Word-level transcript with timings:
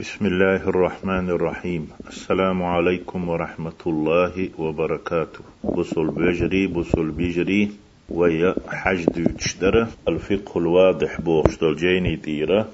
بسم 0.00 0.26
الله 0.26 0.56
الرحمن 0.68 1.30
الرحيم 1.30 1.88
السلام 2.08 2.62
عليكم 2.62 3.28
ورحمة 3.28 3.80
الله 3.86 4.48
وبركاته 4.58 5.40
بصل 5.64 6.06
بجري 6.10 6.66
بصل 6.66 7.10
بجري 7.10 7.70
ويا 8.08 8.54
حج 8.68 9.04
تشترى 9.38 9.86
الفقه 10.08 10.58
الواضح 10.58 11.20
بوغشتل 11.20 11.76
جيني 11.76 12.16
ديرة 12.16 12.68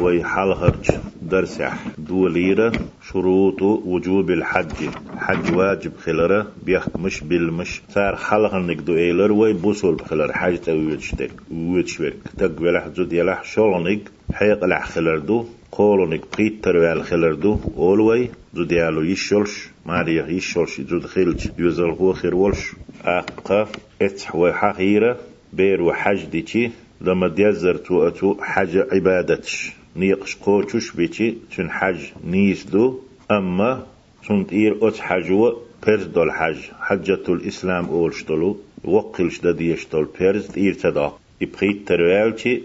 وي 0.00 0.24
حلهرج 0.24 0.90
درسح 1.22 1.74
دوليرة 1.98 2.72
شروط 3.08 3.62
وجوب 3.62 4.30
الحج 4.30 4.88
حج 5.16 5.54
واجب 5.56 5.92
خلرة 5.96 6.46
بيخ 6.66 6.96
مش 6.96 7.20
بالمش 7.20 7.82
صار 7.88 8.16
حلهر 8.16 8.62
نقدو 8.62 8.96
ايلر 8.96 9.32
وي 9.32 9.52
بوصل 9.52 9.94
بخلر 9.94 10.32
حج 10.32 10.56
تويتشتك 10.58 11.30
ويتشوك 11.52 12.12
تقبلح 12.38 12.88
زود 12.88 13.12
يلح 13.12 13.44
شغلنك 13.44 14.00
حيق 14.32 14.64
لح 14.64 14.84
خلردو 14.88 15.46
قولونك 15.76 16.24
قيت 16.36 16.64
تروال 16.64 17.02
خلردو 17.04 17.58
أولوي 17.76 18.28
زود 18.54 18.72
يالو 18.72 19.02
يشولش 19.02 19.68
ماريا 19.86 20.26
يشولش 20.26 20.80
زود 20.80 21.06
خيلج 21.06 21.48
يوزل 21.58 21.90
هو 21.90 22.12
خير 22.12 22.34
ولش 22.34 22.72
أقا 23.04 23.68
اتح 24.02 24.36
وحقيرة 24.36 25.16
بير 25.52 25.82
وحج 25.82 26.24
ديتي 26.24 26.70
لما 27.00 27.28
ديزر 27.28 27.76
تو 27.76 28.08
أتو 28.08 28.36
حج 28.40 28.76
عبادتش 28.92 29.72
نيقش 29.96 30.36
قوچوش 30.36 30.96
بيتي 30.96 31.38
تن 31.56 31.70
حج 31.70 32.00
نيس 32.24 32.64
دو 32.64 32.98
أما 33.30 33.86
تنت 34.28 34.52
إير 34.52 34.88
أت 34.88 34.98
حجو 34.98 35.56
بيرز 35.86 36.04
دول 36.04 36.32
حج 36.32 36.58
حجة 36.80 37.24
الإسلام 37.28 37.84
أولشتلو 37.84 38.56
وقلش 38.84 39.40
دا 39.40 39.52
ديشتول 39.52 40.08
بيرز 40.18 40.48
إير 40.56 40.74
تدا 40.74 41.12
إبخيت 41.42 41.88
تروالتي 41.88 42.62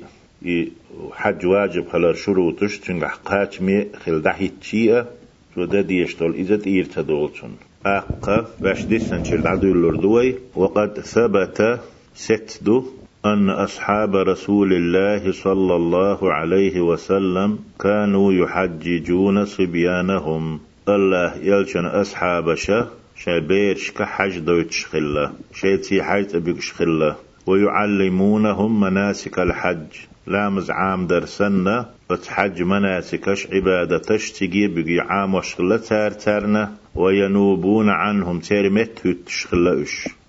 حج 1.11 1.45
واجب 1.45 1.87
خلال 1.91 2.17
شروطش 2.17 2.77
تنجح 2.77 3.13
قاتمي 3.25 3.85
خل 4.05 4.21
دحيت 4.21 4.53
شيئة 4.61 5.07
تو 5.55 5.65
دا 5.65 5.81
ديشتول 5.81 6.33
إذا 6.33 6.59
إير 6.67 6.85
تدولتون 6.85 7.57
أقا 7.85 8.45
باش 8.59 8.85
ديسن 8.85 9.23
شل 9.23 9.47
عدو 9.47 10.33
وقد 10.55 10.99
ثبت 10.99 11.79
ستدو 12.15 12.85
أن 13.25 13.49
أصحاب 13.49 14.15
رسول 14.15 14.73
الله 14.73 15.31
صلى 15.31 15.75
الله 15.75 16.33
عليه 16.33 16.81
وسلم 16.81 17.59
كانوا 17.79 18.33
يحججون 18.33 19.45
صبيانهم. 19.45 20.59
الله 20.89 21.35
يلشن 21.35 21.85
أصحاب 21.85 22.55
شه 22.55 22.87
شبيرش 23.15 23.91
كحج 23.91 24.39
دوتش 24.39 24.85
خلا 24.85 25.31
شيتي 25.53 26.03
حيث 26.03 26.35
بيكش 26.35 26.73
خلا 26.73 27.15
ويعلمونهم 27.49 28.79
مناسك 28.79 29.39
الحج. 29.39 29.87
لامز 30.27 30.71
عام 30.71 31.07
درسنا 31.07 31.89
فتحج 32.09 32.61
مناسكش 32.61 33.47
عبادتش 33.53 34.31
تجي 34.31 34.67
بقي 34.67 34.99
عام 35.09 35.35
وشغلة 35.35 35.77
تار 35.77 36.11
تارنا. 36.11 36.73
وينوبون 36.95 37.89
عنهم 37.89 38.39
تير 38.39 38.69
مت 38.69 39.07
تشغلة 39.25 39.85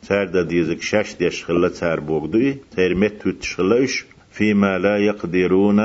تار 0.09 0.25
دا 0.25 0.43
ديزك 0.43 0.83
شاش 0.83 1.15
ديش 1.15 1.45
خلا 1.45 1.69
تار 1.69 2.01
بوغدوي 2.01 2.57
تار 2.77 2.95
مت 2.95 3.29
تشغلة 3.29 3.89
فيما 4.33 4.79
لا 4.79 4.97
يقدرون 4.97 5.81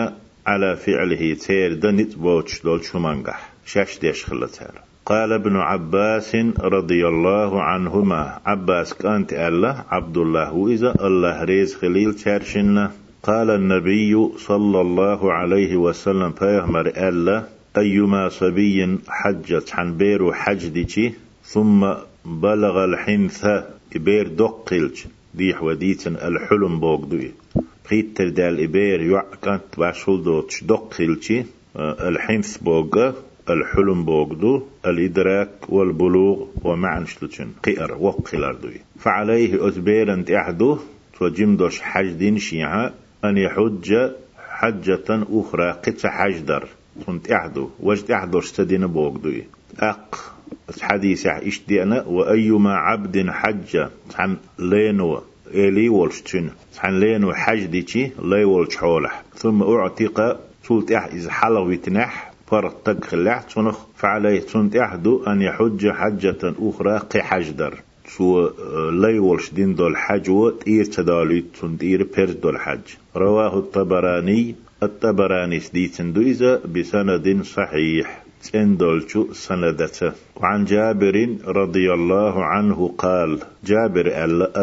على 0.47 0.75
فعله 0.75 1.33
تير 1.33 1.73
دا 1.73 1.91
نتبوتش 1.91 2.61
دول 2.63 2.86
شمانجح. 2.86 3.50
شاش 3.66 4.00
ديش 4.00 4.25
خلا 4.25 4.47
تار. 4.47 4.84
قال 5.06 5.34
ابن 5.34 5.56
عباس 5.56 6.36
رضي 6.59 7.08
الله 7.08 7.61
عنهما. 7.61 8.39
عباس 8.45 8.94
كانت 8.94 9.34
الله 9.34 9.86
عبد 9.89 10.17
الله 10.17 10.53
وإذا 10.53 10.95
الله 11.06 11.44
ريز 11.44 11.75
خليل 11.75 12.14
تارشنا 12.14 12.92
قال 13.23 13.50
النبي 13.50 14.30
صلى 14.38 14.81
الله 14.81 15.34
عليه 15.34 15.75
وسلم 15.75 16.31
فيهمر 16.31 16.88
ألا 16.88 17.44
أيما 17.78 18.30
صبي 18.30 18.97
حجت 19.08 19.75
عن 19.75 19.97
بير 19.97 20.34
حجدتي 20.34 21.14
ثم 21.44 21.94
بلغ 22.25 22.86
الحنث 22.86 23.45
إبير 23.95 24.28
دقلج 24.28 25.06
ديح 25.34 25.64
وديتن 25.64 26.16
الحلم 26.16 26.79
بوغدوي 26.79 27.31
قيتر 27.90 28.29
دال 28.29 28.63
إبير 28.63 29.02
يعكنت 29.02 29.78
باشول 29.78 30.24
دوتش 30.24 30.63
دقلجي 30.63 31.46
آه، 31.75 32.09
الحنث 32.09 32.58
بوغ 32.58 33.12
الحلم 33.50 34.06
بوغدو 34.06 34.63
الإدراك 34.85 35.50
والبلوغ 35.69 36.45
ومعنشلتن 36.63 37.47
قئر 37.63 37.97
وقلر 38.00 38.53
دوي. 38.53 38.81
فعليه 39.00 39.67
أتبيرنت 39.67 40.31
أحدو 40.31 40.78
توجمدوش 41.19 41.81
حجدين 41.81 42.38
شيعة 42.38 42.94
أن 43.25 43.38
يحج 43.38 44.11
حجة 44.50 45.05
أخرى 45.09 45.72
قت 45.72 46.05
حجدر. 46.05 46.67
كنت 47.05 47.31
أحدو. 47.31 47.69
وجد 47.79 48.11
أحدو 48.11 48.39
اشتدين 48.39 48.88
بوغدوي 48.88 49.44
أق 49.79 50.35
حديث 50.81 51.25
اشتينا 51.28 52.03
وأيما 52.07 52.73
عبد 52.73 53.29
حج 53.29 53.88
عن 54.16 54.38
لينو 54.59 55.22
إلي 55.47 55.89
ولشتن 55.89 56.50
عن 56.79 57.00
لينو 57.00 57.34
حج 57.34 57.66
ديتي 57.66 58.11
لي 58.23 58.44
ولش 58.44 58.78
حولح. 58.78 59.23
ثم 59.35 59.63
أعتق 59.63 60.39
سلت 60.67 60.91
أح 60.91 61.05
إذا 61.05 61.31
حلو 61.31 61.72
يتنح 61.72 62.34
فرتق 62.47 63.03
خلاح 63.06 63.41
تنخ 63.41 63.78
فعليه 63.95 64.39
تنت 64.39 64.75
أحدو 64.75 65.23
أن 65.23 65.41
يحج 65.41 65.89
حجة 65.89 66.53
أخرى 66.59 66.97
قي 66.97 67.22
حجدر 67.22 67.73
سو 68.07 68.50
لي 68.91 69.19
ولش 69.19 69.50
دين 69.53 69.75
دول 69.75 69.97
حج 69.97 70.29
و 70.29 70.50
تير 70.50 70.85
تدالي 70.85 71.44
تير 71.79 72.07
بير 72.16 72.31
دول 72.31 72.59
حج. 72.59 72.79
رواه 73.16 73.59
الطبراني. 73.59 74.55
الطبراني 74.84 75.59
سديتن 75.59 76.13
دويزا 76.13 76.61
بسند 76.75 77.44
صحيح. 77.44 78.23
تندولشو 78.44 79.34
سندته 79.34 80.11
وعن 80.35 80.66
جابر 80.66 81.35
رضي 81.47 81.94
الله 81.94 82.45
عنه 82.45 82.94
قال 82.97 83.39
جابر 83.66 84.07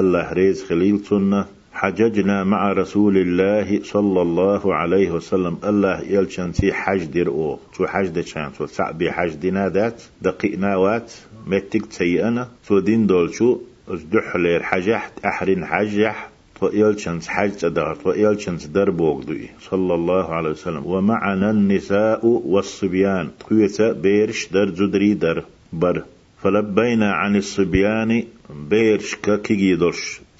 الله 0.00 0.32
ريز 0.32 0.64
خليل 0.64 0.98
سنة. 0.98 1.46
حججنا 1.82 2.44
مع 2.44 2.72
رسول 2.72 3.16
الله 3.16 3.82
صلى 3.82 4.22
الله 4.22 4.74
عليه 4.74 5.10
وسلم. 5.10 5.58
الله 5.64 6.00
يلشن 6.00 6.52
في 6.52 6.72
حج 6.72 7.04
دير 7.04 7.28
أو 7.28 7.58
تو 7.76 7.86
حج 7.86 8.08
دشان 8.08 8.50
تو 8.58 8.66
سعبي 8.66 9.12
حج 9.12 9.34
دينا 9.34 9.68
ذات 9.68 10.02
دقيقنا 10.22 10.76
وات 10.76 11.12
متك 11.46 11.86
تسيئنا 11.86 12.48
تو 12.68 12.78
دين 12.78 13.06
دولشو 13.06 13.58
ازدحلير 13.88 14.62
حجحت 14.62 15.12
أحرين 15.24 15.64
حجح 15.64 16.28
وإيلشنس 16.60 17.28
حج 17.28 17.50
تدار 17.50 17.98
وإيلشنس 18.04 18.66
دربوغ 18.66 19.22
دوي 19.22 19.48
صلى 19.60 19.94
الله 19.94 20.34
عليه 20.34 20.50
وسلم. 20.50 20.86
ومعنا 20.86 21.50
النساء 21.50 22.26
والصبيان. 22.26 23.28
قوية 23.50 23.92
بيرش 23.92 24.48
در 24.52 24.70
جدري 24.70 25.14
در 25.14 25.42
بر. 25.72 26.02
فلبينا 26.42 27.12
عن 27.12 27.36
الصبيان 27.36 28.24
بيرش 28.70 29.14
ككيجي 29.14 29.76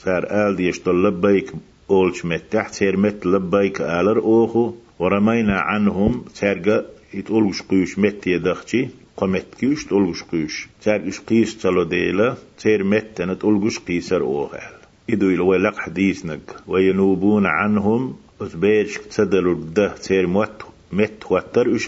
سار 0.05 0.25
آل 0.31 0.57
ديش 0.57 0.89
لبيك 0.89 1.53
أولش 1.91 2.25
متح 2.25 2.73
سير 2.73 2.97
مت 2.97 3.27
لبيك 3.27 3.81
آلر 3.81 4.19
أوخو. 4.19 4.73
ورمينا 4.99 5.61
عنهم 5.61 6.25
سارقا 6.35 6.85
يتقولش 7.15 7.63
قيوش 7.63 7.99
مت 7.99 8.27
يدخشي 8.27 8.89
قمت 9.17 9.47
كيوش 9.61 9.85
تقولش 9.85 10.23
قيوش 10.23 10.69
سارقش 10.81 11.21
قيس 11.21 11.59
تلو 11.59 11.83
ديلا 11.83 12.35
سير 12.59 12.85
مت 12.85 13.23
نتقولش 13.23 13.79
قيسر 13.79 14.21
أوخال 14.21 14.75
إدو 15.11 15.31
إلو 15.31 15.55
لق 15.55 15.77
حديثنك 15.77 16.55
وينوبون 16.67 17.47
عنهم 17.47 18.17
أتبيرش 18.41 18.99
تسدلوا 18.99 19.55
الده 19.55 19.89
تير 19.89 20.27
موت 20.27 20.63
مت 20.93 21.31
وتر 21.31 21.79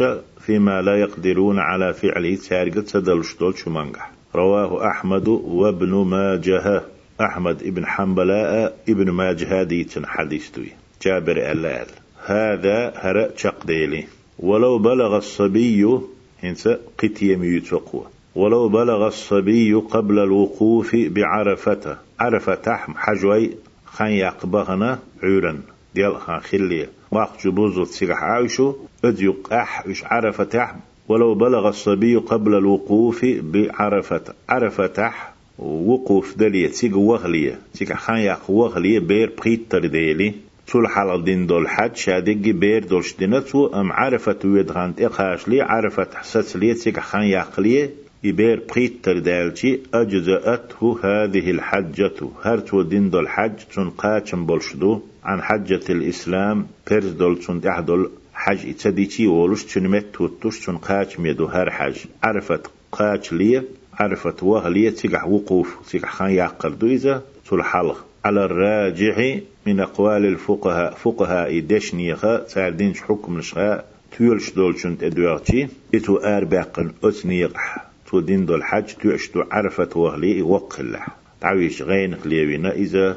فيما 0.41 0.82
لا 0.82 0.96
يقدرون 1.00 1.58
على 1.58 1.94
فعله 1.94 2.36
تارجة 2.48 2.81
تسدل 2.81 3.25
شتول 3.25 3.58
شمانجح 3.58 4.10
رواه 4.34 4.86
أحمد 4.91 5.28
وابن 5.28 5.94
ماجه. 5.94 6.82
أحمد 7.20 7.62
ابن 7.62 7.86
حنبلاء 7.86 8.78
ابن 8.88 9.10
ماجه 9.10 9.62
ديتن 9.62 10.06
حديث 10.06 10.50
دوي 10.50 10.72
جابر 11.02 11.36
ألال 11.36 11.86
هذا 12.26 12.92
هرأ 12.97 13.30
ديلي. 13.64 14.04
ولو 14.38 14.78
بلغ 14.78 15.16
الصبي 15.16 15.98
هنسا 16.42 16.78
قتيم 16.99 17.44
يتوقوا 17.44 18.02
ولو 18.34 18.69
بلغ 18.69 19.06
الصبي 19.06 19.75
قبل 19.75 20.19
الوقوف 20.19 20.96
بعرفته. 20.96 21.96
عرفة 22.20 22.76
حجوي 22.76 23.50
خان 23.87 24.10
يقبغنا 24.10 24.99
عورا 25.22 25.60
ديال 25.94 26.20
خان 26.20 26.40
خلية. 26.40 26.88
واق 27.10 27.38
جبوز 27.44 27.88
تسيح 27.88 28.22
عايشو. 28.22 28.75
اديق 29.05 29.52
أح 29.52 29.87
إش 29.87 30.05
عرفة 30.05 30.75
ولو 31.08 31.34
بلغ 31.34 31.69
الصبي 31.69 32.17
قبل 32.17 32.55
الوقوف 32.55 33.25
بعرفة 33.25 34.34
عرفة 34.49 35.12
وقوف 35.59 36.37
دلية 36.39 36.69
تيق 36.69 36.97
وغلية 36.97 37.59
تيق 37.75 37.93
خان 37.93 38.19
يق 38.19 38.51
وغلية 38.51 38.99
بير 38.99 39.33
بريتر 39.43 39.87
ديلي 39.87 40.35
تول 40.67 40.89
حلال 40.89 41.25
دين 41.25 41.47
دول 41.47 41.69
حد 41.69 41.97
شادق 41.97 42.33
بير 42.33 42.85
دولش 42.85 43.15
دينتو 43.19 43.67
أم 43.67 43.93
عرفة 43.93 44.39
ويدغانت 44.45 45.01
إقاش 45.01 45.49
لي 45.49 45.61
عرفة 45.61 46.09
حسس 46.15 46.56
لي 46.56 46.75
تيق 46.75 47.01
خان 47.01 47.23
يقليه 47.23 47.91
إبير 48.25 48.62
بريتر 48.75 49.19
دالتي 49.19 49.81
أجزأته 49.95 50.99
هذه 51.05 51.51
الحجة. 51.51 52.12
هرتو 52.43 52.83
دين 52.83 53.11
دول 53.11 53.29
حج 53.29 53.53
تون 53.75 53.91
قاچم 53.91 54.47
بولشدو 54.47 55.01
عن 55.25 55.43
حجة 55.43 55.81
الإسلام 55.91 56.67
بيرز 56.91 57.12
دول 57.12 57.37
تون 57.41 57.61
تحدول 57.61 58.11
حج. 58.35 58.69
اتديتي 58.69 59.27
ولش 59.27 59.65
تنمت 59.65 60.06
توتش 60.15 60.67
تن 60.67 60.77
قاش 60.77 61.21
ميدو 61.21 61.47
هر 61.47 61.71
حج. 61.71 61.97
عرفت 62.23 62.71
قاش 62.93 63.33
لي. 63.33 63.62
عرفت 63.99 64.43
وه 64.43 64.69
لي 64.69 64.91
تيقح 64.91 65.26
وقوف 65.26 65.76
تيقح 65.91 66.12
خان 66.12 66.31
يعقل 66.31 66.79
دويزة 66.79 67.23
تلحلق 67.50 68.05
على 68.25 68.44
الراجح 68.44 69.41
من 69.67 69.81
أقوال 69.81 70.26
الفقهاء 70.26 70.94
فقهاء 70.94 71.61
دشنيخة 71.61 72.46
ساردين 72.46 72.94
حكم 72.94 73.38
نشغاء 73.38 73.85
تيولش 74.19 74.50
دولشنت 74.50 75.02
أدوارتي. 75.02 75.69
إتو 75.94 76.17
أرباقن 76.17 76.93
اتنيقح 77.05 77.87
تو 78.11 78.20
دين 78.20 78.46
دول 78.46 78.64
حج 78.64 78.85
تو 79.32 79.43
عرفت 79.50 79.96
وهلي 79.96 80.43
وقل 80.43 80.96
تعويش 81.41 81.82
غين 81.82 82.14
قليوينا 82.14 82.73
إذا 82.73 83.17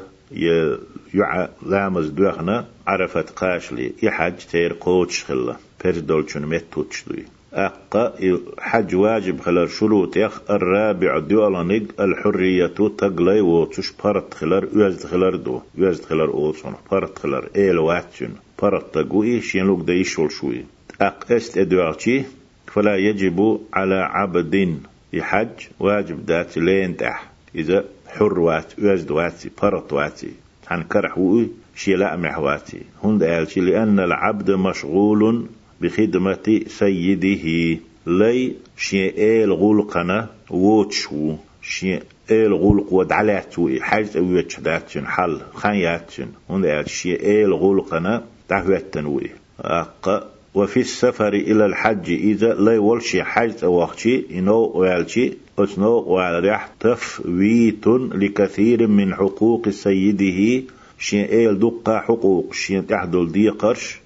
يع 1.14 1.48
لامز 1.66 2.08
دوغنا 2.08 2.66
عرفت 2.86 3.30
قاشلي 3.30 3.92
يحج 4.02 4.36
تير 4.36 4.72
قوتش 4.80 5.24
خلا. 5.24 5.56
بير 5.84 5.98
دولشن 5.98 6.46
متوتش 6.46 7.04
دوي. 7.08 7.24
أقا 7.52 8.14
حج 8.58 8.94
واجب 8.94 9.40
خلال 9.40 9.70
شروط 9.70 10.16
يخ 10.16 10.40
الرابع 10.50 11.18
دولانيق 11.18 12.00
الحرية 12.00 12.66
تقلي 12.66 13.40
وتش 13.40 13.92
بارت 14.04 14.34
خلال 14.34 14.68
يوزد 14.72 15.06
خلال 15.06 15.44
دو 15.44 15.60
يوزد 15.74 16.04
خلال 16.04 16.28
أوصن 16.28 16.74
بارت 16.90 17.18
خلال 17.18 17.56
إيل 17.56 17.78
واتشن 17.78 18.30
بارت 18.62 18.94
تقوي 18.94 19.40
شين 19.40 19.64
لوك 19.64 19.80
دا 19.80 19.92
يشول 19.92 20.32
شوي. 20.32 20.64
أق 21.00 21.32
إست 21.32 21.58
ادوارتي 21.58 22.24
فلا 22.66 22.96
يجب 22.96 23.60
على 23.72 23.94
عبد 23.94 24.78
يحج 25.12 25.66
واجب 25.80 26.26
دات 26.26 26.58
لين 26.58 26.96
تح. 26.96 27.30
إذا 27.54 27.84
حر 28.06 28.38
وات 28.40 28.72
وزد 28.78 29.10
واتي 29.10 29.50
بارت 29.62 29.92
واتي. 29.92 30.32
عن 30.70 30.82
كرح 30.82 31.18
وي 31.18 31.48
شيلاء 31.76 32.16
محواتي. 32.16 32.82
هند 33.04 33.24
قالش 33.24 33.58
لأن 33.58 34.00
العبد 34.00 34.50
مشغول 34.50 35.46
بخدمة 35.80 36.60
سيده. 36.66 37.78
لي 38.06 38.52
شيء 38.76 39.48
غلقنا 39.48 40.28
ووتشو. 40.50 41.34
شيء 41.62 42.02
الغلق 42.30 42.92
ودعلاتو. 42.92 43.70
حاجة 43.80 44.20
ويتشداتشن 44.20 45.06
حل 45.06 45.40
خانياتشن. 45.54 46.28
هند 46.50 46.66
قالش 46.66 46.92
شيء 46.92 47.44
الغلقنا 47.44 48.24
تهوتن 48.48 49.20
أق. 49.60 50.32
وفي 50.54 50.80
السفر 50.80 51.32
إلى 51.34 51.66
الحج 51.66 52.10
إذا 52.10 52.54
لا 52.54 52.72
يولشي 52.72 53.22
حج 53.22 53.64
وقتي 53.64 54.26
إنه 54.30 54.52
ويالشي 54.52 55.32
أتنو 55.58 55.92
وعلى 55.92 56.60
تفويت 56.80 57.86
لكثير 57.86 58.86
من 58.86 59.14
حقوق 59.14 59.68
سيده. 59.68 60.62
شين 60.98 61.24
إيل 61.24 61.72
حقوق. 61.86 62.54
شين 62.54 62.86
تحدل 62.86 63.32
دي 63.32 63.48
قرش. 63.48 64.00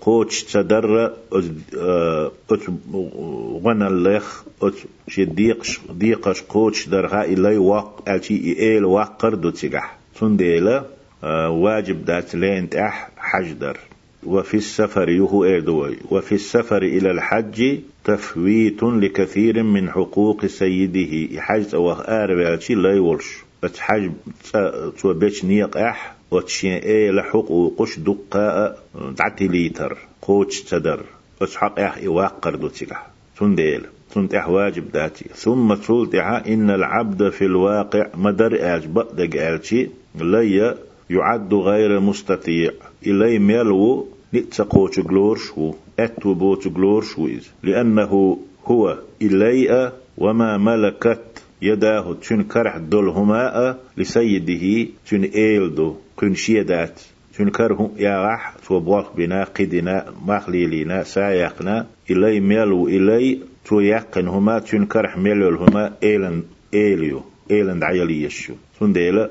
قوتش 0.00 0.44
تدر 0.44 1.12
أت 2.50 2.60
غنى 3.64 3.86
الليخ 3.86 4.44
أت 4.62 4.74
شي 5.08 5.24
ديقش 5.24 6.42
قوتش 6.48 6.88
درها 6.88 7.24
إلي 7.24 7.56
وق 7.56 8.08
ألشي 8.08 8.58
إيل 8.58 8.84
وقر 8.84 9.34
دو 9.34 9.50
تسيقح 9.50 9.96
تنديلا 10.20 10.84
آه، 11.24 11.50
واجب 11.50 12.04
دات 12.04 12.34
لين 12.34 12.70
تح 12.70 13.10
حجدر 13.16 13.78
وفي 14.26 14.56
السفر 14.56 15.08
يهو 15.08 15.44
إيدوي. 15.44 15.96
وفي 16.10 16.34
السفر 16.34 16.82
إلى 16.82 17.10
الحج 17.10 17.78
تفويت 18.04 18.82
لكثير 18.82 19.62
من 19.62 19.90
حقوق 19.90 20.46
سيده. 20.46 21.40
حج 21.40 21.74
أو 21.74 21.92
آربالشي 21.92 22.74
لا 22.74 22.92
يولش 22.92 23.36
بتحج 23.62 24.10
تو 24.98 25.12
بيش 25.12 25.44
نيق 25.44 25.76
أح 25.76 26.14
وتشين 26.30 26.72
إيه 26.72 27.10
لحقوقش 27.10 27.98
دقاء 27.98 28.78
دعتي 29.18 29.48
ليتر 29.48 29.96
قوش 30.22 30.62
تدر 30.62 31.04
وتحق 31.40 31.80
أح 31.80 31.98
إواقر 32.06 32.54
دو 32.54 32.68
تلح 32.68 33.06
تنديل 33.38 33.86
تنتح 34.14 34.48
واجب 34.48 34.92
داتي 34.92 35.24
ثم 35.34 35.74
تلتح 35.74 36.26
إن 36.48 36.70
العبد 36.70 37.28
في 37.28 37.44
الواقع 37.44 38.06
مدر 38.14 38.76
أجبأ 38.76 39.02
دقالشي 39.12 39.88
لي 40.20 40.76
يعد 41.10 41.54
غير 41.54 42.00
مستطيع 42.00 42.70
إلي 43.06 43.38
ميلو 43.38 44.08
نتسقو 44.34 44.88
تجلور 44.88 45.36
شو 45.36 45.74
أتو 45.98 46.34
بو 46.34 46.54
تجلور 46.54 47.02
شو 47.02 47.28
لأنه 47.62 48.38
هو 48.66 48.98
إلي 49.22 49.92
وما 50.18 50.56
ملكت 50.56 51.42
يداه 51.62 52.14
تشن 52.14 52.42
كرح 52.42 52.76
دول 52.76 53.08
هما 53.08 53.76
لسيده 53.96 54.88
تشن 55.06 55.22
إيلدو 55.24 55.94
كن 56.16 56.34
شيدات 56.34 57.00
تشن 57.32 57.48
كره 57.50 57.90
تو 58.68 58.80
بوخ 58.80 59.16
بنا 59.16 59.44
قدنا 59.44 60.04
مخليلنا 60.26 61.02
سايقنا 61.02 61.86
إلي 62.10 62.40
ميلو 62.40 62.88
إلي 62.88 63.38
تو 63.64 63.80
يقن 63.80 64.28
هما 64.28 64.58
تشن 64.58 64.86
كرح 64.86 65.18
ميلو 65.18 65.56
هما 65.56 65.92
إيلن 66.02 66.42
إيليو 66.74 67.22
إيلن 67.50 67.78
دعيلي 67.78 68.22
يشو. 68.22 68.54
سنديلا 68.80 69.30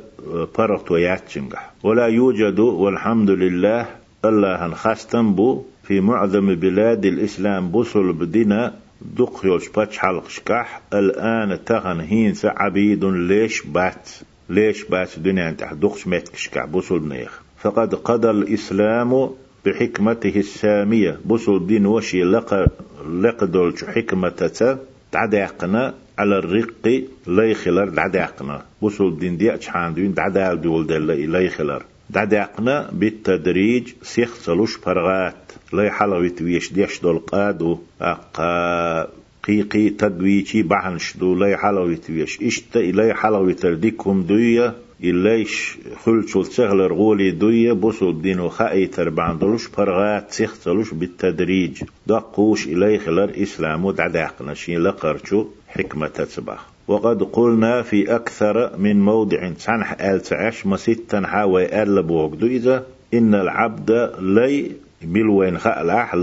بارغتو 0.58 0.96
ياتشنجح 0.96 1.72
ولا 1.84 2.08
يوجد 2.08 2.60
والحمد 2.60 3.30
لله 3.30 3.86
الله 4.26 4.74
خاستن 4.74 5.34
بو 5.34 5.64
في 5.84 6.02
معظم 6.02 6.56
بلاد 6.56 7.06
الإسلام 7.06 7.70
بوصل 7.72 8.14
بدنا 8.14 8.74
دق 9.02 9.42
يوش 9.44 9.70
باتش 9.70 9.98
حلق 9.98 10.30
شكاح 10.30 10.82
الآن 10.94 11.66
تغن 11.66 12.00
هين 12.00 12.34
عبيد 12.44 13.06
ليش 13.06 13.62
بات 13.62 14.10
ليش 14.50 14.84
بات 14.84 15.20
دنيا 15.20 15.50
انت 15.50 15.64
دقش 15.64 16.08
ميتك 16.08 16.36
شكاح 16.36 16.66
بوصل 16.66 17.00
بنيخ. 17.00 17.42
فقد 17.62 17.96
قضى 17.96 18.30
الإسلام 18.30 19.30
بحكمته 19.66 20.34
السامية. 20.36 21.20
بوصل 21.26 21.68
دين 21.68 21.86
وشي 21.86 22.24
لقى 22.24 22.68
لقدل 23.22 23.74
حكمته 23.88 24.78
تعداقنا 25.12 25.94
على 26.18 26.38
الرق 26.38 27.04
لا 27.28 27.44
يخلر 27.44 27.90
دعداقنا 27.90 28.66
وصل 28.82 29.20
دين 29.20 29.38
دي 29.38 29.54
اتشحان 29.54 29.94
دين 29.94 30.14
دعدا 30.14 30.54
دول 30.54 30.88
دل 30.88 31.10
يخلر 31.46 31.84
دعداقنا 32.10 32.90
بالتدريج 32.92 33.94
سيخ 34.02 34.36
فرغات. 34.78 35.49
لا 35.74 35.84
يحلوي 35.84 36.30
تويش 36.30 36.74
ديش 36.74 37.02
دول 37.02 37.20
قادو 37.20 37.80
أقا 38.02 39.08
قيقي 39.44 39.90
تدويشي 39.90 40.62
بعنش 40.64 41.18
دو 41.18 41.36
لا 41.36 41.48
يحلوي 41.48 41.96
تويش. 41.96 42.42
اشتا 42.42 42.80
لا 42.80 43.08
يحلوي 43.08 43.54
ترديكم 43.54 44.24
دوية 44.24 44.74
إليش 45.04 45.78
خلشل 46.04 46.46
تغلر 46.46 46.94
غولي 46.94 47.32
دوية. 47.32 47.74
بوسو 47.74 48.12
دينو 48.12 48.50
خائي 48.50 48.88
تربان 48.88 49.38
دلوش 49.38 49.66
فرغات 49.66 50.32
سيختلوش 50.32 50.94
بالتدريج. 50.94 51.84
دقوش 52.08 52.68
إلي 52.68 53.00
خلر 53.00 53.32
إسلامو 53.44 53.92
دعداقنا 53.92 54.54
شين 54.54 54.80
لقرشو 54.80 55.46
حكمة 55.68 56.08
تتبخ 56.08 56.66
وقد 56.88 57.24
قلنا 57.24 57.82
في 57.82 58.16
أكثر 58.16 58.78
من 58.78 59.02
موضع 59.02 59.54
سنح 59.58 60.02
آل 60.02 60.22
تعش 60.22 60.66
ما 60.66 60.78
ستن 60.78 61.28
حاوي 61.28 61.84
آل 61.84 62.04
بوغدو 62.04 62.48
إذا 62.48 62.86
إن 63.14 63.36
العبد 63.36 64.12
لي 64.20 64.72
بلوين 65.02 65.58
خألح 65.58 66.16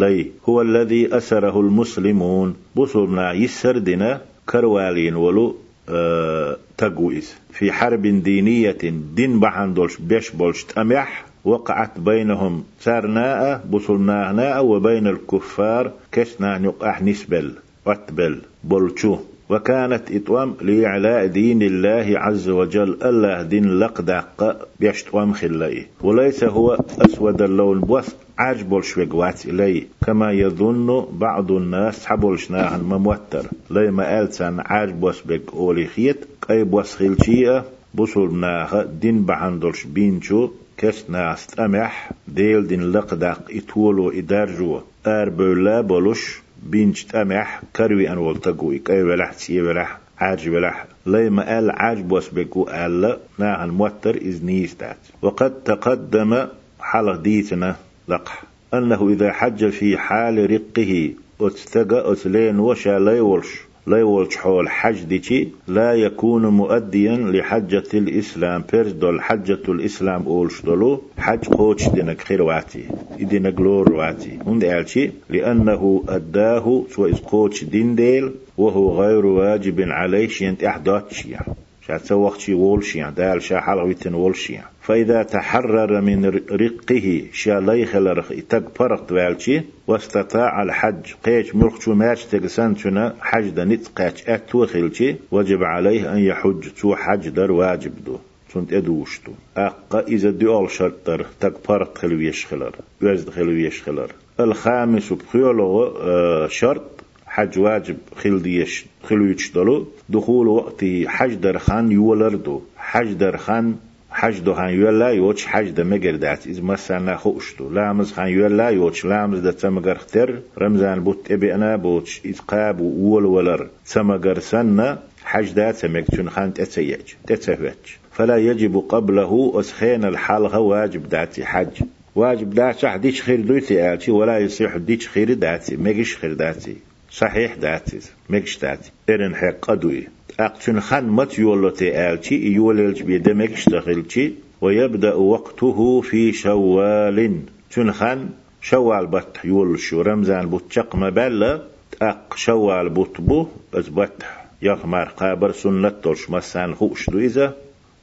هو 0.48 0.62
الذي 0.62 1.16
أسره 1.16 1.60
المسلمون. 1.60 2.56
بصرنا 2.76 3.32
يسردنا 3.32 4.20
كروالين 4.48 5.16
ولو 5.16 5.56
أه 5.88 6.56
تقويز 6.78 7.34
في 7.52 7.72
حرب 7.72 8.02
دينية 8.02 8.76
دين 9.14 9.40
بحان 9.40 9.74
دولش 9.74 9.96
بيش 9.96 10.30
بولش 10.30 10.64
تأمح 10.64 11.24
وقعت 11.44 12.00
بينهم 12.00 12.64
سارناء 12.80 13.66
بصلناهناء 13.70 14.64
وبين 14.64 15.06
الكفار 15.06 15.92
كسنا 16.12 16.58
نقح 16.58 17.02
نسبل 17.02 17.52
واتبل 17.86 18.40
بولشو. 18.64 19.18
وكانت 19.50 20.10
إتوام 20.10 20.54
لإعلاء 20.60 21.26
دين 21.26 21.62
الله 21.62 22.06
عز 22.18 22.48
وجل 22.48 22.98
الله 23.02 23.42
دين 23.42 23.78
لقدق 23.78 24.68
بيشتوام 24.80 25.32
خلائي 25.32 25.86
وليس 26.00 26.44
هو 26.44 26.78
أسود 27.00 27.42
اللون 27.42 27.80
بوث 27.80 28.14
عجبول 28.38 28.84
شويقوات 28.84 29.46
إليه. 29.46 29.86
كما 30.06 30.32
يظن 30.32 31.06
بعض 31.12 31.52
الناس 31.52 32.06
حبولشناهن 32.06 32.80
مموتر. 32.80 33.46
لما 33.70 34.20
ألتان 34.20 34.60
عجبوس 34.60 35.22
بك 35.22 35.54
أولي 35.54 35.86
خيت 35.86 36.24
أي 36.50 36.64
بوس 36.64 36.96
خلشية 36.96 37.64
بصرناها 37.94 38.82
دين 39.00 39.24
بحندلش 39.24 39.84
بينشو 39.84 40.50
كس 40.78 41.10
ناس 41.10 41.46
تمح 41.46 42.12
ديل 42.28 42.66
دين 42.66 42.92
لقدق 42.92 43.40
إتولو 43.50 44.10
إدارجو. 44.10 44.80
أربولا 45.06 45.80
بولش 45.80 46.42
بينش 46.62 47.04
تمح 47.04 47.62
كروي 47.76 48.10
أن 48.10 48.18
والتقوي 48.18 48.78
كي 48.78 49.02
ولح 49.02 49.32
تسي 49.32 49.62
ولح 49.62 49.98
عاج 50.18 50.48
ولح 50.48 50.86
لما 51.06 51.54
قال 51.54 51.70
عاج 51.70 52.00
بوس 52.00 52.28
بكو 52.28 52.64
قال 52.64 53.18
ناهن 53.38 53.68
موتر 53.68 54.16
إز 54.16 54.44
نيستات 54.44 54.96
وقد 55.22 55.50
تقدم 55.64 56.46
حلق 56.80 57.16
ديتنا 57.16 57.76
لقح. 58.08 58.42
أنه 58.74 59.08
إذا 59.08 59.32
حج 59.32 59.68
في 59.70 59.98
حال 59.98 60.50
رقه 60.50 61.12
أتستقى 61.40 62.12
أتلين 62.12 62.58
وشا 62.58 62.98
لا 62.98 63.16
يولش 63.16 63.65
لا 63.86 63.96
يولش 63.98 64.36
حول 64.36 64.68
حج 64.68 65.02
ديشي 65.02 65.48
لا 65.68 65.92
يكون 65.94 66.46
مؤديا 66.46 67.16
لحجة 67.16 67.90
الإسلام. 67.94 68.64
بيرز 68.72 68.92
دول 68.92 69.22
حجة 69.22 69.62
الإسلام 69.68 70.22
أولش 70.26 70.62
دولو 70.62 71.02
حج 71.18 71.44
قوش 71.48 71.88
دينك 71.88 72.20
خير 72.20 72.42
واتي 72.42 72.84
إدينك 73.20 73.60
لور 73.60 73.92
واتي. 73.92 74.38
هند 74.46 74.64
ألشي 74.64 75.10
لأنه 75.30 76.04
أداه 76.08 76.84
سوى 76.90 77.10
إز 77.10 77.18
قوش 77.20 77.64
دين 77.64 77.94
ديل 77.94 78.30
وهو 78.58 79.02
غير 79.02 79.26
واجب 79.26 79.80
عليه 79.80 80.28
شينت 80.28 80.64
أحدات 80.64 81.12
شيع 81.12 81.40
شات 81.88 82.12
وقت 82.12 82.40
شي 82.40 82.54
وولشيا 82.54 83.10
دال 83.16 83.42
شا 83.42 83.60
حلويتن 83.60 84.14
وولشيا 84.14 84.64
فإذا 84.82 85.22
تحرر 85.22 86.00
من 86.00 86.24
رقه 86.50 87.22
شا 87.32 87.60
ليخل 87.60 88.06
رخ 88.18 88.32
تق 88.48 88.64
فرق 88.74 89.12
والشي 89.12 89.62
واستطاع 89.86 90.62
الحج. 90.62 91.14
قيش 91.24 91.54
مرخشو 91.54 91.94
ماش 91.94 92.24
تقسان 92.24 92.76
شنا 92.76 93.14
حج 93.20 93.48
دا 93.48 93.64
نتقاش 93.64 94.28
أتو 94.28 94.66
خلشي 94.66 95.16
وجب 95.32 95.62
عليه 95.64 96.12
أن 96.12 96.18
يحج. 96.18 96.68
تو 96.80 96.94
حج 96.94 97.28
در 97.28 97.50
واجب 97.52 97.92
دو. 98.06 98.18
سنت 98.54 98.72
ادوشتو 98.72 99.32
أقا 99.56 100.00
إذا 100.00 100.30
ديول 100.30 100.70
شرطر 100.70 101.26
تك 101.40 101.54
فرق 101.64 101.98
خلويش 101.98 102.46
خلر. 102.46 102.74
وزد 103.02 103.30
خلويش 103.30 103.82
خلر. 103.82 104.10
الخامس 104.40 105.12
بخيولو 105.12 106.48
شرط 106.48 106.95
حج 107.36 107.58
واجب 107.58 107.96
خل 108.16 108.42
ديش 108.42 108.84
خلويش 109.02 109.52
دلو 109.52 109.86
دخول 110.08 110.48
وقت 110.48 110.84
حج 111.06 111.34
درخان 111.34 111.92
يولردو. 111.92 112.62
حج 112.76 113.12
درخان 113.12 113.74
حج 114.10 114.40
دو 114.40 114.54
خان 114.54 114.70
يولا 114.70 115.08
يوش 115.08 115.46
حج 115.46 115.70
دا 115.70 115.84
مگر 115.84 116.16
دات. 116.16 116.46
إز 116.46 116.60
مسانا 116.60 117.16
خوشتو. 117.16 117.70
لامز 117.70 118.12
خان 118.12 118.28
يولا 118.28 118.68
يوش 118.68 119.04
لامز 119.04 119.38
دا 119.38 119.52
تمگر 119.52 119.96
اختر 119.96 120.38
رمزان 120.58 121.04
بوت 121.04 121.32
إبي 121.32 121.54
أنا 121.54 121.76
بوش 121.76 122.20
إتقاب 122.26 122.80
وول 122.80 123.24
ولر 123.24 123.66
تمگر 123.92 124.38
سنة 124.38 124.98
حج 125.24 125.52
دا 125.52 125.72
تمك 125.72 126.04
چون 126.16 126.30
خان 126.30 126.54
تتسيج. 126.54 127.14
تتسفج 127.26 127.84
فلا 128.12 128.36
يجب 128.36 128.76
قبله 128.88 129.52
أسخين 129.54 130.04
الحلقة 130.04 130.58
واجب 130.58 131.08
داتي 131.08 131.44
حج. 131.44 131.82
واجب 132.14 132.50
داتي 132.50 132.98
ديش 132.98 133.22
خير 133.22 133.40
دوتي 133.40 133.92
آلتي. 133.92 134.10
ولا 134.10 134.38
يصيح 134.38 134.76
ديش 134.76 135.08
خير 135.08 135.32
داتي. 135.32 135.76
مجيش 135.76 136.16
خير 136.16 136.32
داتي. 136.32 136.76
صحيح 137.10 137.54
داتي 137.54 138.00
مكش 138.30 138.58
داتي. 138.58 138.90
إرن 139.10 139.34
حق 139.36 139.56
قدوي. 139.62 140.08
أقتن 140.40 140.80
خان 140.80 141.08
مت 141.08 141.38
يولتي 141.38 142.12
آلتي 142.12 142.34
يوللج 142.34 143.02
بيد 143.02 143.28
مكش 143.28 143.64
تخلتي 143.64 144.34
ويبدأ 144.60 145.14
وقته 145.14 146.00
في 146.00 146.32
شوال 146.32 147.40
تن 147.70 147.92
خان 147.92 148.30
شوال 148.60 149.06
بط 149.06 149.44
يولشو 149.44 150.02
رمزان 150.02 150.46
بوتشق 150.46 150.96
مبلا 150.96 151.62
أق 152.02 152.36
شوال 152.36 152.88
بطبو 152.88 153.46
بس 153.72 153.88
بط 153.88 154.22
يغمر 154.62 155.04
قابر 155.04 155.52
سنة 155.52 155.88
تلش 155.88 156.30
مسان 156.30 156.74
خوش 156.74 157.10
دو 157.10 157.18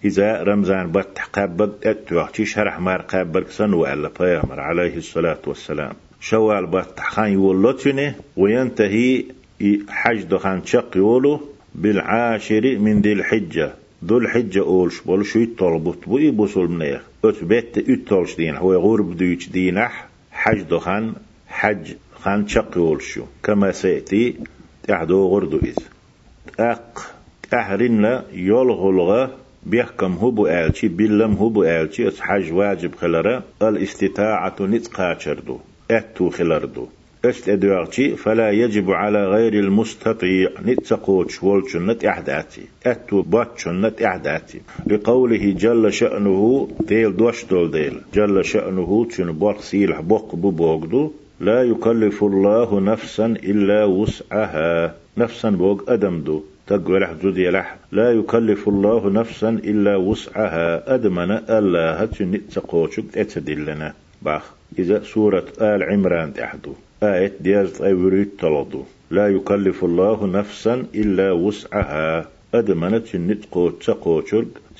إذا. 0.05 0.43
رمزان 0.43 0.91
بط 0.91 1.19
قابر 1.33 1.69
أتوحتي 1.83 2.45
شرح 2.45 2.79
مار 2.79 3.01
قابر 3.01 3.43
سن 3.49 3.73
وعلا 3.73 4.09
فيامر 4.09 4.59
عليه 4.59 4.97
الصلاة 4.97 5.39
والسلام. 5.47 5.93
شوال 6.23 6.65
بطحان 6.65 7.33
يولتني 7.33 8.13
وينتهي 8.37 9.25
حج 9.89 10.23
دخان 10.23 10.65
شق 10.65 10.97
يولو 10.97 11.39
بالعاشر 11.75 12.77
من 12.77 13.01
ذي 13.01 13.13
الحجة 13.13 13.73
ذو 14.05 14.17
الحجة 14.17 14.59
أولش 14.59 15.01
بول 15.01 15.25
شو 15.25 15.39
يطلبت 15.39 16.07
بو 16.07 16.17
يبوصل 16.17 16.67
منيخ 16.67 17.01
أتبت 17.25 17.77
يطلش 17.77 18.35
دين 18.35 18.55
هو 18.55 18.73
غرب 18.73 19.17
دويش 19.17 19.49
دينح 19.49 20.07
حج 20.31 20.61
دخان 20.61 21.13
حج 21.47 21.93
خان 22.21 22.47
شق 22.47 22.77
يولشو 22.77 23.23
كما 23.43 23.71
سيأتي 23.71 24.35
تحدو 24.87 25.27
غردو 25.27 25.57
إذ 25.57 25.77
أق 26.59 27.15
أهرين 27.53 28.01
لا 28.01 28.23
يلغلغ 28.33 29.27
بيحكم 29.65 30.13
هو 30.13 30.47
آلشي 30.47 30.87
بلم 30.87 31.33
هو 31.33 31.63
آلشي 31.63 32.21
حج 32.21 32.51
واجب 32.51 32.95
خلرا 32.95 33.43
الاستطاعة 33.61 34.55
نتقاشردو 34.61 35.59
أتو 35.91 36.29
خلردو 36.29 36.87
أشت 37.25 37.49
أدوارتي 37.49 38.15
فلا 38.15 38.51
يجب 38.51 38.91
على 38.91 39.27
غير 39.27 39.53
المستطيع. 39.53 40.49
نتسقوش 40.65 41.43
والشنة 41.43 41.97
إحداتي 42.07 42.61
أتو 42.85 43.21
باتشنة 43.21 43.91
إحداتي 44.05 44.61
لقوله 44.87 45.55
جل 45.57 45.93
شأنه 45.93 46.67
تيل 46.87 47.17
دوش 47.17 47.45
دول 47.45 47.71
ديل. 47.71 48.01
جل 48.13 48.45
شأنه 48.45 49.07
تشن 49.09 49.31
بوق 49.31 49.61
سيلح 49.61 50.01
بوق 50.01 50.35
ببوغدو 50.35 51.11
لا 51.39 51.63
يكلف 51.63 52.23
الله 52.23 52.79
نفسا 52.79 53.25
إلا 53.25 53.85
وسعها. 53.85 54.95
نفسا 55.17 55.49
بوق 55.49 55.91
أدمدو 55.91 56.43
تقول 56.67 57.07
زودي 57.23 57.49
لح 57.49 57.75
لا 57.91 58.11
يكلف 58.11 58.67
الله 58.67 59.09
نفسا 59.09 59.49
إلا 59.49 59.95
وسعها. 59.95 60.95
أدمنا 60.95 61.59
ألا 61.59 62.03
هتشن 62.03 62.31
نتسقوشك 62.31 63.17
أتدلنا. 63.17 63.93
باخ 64.25 64.53
إذا 64.79 65.03
سورة 65.03 65.45
آل 65.61 65.83
عمران 65.83 66.33
تحدو. 66.33 66.73
آية 67.03 67.31
ديازت 67.39 67.81
أي 67.81 67.93
وريد 67.93 68.29
لا 69.11 69.27
يكلف 69.27 69.83
الله 69.83 70.27
نفسا 70.27 70.85
إلا 70.95 71.31
وسعها. 71.31 72.29
أدمنت 72.53 73.15
النتقو 73.15 73.69
تسقو 73.69 74.21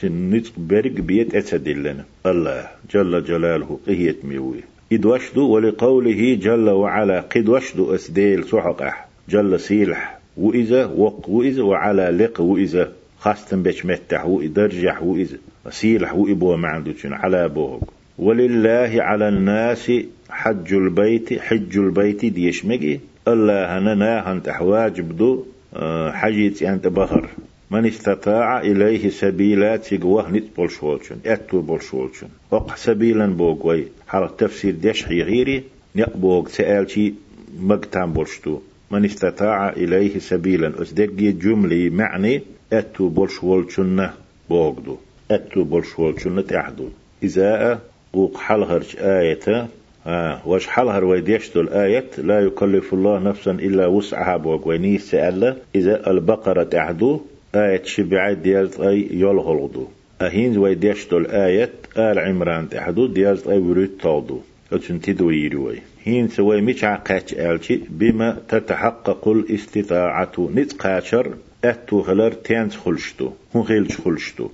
النتق 0.04 0.52
برق 0.58 0.92
بيت 0.92 1.36
أتدلنا 1.36 2.06
الله 2.26 2.68
جل 2.94 3.24
جلاله 3.24 3.80
قهيت 3.88 4.26
ميوي. 4.26 4.64
إذ 4.92 5.08
وشدو 5.08 5.50
ولقوله 5.50 6.38
جل 6.42 6.70
وعلا 6.70 7.20
قد 7.22 7.50
وشدو 7.50 7.96
أسديل 7.96 8.44
سحقح 8.44 9.08
جل 9.30 9.60
سيلح 9.60 10.20
وإذا 10.38 10.86
وق 10.86 11.30
وإذا 11.30 11.64
وعلى 11.64 12.10
لق 12.12 12.42
وإذا. 12.42 12.92
خاصة 13.20 13.58
بيش 13.58 13.86
متح 13.86 14.26
وإدرجح 14.26 15.04
وإذا. 15.04 15.38
سيلح 15.70 16.16
وإبو 16.16 16.56
معندو 16.56 16.94
على 17.06 17.50
بوغ 17.50 17.80
ولله 18.18 18.92
على 19.02 19.30
الناس 19.30 19.92
حج 20.30 20.74
البيت 20.74 21.40
حج 21.40 21.78
البيت 21.78 22.26
ديش 22.26 22.66
مجي. 22.66 23.00
الله 23.28 23.78
هننا 23.78 24.32
هنت 24.32 24.56
واجب 24.62 25.18
دو 25.18 25.46
آه، 25.76 26.12
حجيت 26.12 26.64
أنت 26.64 26.88
بخر 26.88 27.30
من 27.72 27.86
استطاع 27.86 28.62
إليه 28.62 29.10
سبيلا 29.10 29.78
تقوه 29.78 30.32
نت 30.32 30.44
بولشولشن 30.58 31.16
أتو 31.26 31.62
بولشولشن. 31.62 32.28
وق 32.52 32.76
سبيلا 32.76 33.26
بوغوي. 33.26 33.84
حال 34.08 34.38
تفسير 34.38 34.76
ديش 34.76 35.08
غيري 35.08 35.64
نقبوغ 35.96 36.48
سألتي 36.48 37.14
مقتام 37.60 38.14
بولشتو. 38.14 38.60
من 38.92 39.06
استطاع 39.06 39.70
إليه 39.70 40.20
سبيلا 40.20 40.82
أصدق 40.82 41.12
جملة 41.44 41.90
معني 41.90 42.42
أتو 42.74 43.10
بولشولشن 43.10 44.10
بوغدو. 44.50 44.98
أتو 45.32 45.64
بولشولشن 45.64 46.48
تحدو. 46.48 46.90
إذا 47.24 47.80
وق 48.14 48.38
حلهرج 48.38 48.96
آية 49.00 49.68
آه 50.08 50.48
وش 50.48 50.68
حلهر 50.68 51.04
ويديشتو 51.06 51.62
الآية 51.62 52.06
لا 52.18 52.40
يكلف 52.40 52.94
الله 52.94 53.20
نفسا 53.20 53.52
إلا 53.52 53.88
وسعها 53.88 54.38
بوق 54.38 54.98
سألة. 54.98 55.58
إذا 55.76 56.12
البقرة 56.12 56.64
تعدو 56.64 57.22
آية 57.56 57.84
شبعات 57.84 58.38
ديالت 58.38 58.80
أي 58.80 59.08
يلغلغدو 59.12 59.88
أهين 60.22 60.58
ويديشتو 60.58 61.18
الآية 61.18 61.70
آل 61.98 62.20
عمران 62.20 62.70
تعدو 62.70 63.06
ديالت 63.06 63.48
أي 63.48 63.58
وريد 63.58 63.90
تاودو 64.02 64.40
أتنتدو 64.74 65.30
يروي 65.30 65.78
هين 66.04 66.28
سوي 66.28 66.62
مش 66.62 66.84
عقاش 66.84 67.34
آلشي. 67.34 67.80
بما 67.90 68.38
تتحقق 68.50 69.28
الاستطاعة 69.28 70.50
نتقاشر 70.56 71.34
أتو 71.66 72.02
خلر 72.02 72.32
تيانس 72.32 72.76
خلشتو. 72.78 73.30
هون 73.56 73.64
خيلش 73.64 73.98
خلشتو. 73.98 74.50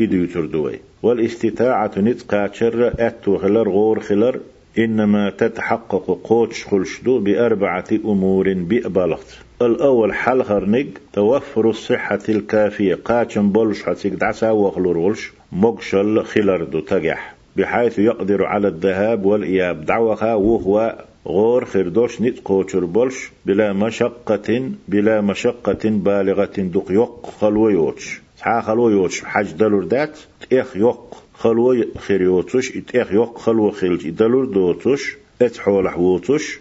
إدو 0.00 0.16
يتردوي 0.16 0.78
والإستطاعة 1.02 1.90
نتقاشر 1.98 2.94
أتو 2.98 3.38
خلر 3.38 3.68
غور 3.68 4.00
خلر 4.00 4.40
إنما 4.78 5.30
تتحقق 5.30 6.18
قوتش 6.24 6.64
خلشدو 6.64 7.18
بأربعة 7.18 7.84
أمور 8.04 8.52
بأبلغت. 8.52 9.38
الأول 9.62 10.14
حل 10.14 10.42
هرنق 10.42 10.86
توفر 11.12 11.70
الصحة 11.70 12.18
الكافية 12.28 12.94
قاتشن 12.94 13.48
بولش 13.48 13.82
حتيك 13.82 14.12
دعسا 14.12 14.50
وخلورولش 14.50 15.32
مقشل 15.52 16.24
خلردو 16.24 16.80
تجح 16.80 17.34
بحيث 17.56 17.98
يقدر 17.98 18.44
على 18.44 18.68
الذهاب 18.68 19.24
والإياب 19.24 19.84
دعوها 19.84 20.34
وهو 20.34 21.04
غور 21.26 21.64
خردوش 21.64 22.20
نت 22.20 22.38
قوتر 22.44 22.84
بولش 22.84 23.30
بلا 23.46 23.72
مشقة 23.72 24.70
بلا 24.88 25.20
مشقة 25.20 25.80
بالغة 25.84 26.56
دق 26.58 26.86
يق 26.90 27.26
خلويوتش. 27.40 28.20
سحا 28.42 28.60
خلويوتش 28.60 29.24
حج 29.24 29.52
دلور 29.52 29.84
دات 29.84 30.18
إخ 30.52 30.76
يق 30.76 31.14
خلو 31.34 31.84
خريوتش 31.98 32.76
اتخ 32.76 33.12
يوق 33.12 33.38
خلو 33.38 33.70
خلج 33.70 34.08
دلور 34.10 34.44
دوتش 34.44 35.16
اتحول 35.42 35.88
حوتش 35.88 36.58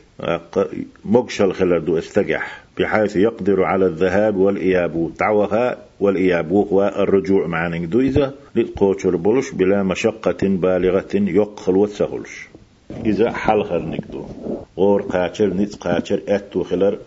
مقشل 1.06 1.54
خلردو 1.54 1.98
استجح 1.98 2.64
بحيث 2.78 3.16
يقدر 3.16 3.64
على 3.64 3.86
الذهاب 3.86 4.36
والإياب 4.36 5.12
دعوها 5.20 5.78
والإياب 6.00 6.52
وهو 6.52 6.94
الرجوع 6.98 7.48
مع 7.48 7.68
نجدو 7.68 8.00
إذا 8.00 8.34
للقوتر 8.56 9.16
بلا 9.54 9.84
مشقة 9.84 10.48
بالغة 10.48 11.14
يقخل 11.14 11.76
وتسهلش 11.76 12.48
إذا 13.06 13.32
حل 13.32 13.64
خر 13.64 13.82
نجدو 13.82 14.26
غور 14.78 15.02
قاتر 15.02 15.48
نت 15.48 15.76
قاتر 15.76 16.22
أتو 16.28 16.64
خلر 16.64 16.98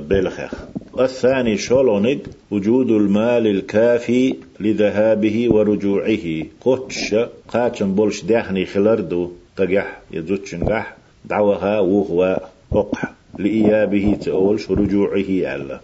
بلخخ 0.00 0.54
الثاني 1.00 1.56
شولونج 1.56 2.18
وجود 2.50 2.90
المال 2.90 3.46
الكافي 3.46 4.34
لذهابه 4.60 5.48
ورجوعه. 5.50 6.44
قتش 6.60 7.14
قاتشن 7.48 7.94
بولش 7.94 8.22
داخني 8.22 8.66
خلردو 8.66 9.30
تجح 9.56 10.00
يزوتشنجح 10.10 10.96
دعوها 11.24 11.80
وهو 11.80 12.40
أقح 12.72 13.12
لإيابه 13.38 14.16
تأولش 14.24 14.70
رجوعه 14.70 15.54
ألا. 15.54 15.80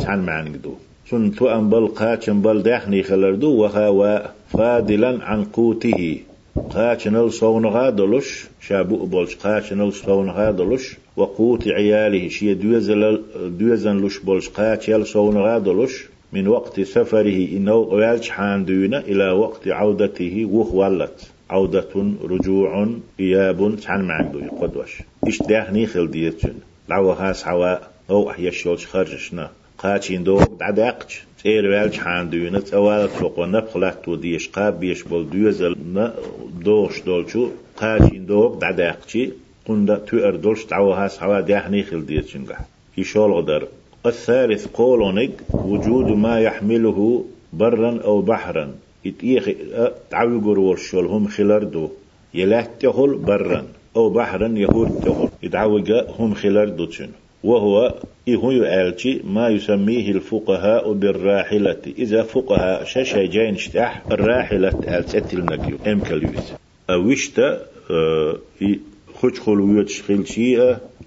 تعال 0.00 0.22
معنا 0.22 0.50
قدو. 0.50 0.74
سنتو 1.10 1.48
أن 1.48 1.68
بل 1.68 1.86
قاتشن 1.86 2.42
بل 2.42 2.62
داخني 2.62 3.02
خلردو 3.02 3.50
وها 3.50 4.32
فادلا 4.52 5.24
عن 5.24 5.44
قوته. 5.44 6.18
قاتشنل 6.70 7.32
صونغا 7.32 7.90
دلش 7.90 8.46
شابو 8.60 9.06
بولش 9.06 9.36
قاتشنل 9.36 9.92
صونغا 9.92 10.50
دلش 10.50 10.96
وقوت 11.16 11.68
عياله. 11.68 12.28
شي 12.28 12.54
دوزن 12.54 13.18
دوزن 13.58 13.96
لش 14.06 14.18
بولش. 14.18 14.48
قاتشل 14.48 15.06
صونغا 15.06 15.58
دلش 15.58 16.04
من 16.32 16.48
وقت 16.48 16.80
سفره 16.80 17.48
إنه 17.56 17.74
ويالش 17.74 18.28
حان 18.30 18.64
دينا 18.64 18.98
إلى 18.98 19.30
وقت 19.30 19.68
عودته 19.68 20.48
وخولت 20.52 21.30
عودة 21.50 22.12
رجوع 22.24 22.88
إياب 23.20 23.76
تعن 23.82 24.04
معك 24.04 24.32
دوي 24.32 24.48
قدوش 24.48 25.02
إش 25.28 25.42
داخني 25.42 25.86
خل 25.86 26.10
ديتشن 26.10 26.54
لعوة 26.88 27.14
هاس 27.14 27.44
حواء 27.44 27.90
أو 28.10 28.30
أحيشولش 28.30 28.86
خرجشنا. 28.86 29.50
قاتشين 29.78 30.24
دو 30.24 30.40
دعداقش 30.60 31.22
تير 31.42 31.66
والش 31.70 31.98
حان 31.98 32.30
دينا 32.30 32.60
توال 32.60 33.08
فوق 33.08 33.40
نبخلات 33.40 34.04
تو 34.04 34.14
ديش 34.14 34.48
قاب 34.48 34.80
بيش 34.80 35.02
بول 35.02 35.30
دوزل 35.30 35.76
دوش 36.64 37.00
دولشو. 37.00 37.48
قاتشين 37.76 38.26
دو 38.26 38.54
دعداقشي 38.54 39.30
قندا 39.66 39.96
تو 39.96 40.16
أردولش 40.16 40.64
تعوة 40.64 41.04
هاس 41.04 41.18
حواء 41.18 41.40
داخني 41.40 41.82
خل 41.82 42.06
ديتشن 42.06 42.44
يشول 42.98 43.32
غدر 43.32 43.68
الثالث 44.06 44.66
قولونك 44.66 45.30
وجود 45.52 46.06
ما 46.06 46.40
يحمله 46.40 47.24
برا 47.52 48.00
أو 48.04 48.20
بحرا 48.20 48.74
يتيخ 49.04 49.48
تعوي 50.10 50.40
قرور 50.40 50.76
شول 50.76 51.06
هم 51.06 51.28
خلاردو 51.28 51.88
يلاتهل 52.34 53.14
برا 53.14 53.64
أو 53.96 54.10
بحرا 54.10 54.48
يهور 54.48 54.88
تهل 54.88 55.28
يدعوج 55.42 55.92
هم 56.18 56.34
خلاردو 56.34 56.84
تشن 56.84 57.08
وهو 57.44 57.94
إهو 58.28 58.50
يألتي 58.50 59.20
ما 59.24 59.48
يسميه 59.48 60.10
الفقهاء 60.10 60.92
بالراحلة. 60.92 61.82
إذا 61.98 62.22
فقهاء 62.22 62.84
شاشا 62.84 63.26
جاين 63.26 63.56
شتاح 63.56 64.02
الراحلة 64.10 64.68
ألتت 64.98 65.34
النكيو 65.34 65.76
أم 65.86 66.00
كاليوس 66.00 66.52
أوشتا 66.90 67.60
أه 67.90 68.36
خوش 69.22 69.40
خلويت 69.40 69.88
شخلشي 69.88 70.56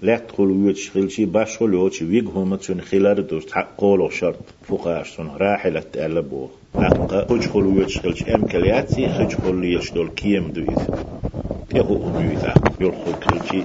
لا 0.02 0.20
خلويت 0.36 0.76
شخلشي 0.76 1.24
باش 1.24 1.56
خلويت 1.58 2.02
ويق 2.02 2.30
هم 2.36 2.56
تون 2.56 2.80
خلار 2.80 3.20
دوست 3.20 3.54
قولو 3.78 4.10
شرط 4.10 4.38
فقاش 4.68 5.16
تون 5.16 5.30
راحلة 5.40 5.84
ألبو 5.96 6.48
أقا 6.74 7.26
خوش 7.28 7.48
خلويت 7.48 7.88
شخلش 7.88 8.28
أم 8.28 8.46
كلياتي 8.46 9.08
خوش 9.08 9.36
خلويت 9.36 9.94
دول 9.94 10.08
كيم 10.08 10.52
دويت 10.52 10.82
يهو 11.74 12.08
أميوتا 12.08 12.54
يلخل 12.80 13.14
خلشي 13.24 13.62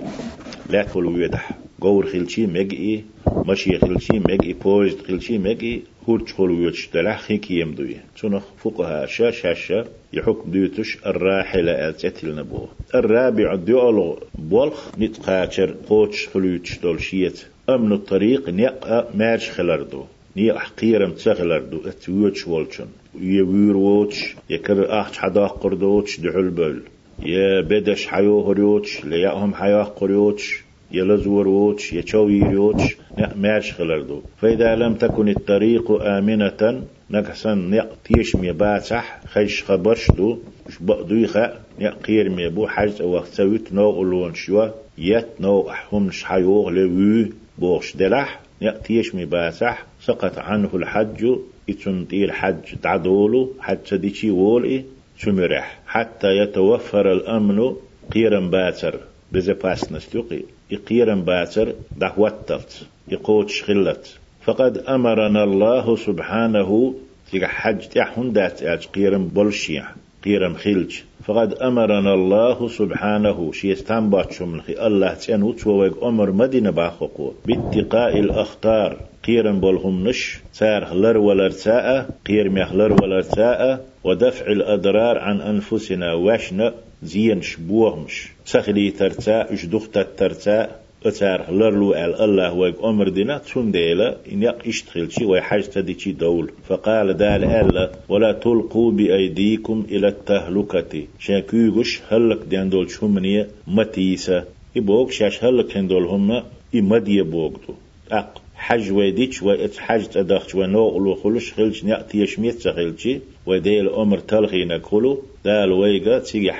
لا 0.69 0.87
خلويت 0.87 1.35
قور 1.81 2.05
خلشي 2.05 2.47
مجئي 2.47 3.03
ماشي 3.45 3.77
خلشي 3.77 4.19
مجئي 4.19 4.53
بوزد 4.53 4.99
خلشي 5.07 5.37
مجئي 5.37 5.83
هورج 6.09 6.31
خلويت 6.37 6.73
شتلح 6.75 7.21
خي 7.21 7.37
كيم 7.37 7.71
دوي 7.75 7.95
تون 8.17 8.41
فقها 8.57 9.05
شا 9.05 9.31
شا 9.31 9.53
شا 9.53 9.85
يحكم 10.13 10.51
ديوتش 10.51 10.97
الراحلة 11.05 11.89
أتتل 11.89 12.35
نبوه 12.35 12.67
الرابع 12.95 13.55
ديولو 13.55 14.19
بولخ 14.35 14.99
نتقاتر 14.99 15.75
قوتش 15.87 16.27
خلوتش 16.27 16.79
دول 16.79 17.01
شيت 17.01 17.45
أمن 17.69 17.91
الطريق 17.91 18.49
نيق 18.49 19.15
مارش 19.15 19.49
خلردو. 19.49 20.03
نيق 20.37 20.57
حقيرم 20.57 21.11
تسخلردو 21.11 21.81
اتويتش 21.85 22.47
والشن 22.47 22.87
يوير 23.19 23.77
ووتش 23.77 24.35
يكر 24.49 25.01
أخش 25.01 25.17
حدا 25.17 25.47
قردوتش 25.47 26.19
دعل 26.19 26.49
بل 26.49 26.81
يا 27.23 27.61
بدش 27.61 28.07
حيو 28.07 28.41
هريوتش 28.41 29.05
ليأهم 29.05 29.53
حياه 29.53 29.83
قريوتش. 29.83 30.63
يلزور 30.93 31.47
ووتش 31.47 31.93
يشوي 31.93 32.39
يوتش 32.39 32.97
مارش 33.35 33.73
خلردو 33.73 34.21
فإذا 34.41 34.75
لم 34.75 34.93
تكن 34.93 35.29
الطريق 35.29 35.91
آمنة 36.01 36.83
نقصن 37.11 37.69
نقتيش 37.69 38.35
مي 38.35 38.51
باتح 38.51 39.21
خيش 39.27 39.63
خبرشدو 39.63 40.37
بقدويخة 40.81 41.53
نقير 41.79 42.29
مي 42.29 42.49
بو 42.49 42.67
حاجة 42.67 43.05
وقت 43.05 43.27
سويت 43.27 43.73
نو 43.73 44.01
ألون 44.01 44.33
شوا. 44.33 44.67
يت 44.97 45.27
نو 45.39 45.69
أحهم 45.69 46.11
شحيوغ 46.11 46.69
لوي 46.69 47.31
بوش 47.57 47.95
دلح 47.97 48.39
نقتيش 48.61 49.15
مي 49.15 49.25
باتح 49.25 49.85
سقط 50.01 50.39
عنه 50.39 50.69
الحج 50.73 51.25
إتنطي 51.69 52.25
الحج 52.25 52.63
تعدولو 52.83 53.53
حتى 53.59 53.97
ديشي 53.97 54.31
وولي 54.31 54.83
سمرح 55.19 55.79
حتى 55.87 56.27
يتوفر 56.37 57.11
الأمن 57.11 57.75
قيرا 58.13 58.39
باتر 58.39 58.99
بزباس 59.31 59.91
نستيقي 59.91 60.41
يقيرا 60.71 61.15
باتر 61.15 61.73
دعوتت 61.97 62.85
يقوت 63.07 63.51
خلت 63.51 64.17
فقد 64.43 64.77
أمرنا 64.77 65.43
الله 65.43 65.95
سبحانه 65.95 66.93
تيجا 67.31 67.47
حج 67.47 67.87
تحون 67.87 68.33
دات 68.33 68.63
آج 68.63 68.87
قيرم 68.87 69.27
بولشيا 69.27 69.85
قيرم 70.25 70.53
خلج 70.53 71.01
فقد 71.25 71.53
أمرنا 71.53 72.13
الله 72.13 72.67
سبحانه 72.67 73.51
شيستان 73.51 74.09
باتشم 74.09 74.57
لخي 74.57 74.87
الله 74.87 75.13
تيانو 75.13 75.51
توويق 75.51 76.03
أمر 76.03 76.31
مدينة 76.31 76.69
باخوكو. 76.69 77.33
باتقاء 77.45 78.19
الأخطار 78.19 78.97
قيرم 79.27 79.59
بولهم 79.59 80.07
نش 80.07 80.39
سار 80.51 80.85
هلر 80.85 81.17
ولرتاء 81.17 82.09
قيرم 82.27 82.57
يخلر 82.57 83.03
ولرتاء 83.03 83.85
ودفع 84.03 84.45
الأضرار 84.45 85.17
عن 85.17 85.41
أنفسنا 85.41 86.13
واشنأ. 86.13 86.73
زين 87.03 87.41
شبوهمش 87.41 88.27
سخلي 88.45 88.91
ترتاء 88.91 89.53
اجدخت 89.53 89.99
ترتاء 90.17 90.81
أتار 91.05 91.51
لرلو 91.51 91.93
على 91.93 92.25
الله 92.25 92.53
ويق 92.53 92.85
أمر 92.85 93.09
دينا 93.09 93.37
تون 93.37 93.71
ديلا 93.71 94.17
إن 94.31 94.43
يق 94.43 94.67
اشتغل 94.67 95.11
شي 95.11 95.25
ويحاج 95.25 95.63
تدي 95.63 96.11
دول 96.11 96.51
فقال 96.67 97.17
دال 97.17 97.43
ألا 97.43 97.91
ولا 98.09 98.31
تلقوا 98.31 98.91
بأيديكم 98.91 99.85
إلى 99.91 100.07
التهلكة 100.07 101.03
شاكيوغش 101.19 102.01
هلك 102.09 102.39
ديان 102.49 102.69
دول 102.69 102.91
شمنية 102.91 103.47
متيسة 103.67 104.43
إبوك 104.77 105.11
شاش 105.11 105.43
هلك 105.43 105.77
هندول 105.77 106.05
هم 106.05 106.43
إمدي 106.75 107.21
بوغدو 107.21 107.73
أق 108.11 108.41
حج 108.55 108.91
ويديش 108.91 109.43
وإت 109.43 109.77
حج 109.77 110.05
تدخش 110.05 110.55
ونوغ 110.55 110.97
لو 110.97 111.15
خلوش 111.15 111.53
خلش 111.53 111.83
نأتي 111.83 112.17
يشميت 112.17 112.59
سخلشي 112.59 113.19
وديل 113.45 113.89
أمر 113.89 114.19
تلغي 114.19 114.65
نكولو 114.65 115.23
دال 115.45 115.71
ويغا 115.71 116.19
تيجي 116.19 116.51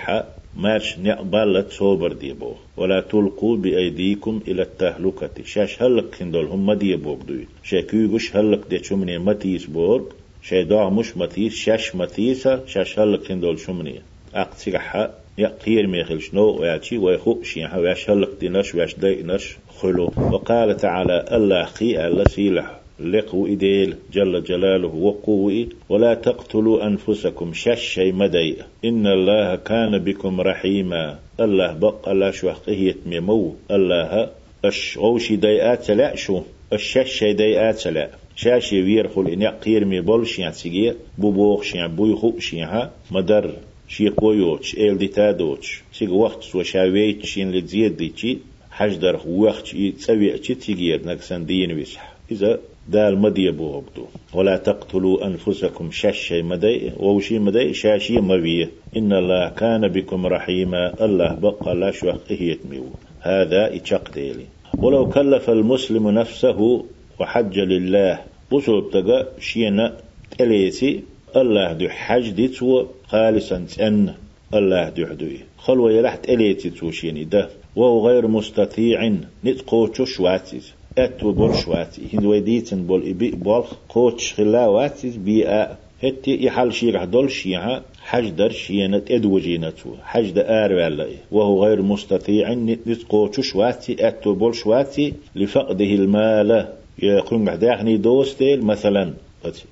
مارش 0.55 0.99
نقبل 0.99 1.65
صوبر 1.69 2.13
ديبو. 2.13 2.53
ولا 2.77 3.01
تلقوا 3.01 3.57
بأيديكم 3.57 4.39
إلى 4.47 4.61
التهلكة. 4.61 5.43
شاش 5.45 5.81
هلك 5.83 6.21
هندول 6.21 6.45
هم 6.45 6.73
ديبوك 6.73 7.19
دوي 7.27 7.47
شاكيوغش 7.63 8.35
هلك 8.35 8.59
دي 8.69 8.83
شمني 8.83 9.17
متيس 9.17 9.65
بورك 9.65 10.03
شاي 10.41 10.63
داع 10.63 10.89
مش 10.89 11.17
متيس 11.17 11.55
شاش 11.55 11.95
متيسة 11.95 12.65
شاش 12.65 12.99
هلك 12.99 13.31
هندول 13.31 13.59
شمني. 13.59 14.01
أقتيحة 14.35 15.09
يقير 15.37 15.87
ميخلش 15.87 16.33
نو 16.33 16.45
وياتي 16.59 16.97
ويخو 16.97 17.43
شيحة 17.43 17.79
وياش 17.79 18.09
هلك 18.09 18.29
دينش 18.39 18.75
وياش 18.75 18.95
دينش 18.95 19.57
خلو. 19.79 20.11
وقال 20.17 20.77
تعالى 20.77 21.25
الله 21.31 21.65
خي 21.65 22.07
الله 22.07 22.23
سيلح. 22.23 22.80
لقو 23.05 23.47
إديل 23.47 23.95
جل 24.13 24.43
جلاله 24.43 24.95
وقوي 24.95 25.69
ولا 25.89 26.13
تقتلوا 26.13 26.87
أنفسكم 26.87 27.53
شش 27.53 27.99
مدي. 27.99 28.55
إن 28.85 29.07
الله 29.07 29.55
كان 29.55 29.97
بكم 29.97 30.41
رحيما. 30.41 31.19
الله 31.39 31.73
بق 31.73 32.09
الله 32.09 32.31
شو 32.31 32.51
حقية 32.51 32.95
ميمو. 33.05 33.55
الله 33.71 34.29
أش 34.65 34.97
غوشي 34.97 35.35
ديئات 35.35 35.91
لا 35.91 36.15
شو. 36.15 36.41
الشش 36.73 37.23
ديئات 37.23 37.87
لا 37.87 38.09
شاشي 38.35 38.81
ويرخل 38.81 39.27
إن 39.27 39.41
يقير 39.41 39.85
مي 39.85 40.01
بولش 40.01 40.39
يعني 40.39 40.53
سيجي. 40.53 40.93
بوبوخ 41.17 41.75
يعني 41.75 41.95
بويخو 41.95 42.39
شيها 42.39 42.91
مدر. 43.11 43.53
شي 43.87 44.09
قويوش. 44.09 44.75
إل 44.77 44.97
دي 44.97 45.07
تادوش. 45.07 45.83
سيج 45.93 46.11
وقت 46.11 46.43
سو 46.43 46.63
شاويت 46.63 47.25
شين 47.25 47.51
لتزيد 47.51 47.97
دي 47.97 48.37
حجدر 48.71 49.19
وقت 49.27 49.73
يتسوي 49.73 50.37
تيجير. 50.37 51.07
نكسن 51.07 51.45
دين 51.45 51.71
ويسح 51.71 52.13
إذا 52.31 52.59
دال 52.89 53.17
مدي 53.17 53.51
بوغدو. 53.51 54.05
ولا 54.33 54.57
تقتلوا 54.57 55.25
أنفسكم 55.25 55.91
شاشي 55.91 56.41
مدي 56.41 56.91
ووشي 56.99 57.39
مدي 57.39 57.73
شاشي 57.73 58.19
موية 58.19 58.69
إن 58.97 59.13
الله 59.13 59.49
كان 59.49 59.87
بكم 59.87 60.25
رحيما. 60.25 61.05
الله 61.05 61.33
بقى 61.33 61.75
لا 61.75 61.91
شوخ 61.91 62.15
إهيت 62.31 62.59
ميو 62.69 62.85
هذا 63.21 63.75
إتشق 63.75 64.13
ديلي 64.13 64.45
ولو 64.77 65.09
كلف 65.09 65.49
المسلم 65.49 66.09
نفسه 66.09 66.85
وحج 67.19 67.59
لله 67.59 68.19
بصوب 68.51 68.91
تقى 68.91 69.27
شينا 69.39 69.97
تليسي 70.37 71.03
الله 71.35 71.73
دو 71.73 71.89
حج 71.89 72.29
دي 72.29 72.47
تو 72.47 72.85
خالصا 73.07 73.65
تأن 73.75 74.13
الله 74.53 74.89
دو 74.89 75.05
حدوي. 75.05 75.39
خلوة 75.57 75.91
يلحت 75.91 76.25
تليتي 76.25 76.69
تو 76.69 76.91
شيني 76.91 77.23
ده. 77.23 77.49
وهو 77.75 78.07
غير 78.07 78.27
مستطيع 78.27 79.13
نتقوشو 79.45 80.05
شواتيز 80.05 80.73
اتو 80.97 81.31
بول 81.31 81.55
شواتي 81.55 82.01
هند 82.13 82.25
ويديتن 82.25 82.83
بول 82.87 83.09
إبي 83.09 83.31
بول 83.31 83.63
قوتش 83.89 84.33
خلاواتي 84.33 85.09
بيئة 85.17 85.77
هتي 86.03 86.43
يحل 86.45 86.73
شيرح 86.73 87.03
دول 87.03 87.31
شيعة 87.31 87.81
حج 88.01 88.29
در 88.29 88.51
شينة 88.51 89.01
ادوجينتو 89.11 89.89
حج 90.03 90.29
دا 90.29 90.65
آر 90.65 90.73
والله 90.73 91.15
وهو 91.31 91.65
غير 91.65 91.81
مستطيع 91.81 92.53
نتقو 92.53 93.31
شواتي 93.31 94.07
اتو 94.07 94.33
بول 94.33 94.55
شواتي 94.55 95.13
لفقده 95.35 95.85
المال 95.85 96.67
يقولون 96.99 97.59
داخني 97.59 97.97
دوستيل 97.97 98.65
مثلا 98.65 99.13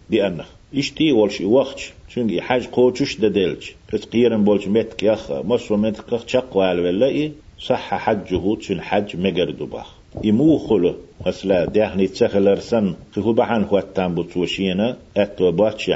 بأنه 0.09 0.45
اشتي 0.75 1.11
والشي 1.11 1.45
وقت 1.45 1.93
شنجي 2.09 2.41
حاج 2.41 2.67
قوتش 2.67 3.17
ددلج 3.17 3.69
تقيرن 3.91 4.43
بولش 4.43 4.67
متك 4.67 5.03
يخ 5.03 5.31
مصر 5.31 5.75
متك 5.77 6.27
شقوال 6.27 6.79
ولا 6.79 7.31
صح 7.59 7.93
حجه 7.93 8.55
تشن 8.55 8.81
حج 8.81 9.17
مجردو 9.17 9.65
باخ 9.65 9.98
إمو 10.25 10.57
خلو 10.57 10.93
أصلا 11.25 11.65
دهني 11.65 12.07
تسخلرسن 12.07 12.93
خو 13.15 13.33
بحان 13.33 13.63
هو 13.63 13.77
التنبوت 13.77 14.37
وشينا 14.37 14.97
أتو 15.17 15.51
باتش 15.51 15.89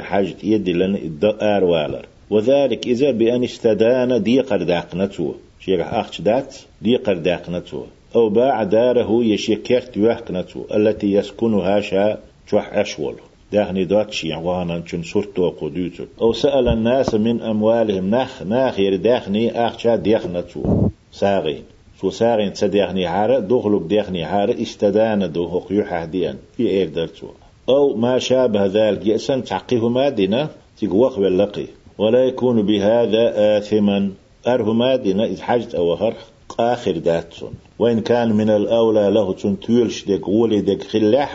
والر 1.62 2.06
وذلك 2.30 2.86
إذا 2.86 3.10
بأن 3.10 3.44
استدان 3.44 4.22
ديقر 4.22 4.62
داقنتو. 4.62 5.34
شيخ 5.60 5.80
أخش 5.80 6.20
دات 6.20 6.56
ديقر 6.82 7.16
داقنتو. 7.18 7.82
أو 8.16 8.28
باع 8.28 8.62
داره 8.62 9.24
يشكرت 9.24 9.98
وحقنتو 9.98 10.60
التي 10.74 11.12
يسكنها 11.12 11.80
شا 11.80 12.18
شوح 12.50 12.74
أشول. 12.74 13.14
داخني 13.52 13.84
دوت 13.84 14.12
شيع 14.12 14.38
وأنا 14.38 14.82
شن 14.86 15.02
سرتو 15.02 15.50
قدوتو. 15.50 16.04
أو 16.20 16.32
سأل 16.32 16.68
الناس 16.68 17.14
من 17.14 17.40
أموالهم 17.40 18.10
نخ 18.10 18.42
ناخير 18.42 18.96
داخني 18.96 19.66
أخشا 19.66 19.96
ديخنتو 19.96 20.88
ساغين. 21.12 21.64
سو 22.04 22.10
ساغين 22.10 22.52
تسديخني 22.52 23.08
حارة 23.08 23.38
دخلوك 23.38 23.82
ديخني 23.82 24.26
حارة 24.26 24.62
استدان 24.62 25.32
دو 25.32 25.44
هقيو 25.44 25.84
حديا 25.84 26.36
في 26.56 26.68
إير 26.68 26.88
درتو. 26.88 27.26
أو 27.68 27.96
ما 27.96 28.18
شابه 28.18 28.66
ذلك 28.66 29.06
يأسن 29.06 29.44
تعقيه 29.44 29.88
مادنا 29.88 30.48
تقوخ 30.80 31.18
واللقي 31.18 31.66
ولا 31.98 32.24
يكون 32.24 32.62
بهذا 32.62 33.22
آثما. 33.58 34.10
أره 34.46 34.72
مادنا 34.72 35.24
إذ 35.24 35.40
حجت 35.42 35.74
أو 35.74 35.94
هرخ 35.94 36.22
آخر 36.60 36.96
داتسون 36.98 37.54
وإن 37.78 38.00
كان 38.00 38.32
من 38.32 38.50
الأولى 38.50 39.10
له 39.10 39.32
تنتويلش 39.32 40.04
ديك 40.04 40.28
ولي 40.28 40.60
ديك 40.60 40.82
خلاح 40.82 41.30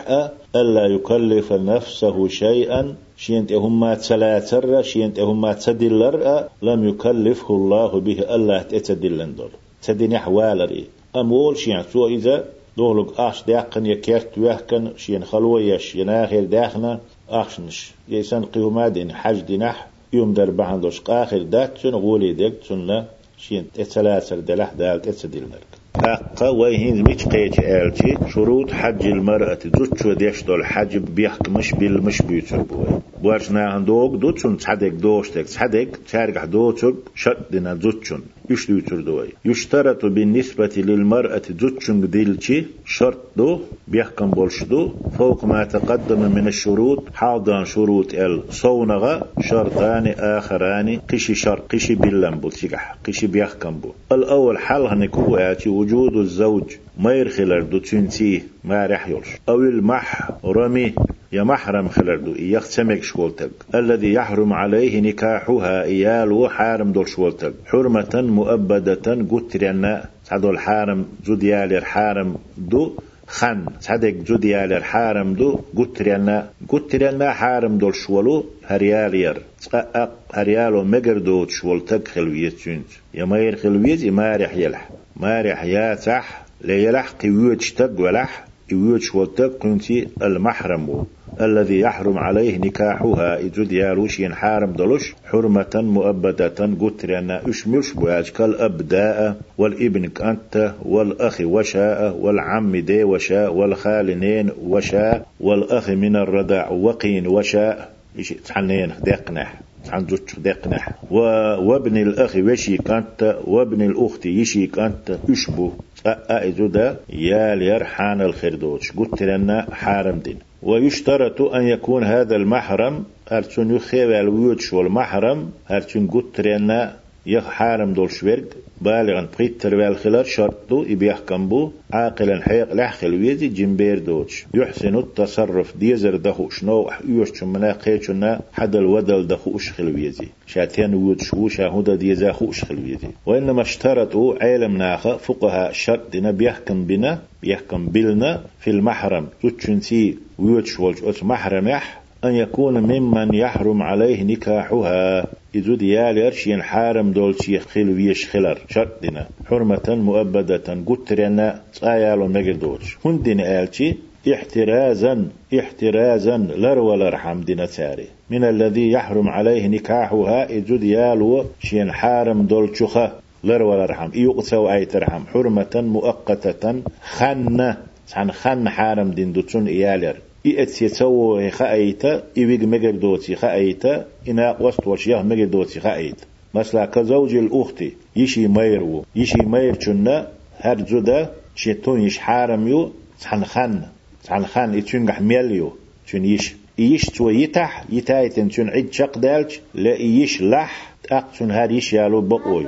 ألا 0.56 0.86
يكلف 0.86 1.52
نفسه 1.52 2.28
شيئا. 2.28 2.94
شينت 3.16 3.52
هما 3.52 3.94
تسلاتر 3.94 4.82
شينت 4.82 5.20
هما 5.20 5.52
تدلر 5.52 6.44
لم 6.62 6.88
يكلفه 6.88 7.54
الله 7.54 8.00
به 8.00 8.18
ألا 8.34 8.62
تتدلن 8.62 9.34
دول. 9.34 9.50
تدين 9.82 10.12
أحوال 10.12 10.70
ري 10.70 10.84
أمول 11.16 11.56
شين 11.56 11.82
سو 11.92 12.06
إذا 12.06 12.44
دولك 12.76 13.20
آش 13.20 13.42
داقن 13.42 13.86
يكيرت 13.86 14.38
ويحكن 14.38 14.90
شين 14.96 15.24
خلوة 15.24 15.60
يش 15.60 15.94
يناخر 15.94 16.40
داخنا 16.40 17.00
آخشنش 17.28 17.92
يسان 18.08 18.44
قيوما 18.44 18.88
دين 18.88 19.12
حج 19.12 19.40
دينح 19.40 19.86
يوم 20.12 20.34
در 20.34 20.50
بحندوش 20.50 21.00
قاخر 21.00 21.42
دات 21.42 21.78
شن 21.78 21.94
غولي 21.94 22.32
ديك 22.32 22.54
شن 22.62 22.86
لا. 22.86 23.04
شين 23.38 23.64
تسلاتر 23.74 24.38
دلح 24.40 24.72
دالت 24.72 25.08
تتدلنرك 25.08 25.70
حق 25.96 26.42
وين 26.42 27.02
مش 27.02 27.24
قيت 27.26 27.58
آلتي 27.58 28.18
شروط 28.32 28.70
حج 28.72 29.06
المرأة 29.06 29.58
زوجو 29.78 30.12
ديش 30.12 30.42
دول 30.42 30.64
حج 30.66 30.96
بيحكمش 30.96 31.72
بالمش 31.72 32.22
بيوتر 32.22 32.62
بوي. 32.62 33.00
بوارشنا 33.22 33.60
عندوك 33.60 34.14
دوتشون 34.14 34.56
تصدق 34.56 34.88
دوشتك 34.88 35.44
تصدق 35.44 35.88
تارجع 36.10 36.44
دوتشك 36.44 36.94
شدنا 37.14 37.74
زوجون 37.74 38.22
يشتوتر 38.50 39.00
دوي 39.00 39.28
يشترط 39.44 40.04
بالنسبة 40.04 40.70
للمرأة 40.76 41.42
زوجون 41.60 42.10
ديلتي 42.10 42.66
شرط 42.86 43.18
دو 43.36 43.60
بيحكم 43.88 44.30
بولشدو. 44.30 44.92
فوق 45.18 45.44
ما 45.44 45.64
تقدم 45.64 46.20
من 46.34 46.46
الشروط 46.48 47.02
حاضن 47.14 47.64
شروط 47.64 48.14
ال 48.14 48.42
صونغة 48.50 49.28
شرطان 49.40 50.06
آخران 50.06 51.00
قشي 51.10 51.34
شرط 51.34 51.72
قشي 51.72 51.94
باللم 51.94 52.34
بولشيكح 52.38 52.96
قشي 53.06 53.26
بيحكم 53.26 53.74
بو 53.80 53.90
الأول 54.12 54.58
حل 54.58 54.82
هنكو 54.82 55.38
وجود 55.66 56.16
الزوج. 56.16 56.68
ما 56.98 57.12
يرخلر 57.12 57.62
دو 57.62 57.78
تنتي 57.78 58.42
ما 58.64 58.86
رح 58.86 59.08
يلش 59.08 59.28
أو 59.48 59.60
المح 59.60 60.30
رمي 60.44 60.94
يا 61.32 61.42
محرم 61.42 61.88
خلردو 61.88 62.34
يختمك 62.38 63.02
شولتك 63.02 63.50
الذي 63.74 64.12
يحرم 64.12 64.52
عليه 64.52 65.00
نكاحها 65.00 65.82
إيال 65.82 66.50
حارم 66.50 66.92
دول 66.92 67.08
شولتك 67.08 67.52
حرمة 67.66 68.10
مؤبدة 68.14 69.26
قترنا 69.30 70.04
تعدو 70.26 70.50
الحارم 70.50 71.06
زوديال 71.24 71.72
الحارم 71.72 72.36
دو. 72.58 72.96
خن 73.26 73.66
صدق 73.80 74.14
جوديال 74.26 74.72
الحارم 74.72 75.34
دو. 75.34 75.60
قترنا 75.76 76.50
قترنا 76.68 77.30
حارم 77.30 77.78
دول 77.78 77.94
شولو 77.94 78.46
هريالير 78.66 79.42
تقاق 79.62 80.10
هريالو 80.32 80.84
مقر 80.84 81.18
دو 81.18 81.46
شولتك 81.46 82.08
خلوية 82.08 82.52
جنج. 82.66 82.82
يمير 83.14 83.56
خلوية 83.56 84.06
يمارح 84.06 84.56
يلح. 84.56 84.90
مارح 85.16 85.64
يا 85.64 85.94
تح 85.94 86.42
ليلح 86.64 87.08
قيوتش 87.10 87.72
تق 87.72 88.00
ولح. 88.00 88.44
قيوتش 88.70 89.14
ولتق 89.14 89.58
كنتي 89.58 90.08
المحرم 90.22 91.04
الذي 91.40 91.80
يحرم 91.80 92.18
عليه 92.18 92.58
نكاحها. 92.58 93.38
إجد 93.38 93.72
يالوش 93.72 94.20
ينحارم 94.20 94.72
دلوش 94.72 95.14
حرمة 95.24 95.70
مؤبدة 95.74 96.70
قتر 96.80 97.18
أن 97.18 97.30
أشملش 97.30 97.92
بواج 97.92 98.28
كالأبداء 98.30 99.36
والإبن 99.58 100.06
كأنت 100.06 100.74
والأخ 100.82 101.40
وشاء 101.40 102.16
والعم 102.16 102.76
دي 102.76 103.04
وشاء 103.04 103.54
والخالنين 103.54 104.50
وشاء 104.62 105.26
والأخ 105.40 105.90
من 105.90 106.16
الردع 106.16 106.68
وقين 106.68 107.26
وشاء. 107.26 107.92
إيش 108.18 108.28
تحنين؟ 108.28 108.92
دقنح. 109.04 109.60
عن 109.88 110.06
زوج 110.06 110.20
دقنح 110.38 110.88
وابن 111.10 111.96
الأخ 111.96 112.36
وشي 112.36 112.76
كأنت 112.76 113.36
وابن 113.44 113.82
الأخت 113.82 114.26
يشي 114.26 114.66
كأنت 114.66 115.18
يشبه. 115.28 115.72
أأئذو 116.06 116.66
دا 116.66 116.96
يا 117.12 117.54
ليرحان 117.54 118.20
الخردوش. 118.20 118.92
قلت 118.92 119.22
لنا 119.22 119.66
حارم 119.72 120.18
دين. 120.18 120.36
ويشترط 120.62 121.40
أن 121.42 121.62
يكون 121.62 122.04
هذا 122.04 122.36
المحرم 122.36 123.04
هرتون 123.28 123.76
يخيب 123.76 124.10
الويوتش 124.10 124.72
والمحرم 124.72 125.50
هرتون 125.66 126.06
قلت 126.06 126.40
لنا 126.40 126.96
يخ 127.26 127.44
حارم 127.44 127.92
دول 127.92 128.10
شويرق 128.10 128.44
بالغا 128.80 129.28
بقيتر 129.38 129.74
والخلال 129.74 130.26
شرطو 130.26 130.82
يبيحكم 130.82 131.48
بو 131.48 131.70
عاقلا 131.92 132.42
حيق 132.42 132.74
لحخل 132.74 133.14
ويزي 133.14 133.48
جنبير 133.48 133.98
دوتش. 133.98 134.46
يحسن 134.54 134.96
التصرف 134.96 135.76
ديزر 135.76 136.16
دخوش 136.16 136.64
نو 136.64 136.90
يوش 137.08 137.42
منا 137.42 137.72
قيتشنا 137.72 138.40
حد 138.52 138.76
الودل 138.76 139.26
دخوش 139.26 139.72
خلويزي 139.72 140.28
شاتين 140.46 140.94
وود 140.94 141.20
شو 141.20 141.48
شاهودا 141.48 141.94
ديزا 141.94 142.32
خوش 142.32 142.64
خلويزي 142.64 143.08
وإنما 143.26 143.62
اشترطوا 143.62 144.44
علم 144.44 144.76
ناخ 144.76 145.16
فقها 145.16 145.72
شرط 145.72 146.10
دينا 146.12 146.30
بيحكم 146.30 146.84
بنا 146.84 147.22
بيحكم 147.42 147.86
بلنا 147.86 148.42
في 148.60 148.70
المحرم. 148.70 149.26
تتشنتي 149.42 150.18
ويوتش 150.38 150.70
شولش 150.70 151.22
محرم 151.22 151.68
يح 151.68 151.99
أن 152.24 152.34
يكون 152.34 152.80
ممن 152.80 153.34
يحرم 153.34 153.82
عليه 153.82 154.22
نكاحها. 154.22 155.26
إذو 155.54 155.74
ديال 155.74 156.18
يرشين 156.18 156.62
حارم 156.62 157.12
دولشي 157.12 157.58
خلو 157.58 157.92
ويش 157.92 158.28
خلر 158.28 158.58
شرطنا. 158.68 159.26
حرمة 159.46 159.86
مؤبدة. 159.88 160.78
قترنا. 160.86 161.60
تايالو 161.80 162.26
مجدوش 162.28 162.98
هندين 163.04 163.40
آلشي. 163.40 163.94
احترازا. 164.34 165.28
احترازا. 165.58 166.36
لر 166.36 166.78
ولرحم 166.78 167.40
دينا 167.40 167.66
تاري 167.66 168.06
من 168.30 168.44
الذي 168.44 168.90
يحرم 168.90 169.28
عليه 169.28 169.68
نكاحها. 169.68 170.50
إذو 170.50 170.76
ديالو 170.76 171.44
شين 171.60 171.92
حارم 171.92 172.42
دولشخة 172.42 173.12
لر 173.44 173.62
ولرحم 173.62 174.10
يقسو 174.14 174.70
أي 174.70 174.84
ترحم 174.84 175.22
حرمة 175.32 175.74
مؤقتة. 175.74 176.82
خن. 177.02 177.74
عن 178.12 178.32
خن 178.32 178.68
حارم 178.68 179.10
دين 179.10 179.32
دوتون 179.32 179.66
إيالر 179.66 180.16
إيت 180.46 180.82
يتسوى 180.82 181.50
خايتا 181.50 182.22
إيويق 182.38 182.60
مجر 182.60 182.90
دوتي 182.90 183.36
خايتا 183.36 184.06
إنا 184.28 184.56
وسط 184.60 184.86
وشياه 184.86 185.22
مجر 185.22 185.44
دوتي 185.44 185.80
خايتا 185.80 186.24
مثلا 186.54 186.86
كزوج 186.86 187.34
الأخت 187.34 187.84
يشي 188.16 188.48
ميرو 188.48 189.04
يشي 189.16 189.42
مير 189.42 189.74
چنا 189.74 190.28
هر 190.58 190.80
جدا 190.80 191.30
شيطون 191.54 192.00
يش 192.00 192.18
حارم 192.18 192.68
يو 192.68 192.90
تحن 193.20 193.44
خان 193.44 193.82
تحن 194.24 194.44
خان 194.44 194.74
يتشنجح 194.74 195.20
ميليو 195.20 195.72
تشن 196.06 196.24
يش 196.24 196.54
يش 196.78 197.04
تو 197.04 197.28
يتح 197.28 197.84
يتايتن 197.92 198.48
تشن 198.48 198.68
عيد 198.68 198.92
شق 198.92 199.18
دالج 199.18 199.54
لا 199.74 199.94
يش 199.96 200.42
لح 200.42 200.92
تأق 201.02 201.30
تشن 201.32 201.50
هاد 201.50 201.70
يش 201.70 201.92
يالو 201.92 202.20
بقوي 202.20 202.66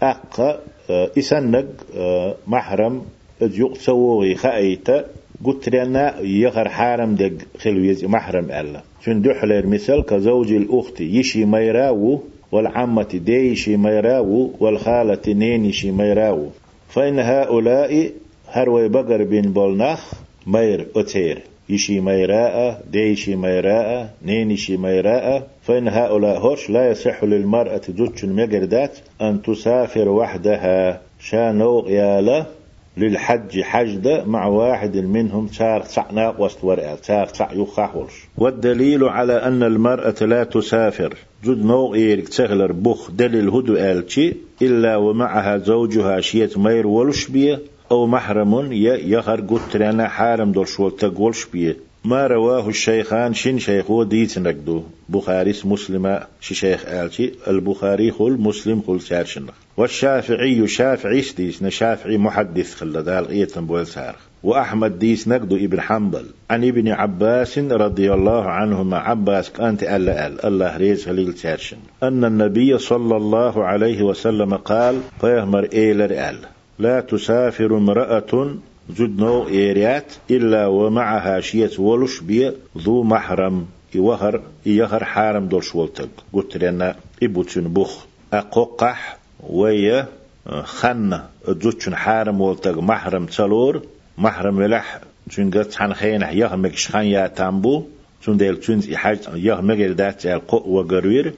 تأق 0.00 0.62
إسنق 0.90 1.66
محرم 2.46 3.02
يقصوغي 3.40 4.34
خايتا 4.34 5.04
قلت 5.44 5.68
لنا 5.68 6.20
يغر 6.20 6.68
حارم 6.68 7.14
دق 7.14 7.32
خلويز 7.58 8.04
محرم 8.04 8.44
ألا. 8.44 8.82
شن 9.04 9.22
دحلر 9.22 9.66
مثل 9.66 10.02
كزوج 10.02 10.52
الأخت 10.52 11.00
يشي 11.00 11.44
ميراو 11.44 12.20
والعمة 12.52 13.20
ديشي 13.26 13.76
ميراو 13.76 14.50
والخالة 14.60 15.22
نينشي 15.28 15.90
ميراو. 15.90 16.46
فإن 16.88 17.18
هؤلاء 17.18 18.10
هروي 18.48 18.88
بقر 18.88 19.24
بن 19.24 19.42
بولناخ 19.42 20.12
مير 20.46 20.86
أتير. 20.96 21.42
يشي 21.68 22.00
ميراء 22.00 22.82
ديشي 22.92 23.36
ميراء 23.36 24.10
نينشي 24.24 24.76
ميراء. 24.76 25.46
فإن 25.62 25.88
هؤلاء 25.88 26.38
هوش 26.38 26.70
لا 26.70 26.90
يصح 26.90 27.24
للمرأة 27.24 27.82
جوتش 27.88 28.24
المجردات 28.24 28.98
أن 29.22 29.42
تسافر 29.42 30.08
وحدها. 30.08 31.00
شانو 31.20 31.88
يالا 31.88 32.46
للحج 32.98 33.60
حجد 33.60 34.22
مع 34.26 34.46
واحد 34.46 34.96
منهم 34.96 35.46
تار 35.46 35.82
تعنا 35.82 36.34
وسط 36.38 36.64
ورقة 36.64 36.94
تار 36.94 37.26
تع 37.26 37.52
يخاحولش 37.52 38.12
والدليل 38.38 39.04
على 39.04 39.32
أن 39.32 39.62
المرأة 39.62 40.14
لا 40.20 40.44
تسافر. 40.44 41.14
جد 41.44 41.64
نوع 41.64 41.94
إيرك 41.94 42.28
تغلر 42.28 42.72
بخ 42.72 43.10
دليل 43.10 43.48
هدو 43.48 43.74
آلتي 43.76 44.36
إلا 44.62 44.96
ومعها 44.96 45.58
زوجها 45.58 46.20
شيت 46.20 46.58
مير 46.58 46.86
ولش 46.86 47.28
بيه 47.28 47.58
أو 47.90 48.06
محرم 48.06 48.72
يخر 48.72 49.40
قترنا 49.40 50.08
حارم 50.08 50.52
دول 50.52 50.68
شول 50.68 50.96
تقولش 50.96 51.44
بيه 51.52 51.87
ما 52.08 52.26
رواه 52.26 52.68
الشيخان 52.68 53.34
شن 53.34 53.58
شيخ 53.58 53.90
وديت 53.90 54.38
نقدو 54.38 54.82
بخاري 55.08 55.54
مسلم 55.64 56.20
شي 56.40 56.54
شيخ 56.54 56.86
آلتي 56.86 57.32
البخاري 57.48 58.10
خل 58.10 58.32
مسلم 58.32 58.82
خل 58.86 59.00
سارشن 59.00 59.46
والشافعي 59.76 60.66
شافعي 60.66 61.24
ديس 61.36 61.64
شافعي 61.64 62.18
محدث 62.18 62.74
خل 62.74 63.02
دال 63.02 63.28
إيتن 63.28 63.66
بول 63.66 63.86
سارخ. 63.86 64.16
وأحمد 64.42 64.98
ديس 64.98 65.28
نقدو 65.28 65.56
ابن 65.56 65.80
حنبل. 65.80 66.24
عن 66.50 66.64
ابن 66.64 66.88
عباس 66.88 67.58
رضي 67.58 68.12
الله 68.12 68.44
عنهما 68.44 68.98
عباس 68.98 69.50
كانت 69.50 69.82
ألا 69.82 70.26
أل 70.26 70.44
الله 70.44 70.76
ريز 70.76 71.06
خليل 71.06 71.34
سارشن 71.34 71.76
أن 72.02 72.24
النبي 72.24 72.78
صلى 72.78 73.16
الله 73.16 73.64
عليه 73.64 74.02
وسلم 74.02 74.54
قال 74.54 75.00
فيهمر 75.20 75.68
إيلر 75.72 76.10
أل 76.10 76.38
لا 76.78 77.00
تسافر 77.00 77.76
امرأة 77.76 78.54
زد 78.90 79.18
نو 79.18 79.48
إيريات 79.48 80.12
إلا 80.30 80.66
ومعها 80.66 81.40
شية 81.40 81.70
ولش 81.78 82.20
بي 82.20 82.52
ذو 82.78 83.02
محرم. 83.02 83.66
يوهر 83.94 84.42
يهر 84.66 85.04
حارم 85.04 85.48
دول 85.48 85.64
شولتك 85.64 86.08
قلت 86.32 86.56
لنا 86.56 86.96
إبوتن 87.22 87.68
بوخ. 87.68 88.04
أقوقح 88.32 89.18
ويا 89.50 90.06
خن 90.62 91.20
زوتشن 91.48 91.94
حارم 91.94 92.40
ولتك 92.40 92.78
محرم 92.78 93.26
تلور 93.26 93.82
محرم 94.18 94.62
لح. 94.62 95.00
چون 95.30 95.50
قد 95.50 95.74
حن 95.74 95.92
خين 95.92 96.22
يهر 96.22 96.56
مكشخان 96.56 97.06
يا 97.06 97.26
تامبو 97.26 97.84
چون 98.26 98.36
ديل 98.36 98.56
چون 98.60 98.96
حاج 98.96 99.18
يهر 99.34 99.62
مغير 99.62 99.92
دات 99.92 100.26
القو 100.26 100.62
وغروير 100.66 101.34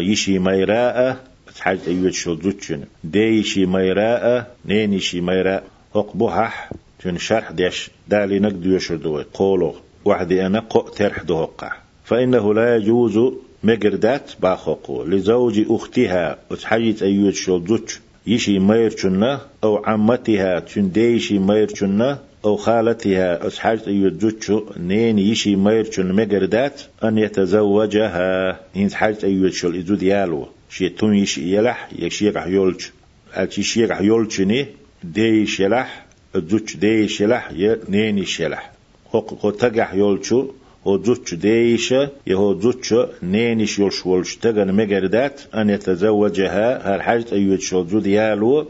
يشي 0.00 0.38
ميراء 0.38 1.16
حاج 1.60 1.78
أيوة 1.88 2.10
شو 2.10 2.34
زوتشن 2.34 2.80
ديشي 3.04 3.66
ميراء 3.66 4.50
نينيشي 4.66 5.20
ميراء. 5.20 5.64
بوحح 6.02 6.70
تون 7.02 7.18
شرح 7.18 7.50
ديش 7.50 7.90
دالي 8.08 8.38
نقد 8.38 8.66
يشردوي 8.66 9.26
قولو 9.34 9.74
وحدي 10.04 10.46
أنا 10.46 10.60
قو 10.60 10.80
ترح 10.80 11.22
دوقع 11.22 11.72
فإنه 12.04 12.54
لا 12.54 12.76
يجوز 12.76 13.18
مقردات 13.64 14.30
باخوكو 14.40 15.04
لزوج 15.04 15.64
أختها 15.70 16.38
وتحجيت 16.50 17.02
أيوت 17.02 17.34
شو 17.34 17.58
دوتش. 17.58 18.00
يشي 18.26 18.58
ميرشنا 18.58 19.40
أو 19.64 19.76
عمتها 19.76 20.60
تون 20.60 20.92
ديشي 20.92 21.38
ميرشنا 21.38 22.18
أو 22.44 22.56
خالتها 22.56 23.46
أصحاب 23.46 23.80
يجوتشو 23.86 24.64
نين 24.76 25.18
يشي 25.18 25.56
ميرشن 25.56 26.12
مقردات 26.12 26.82
أن 27.04 27.18
يتزوجها. 27.18 28.60
إن 28.76 28.90
حاجة 28.90 29.18
أيوتشو 29.24 29.68
الإزود 29.68 30.02
يالو. 30.02 30.48
شي 30.70 30.88
تون 30.88 31.14
يشي 31.14 31.56
يلح 31.56 31.88
يشي 31.98 32.30
رح 32.30 32.46
يولش. 32.46 32.92
ألشي 33.36 33.62
شي 33.62 33.84
رح 33.84 34.00
يولشني 34.00 34.66
ديش 35.14 35.60
يلح 35.60 36.06
زوج 36.36 36.76
ديش 36.76 37.20
يلح 37.20 37.50
ي 37.52 37.76
نيني 37.88 38.24
شلح. 38.24 38.72
هو 39.14 39.50
تجح 39.50 39.94
يولشو 39.94 40.50
هو 40.86 41.02
زوج 41.02 41.34
ديش 41.34 41.94
يهو 42.26 42.60
زوج 42.60 43.06
نينيش 43.22 43.78
يولش 43.78 44.06
ولش 44.06 44.36
تجن 44.36 44.72
مجردات 44.74 45.40
أن 45.54 45.70
يتزوجها 45.70 46.94
هر 46.94 47.02
حاجة 47.02 47.24
أيوة 47.32 47.58
شو 47.58 47.86
يالو 48.04 48.66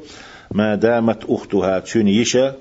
ما 0.51 0.75
دامت 0.75 1.25
أختها 1.29 1.79
تنيشة 1.79 2.55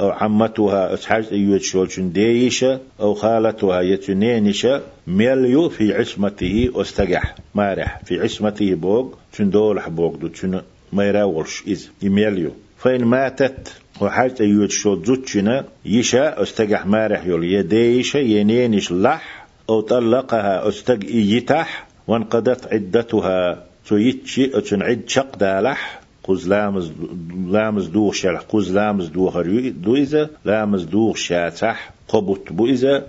أو 0.00 0.10
عمتها 0.10 0.94
أسحاج 0.94 1.26
أيوة 1.32 1.58
شولشن 1.58 2.12
ديشة 2.12 2.80
أو 3.00 3.14
خالتها 3.14 3.80
يتنينشة 3.80 4.82
ميليو 5.06 5.68
في 5.68 5.94
عصمته 5.94 6.70
أستجح 6.74 7.34
مارح. 7.54 8.00
في 8.04 8.20
عصمته 8.20 8.74
بوغ 8.74 9.08
تندول 9.32 9.82
بوغ 9.88 10.16
دو 10.16 10.28
تن 10.28 10.62
ما 10.92 11.08
يراولش 11.08 11.62
إذ 11.66 11.86
يميليو 12.02 12.50
فإن 12.82 13.04
ماتت 13.04 13.72
وحاجة 14.00 14.34
أيوت 14.40 14.70
شو 14.70 15.02
زوتشنا 15.04 15.64
يشا 15.84 16.42
أستجح 16.42 16.86
مارح 16.86 17.26
يول. 17.26 17.44
يديش 17.44 18.14
ينينش 18.14 18.92
لح 18.92 19.46
أو 19.70 19.80
طلقها 19.80 20.68
أستج 20.68 21.04
يتح 21.04 21.86
وانقضت 22.06 22.72
عدتها. 22.72 23.66
تيتشي 23.88 24.46
تنعد 24.46 25.02
شق 25.06 25.36
دالح. 25.36 26.00
قز 26.24 26.48
لامز 26.48 26.92
لامز 27.46 27.86
دوغ 27.86 28.12
شلح 28.12 28.40
قز 28.48 28.72
لامز 28.72 29.06
دوغ 29.06 29.42
دو 29.70 29.94
إذا 29.96 30.30
لامز 30.44 30.84
دوغ 30.84 31.14
شاتح. 31.14 31.90
قبط 32.08 32.52
بو 32.52 32.66
إذا 32.66 33.06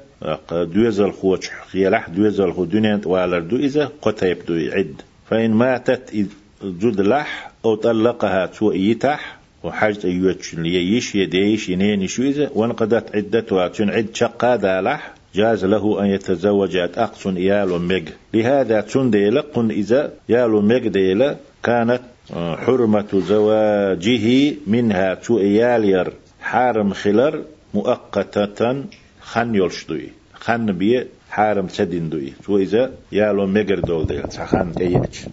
دوزل 0.51 1.11
خوش 1.11 1.49
خيلح 1.71 2.09
دوزل 2.09 2.53
خو 2.53 2.65
دنيا 2.65 3.01
والر 3.05 3.39
دو 3.39 3.55
إذا 3.55 3.91
قتيب 4.01 4.37
دو 4.47 4.53
عد. 4.53 5.01
فإن 5.29 5.51
ماتت 5.51 6.27
جد 6.63 7.01
لح 7.01 7.51
أو 7.65 7.75
طلقها 7.75 8.45
تو 8.45 8.71
يتح 8.71 9.42
وحاجة 9.63 9.99
أيوتش 10.05 10.55
ليش 10.55 11.15
يديش 11.15 11.69
ينين 11.69 12.07
شويزة 12.07 12.49
وانقضت 12.55 13.15
عدتها 13.15 13.67
تن 13.67 13.89
عد 13.89 14.07
شقا 14.13 14.55
دالح 14.55 15.13
جاز 15.35 15.65
له 15.65 16.01
أن 16.01 16.05
يتزوج 16.05 16.75
أقص 16.77 17.27
إيال 17.27 17.81
مج 17.81 18.09
لهذا 18.33 18.81
تنديل 18.81 19.41
قن 19.41 19.71
إذا 19.71 20.13
يال 20.29 20.51
مج 20.51 20.87
ديل 20.87 21.35
كانت 21.63 22.01
آه، 22.33 22.55
حرمة 22.55 23.11
زواجه 23.13 24.53
منها 24.67 25.13
تو 25.13 25.39
إيالير 25.39 26.13
حارم 26.41 26.93
خلر 26.93 27.43
مؤقتة 27.73 28.83
خن 29.21 29.55
يلشدوي 29.55 30.09
خن 30.33 30.65
بيه 30.71 31.07
حارم 31.29 31.67
سدين 31.67 32.09
دوي 32.09 32.33
تو 32.45 32.57
إذا؟ 32.57 32.91
يالو 33.11 33.45
مجر 33.45 33.79
دول 33.79 34.07
ديل 34.07 34.31
سخن 34.31 34.73
أيش 34.81 35.25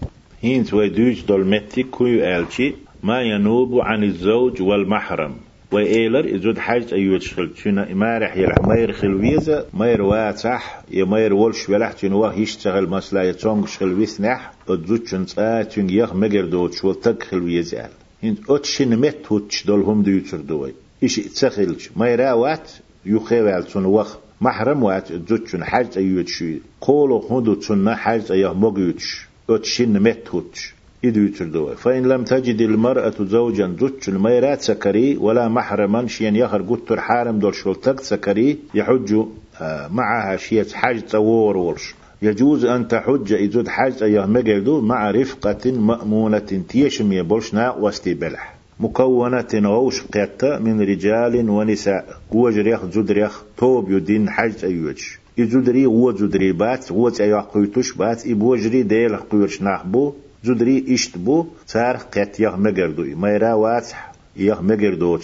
هين 0.42 0.64
توي 0.64 0.88
دوج 0.88 1.20
دول 1.28 1.46
متي 1.46 1.82
كوي 1.82 2.38
آلشي. 2.38 2.74
ما 3.02 3.22
ينوب 3.22 3.80
عن 3.80 4.04
الزوج 4.04 4.62
والمحرم. 4.62 5.34
وإيلر 5.72 6.34
إزود 6.34 6.58
حاجة 6.58 6.92
أيوة 6.92 7.18
شخل 7.18 7.54
تشنا 7.54 7.94
ما 7.94 8.18
رح 8.18 8.36
يلح 8.36 8.56
ما 8.64 8.74
يرخل 8.74 9.14
ويزا 9.14 9.66
ما 9.74 9.86
يروا 9.86 10.32
صح 10.32 10.82
يا 10.90 11.04
ما 11.04 11.18
يرولش 11.18 11.68
ولح 11.68 11.92
تنوا 11.92 12.32
يشتغل 12.32 12.88
مسلا 12.88 13.22
يتونغ 13.22 13.66
شخل 13.66 13.92
ويسنح 13.92 14.52
أدزود 14.68 15.06
شنطا 15.06 15.62
تون 15.62 15.90
يخ 15.90 16.14
مجر 16.14 16.44
دوت 16.44 16.72
شو 16.74 16.92
تكخل 16.92 17.42
ويزال 17.42 17.90
هند 18.22 18.38
أتشن 18.48 18.96
مت 18.96 19.26
هوتش 19.32 19.66
دولهم 19.66 20.02
دو 20.02 20.10
يتر 20.10 20.40
دوي. 20.40 20.74
إيش 21.02 21.16
تسخلش 21.16 21.90
ما 21.96 22.32
وات 22.32 22.70
يخيوال 23.06 23.64
تون 23.64 23.84
وخ 23.84 24.16
محرم 24.40 24.82
وات 24.82 25.10
أدزود 25.10 25.48
شن 25.48 25.64
حاجة 25.64 25.90
أيوة 25.96 26.24
شو 26.26 26.44
قولو 26.80 27.26
هندو 27.30 27.54
تون 27.54 27.94
حاجة 27.94 28.32
أيه 28.32 28.54
مجيوتش 28.54 29.26
أتشن 29.50 30.02
مت 30.02 30.28
هوتش. 30.28 30.79
إدو 31.04 31.20
يتردوا 31.20 31.74
فإن 31.74 32.02
لم 32.06 32.24
تجد 32.24 32.60
المرأة 32.60 33.14
زوجا 33.20 33.76
زوج 33.80 33.92
الميرات 34.08 34.60
سكري 34.60 35.16
ولا 35.16 35.48
محرما 35.48 36.06
شيا 36.06 36.30
يخر 36.30 36.62
قطر 36.62 37.00
حارم 37.00 37.38
دور 37.38 37.52
شلتك 37.52 38.00
سكري 38.00 38.58
يحج 38.74 39.14
آه، 39.60 39.88
معها 39.88 40.36
شيء 40.36 40.64
حاج 40.72 41.02
تور 41.02 41.56
ورش. 41.56 41.94
يجوز 42.22 42.64
أن 42.64 42.88
تحج 42.88 43.32
إذا 43.32 43.70
حاج 43.70 44.02
أيه 44.02 44.26
مجدو 44.26 44.80
مع 44.80 45.10
رفقة 45.10 45.72
مأمونة 45.72 46.62
تيشم 46.68 47.12
يبولشنا 47.12 47.70
واستبلح 47.70 48.54
مكونة 48.80 49.52
غوش 49.54 50.02
قيتا 50.02 50.58
من 50.58 50.80
رجال 50.80 51.50
ونساء. 51.50 52.04
وجريخ 52.32 52.84
زدريخ 52.84 53.42
توب 53.56 53.90
يدين 53.90 54.30
حاج 54.30 54.64
أيوج 54.64 55.02
إزدري 55.40 55.86
وزدري 55.86 56.52
بات 56.52 56.92
وز 56.92 57.20
أيوه 57.20 57.40
قيتوش 57.40 57.92
بات 57.92 58.26
إبوجري 58.26 58.82
ديل 58.82 59.16
قيرش 59.16 59.62
ناحبو 59.62 60.12
زدري 60.44 60.94
إشت 60.94 61.18
بو 61.18 61.46
صار 61.66 61.96
قت 61.96 62.40
يغ 62.40 62.56
مجردو 62.56 63.02
ميرا 63.02 63.52
واسح 63.54 64.12
يغ 64.36 64.62
مجردو 64.62 65.18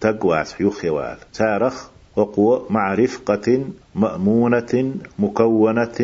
تق 0.00 0.24
واسح 0.24 0.60
يخيوال. 0.60 1.16
تارخ 1.34 1.88
وقوة 2.16 2.66
مع 2.70 2.94
رفقة 2.94 3.64
مأمونة 3.94 4.94
مكونة 5.18 5.98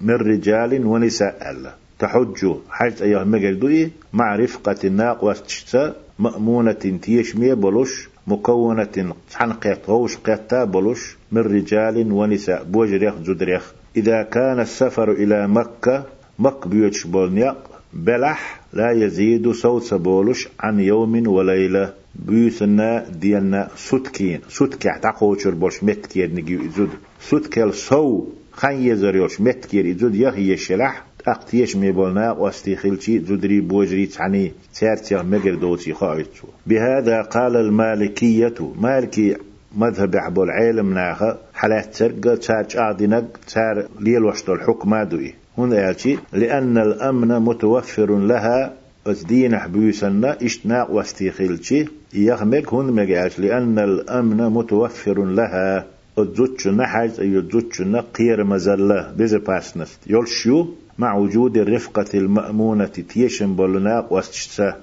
من 0.00 0.14
رجال 0.14 0.86
ونساء. 0.86 1.50
الله 1.50 1.72
تحج 1.98 2.54
حج 2.70 3.02
أيها 3.02 3.24
مجردو 3.24 3.88
مع 4.12 4.36
رفقة 4.36 4.88
ناق 4.88 5.24
واستشتا 5.24 5.94
مأمونة 6.18 6.98
تيشمية 7.02 7.54
بلوش 7.54 8.08
مكونة 8.26 9.14
حنقيت 9.34 9.88
غوش 9.88 10.16
قيتا 10.16 10.64
بلوش 10.64 11.16
من 11.32 11.42
رجال 11.42 12.12
ونساء. 12.12 12.64
بوجريخ 12.64 13.14
زدريخ 13.22 13.72
إذا 13.96 14.22
كان 14.22 14.60
السفر 14.60 15.12
إلى 15.12 15.48
مكة 15.48 16.04
مك 16.38 16.68
بيوتش 16.68 17.06
بولنيق 17.06 17.56
بلح 17.96 18.60
لا 18.72 18.90
يزيد 18.92 19.50
صوت 19.50 19.82
سبولش 19.82 20.48
عن 20.60 20.80
يوم 20.80 21.28
وليلة. 21.28 21.92
بيسنا 22.14 23.04
ديالنا 23.20 23.68
سوتكين. 23.76 24.40
سوتكي 24.48 24.88
تعقوشر 25.02 25.54
بوش 25.54 25.84
متكير 25.84 26.30
نجي 26.30 26.58
زود 26.76 26.90
سوتكل 27.20 27.74
سو 27.74 28.26
خان 28.52 28.82
يزريوش 28.82 29.40
متكير 29.40 29.96
زود 29.96 30.14
يخي 30.14 30.52
يشلح 30.52 31.04
أقتيش 31.26 31.76
ميبولنا 31.76 32.32
واستيخلشي 32.32 33.18
زدري 33.18 33.60
بوجري 33.60 34.06
تعني 34.06 34.52
تارتيغ 34.80 35.22
مجر 35.22 35.54
دوتي 35.54 35.92
خايتو. 35.92 36.48
بهذا 36.66 37.22
قال 37.22 37.56
المالكية. 37.56 38.54
مالكي 38.80 39.36
مذهب 39.76 40.16
عبو 40.16 40.42
العالم 40.44 40.94
ناخا 40.94 41.38
حالات 41.54 41.94
ترقى 41.94 42.36
تارج 42.36 42.76
آدنق 42.76 43.24
تار 43.54 43.88
ليل 44.00 44.24
وشتو 44.24 44.52
الحكم 44.52 45.02
دوي 45.02 45.34
هنا 45.58 45.76
يالشي 45.76 46.16
لأن 46.32 46.78
الأمن 46.78 47.28
متوفر 47.28 48.18
لها 48.18 48.72
أتدين 49.06 49.58
حبيسنا 49.58 50.36
اشتناق 50.42 50.90
واستيخلشي 50.90 51.84
يغمك 52.14 52.74
هن 52.74 52.92
مجالش 52.92 53.38
لأن 53.38 53.78
الأمن 53.78 54.36
متوفر 54.36 55.24
لها. 55.24 55.86
الزوتش 56.18 56.68
نحاج 56.68 57.20
أي 57.20 57.36
الزوتش 57.38 57.80
نقير 57.80 58.44
مزلة 58.44 59.12
بزي 59.18 59.38
باسنست. 59.38 60.00
يولشيو 60.06 60.74
مع 60.98 61.14
وجود 61.14 61.56
الرفقة 61.56 62.06
المأمونة 62.14 62.84
تيشن 62.84 63.56
بولناق 63.56 64.12
واستشتا 64.12 64.76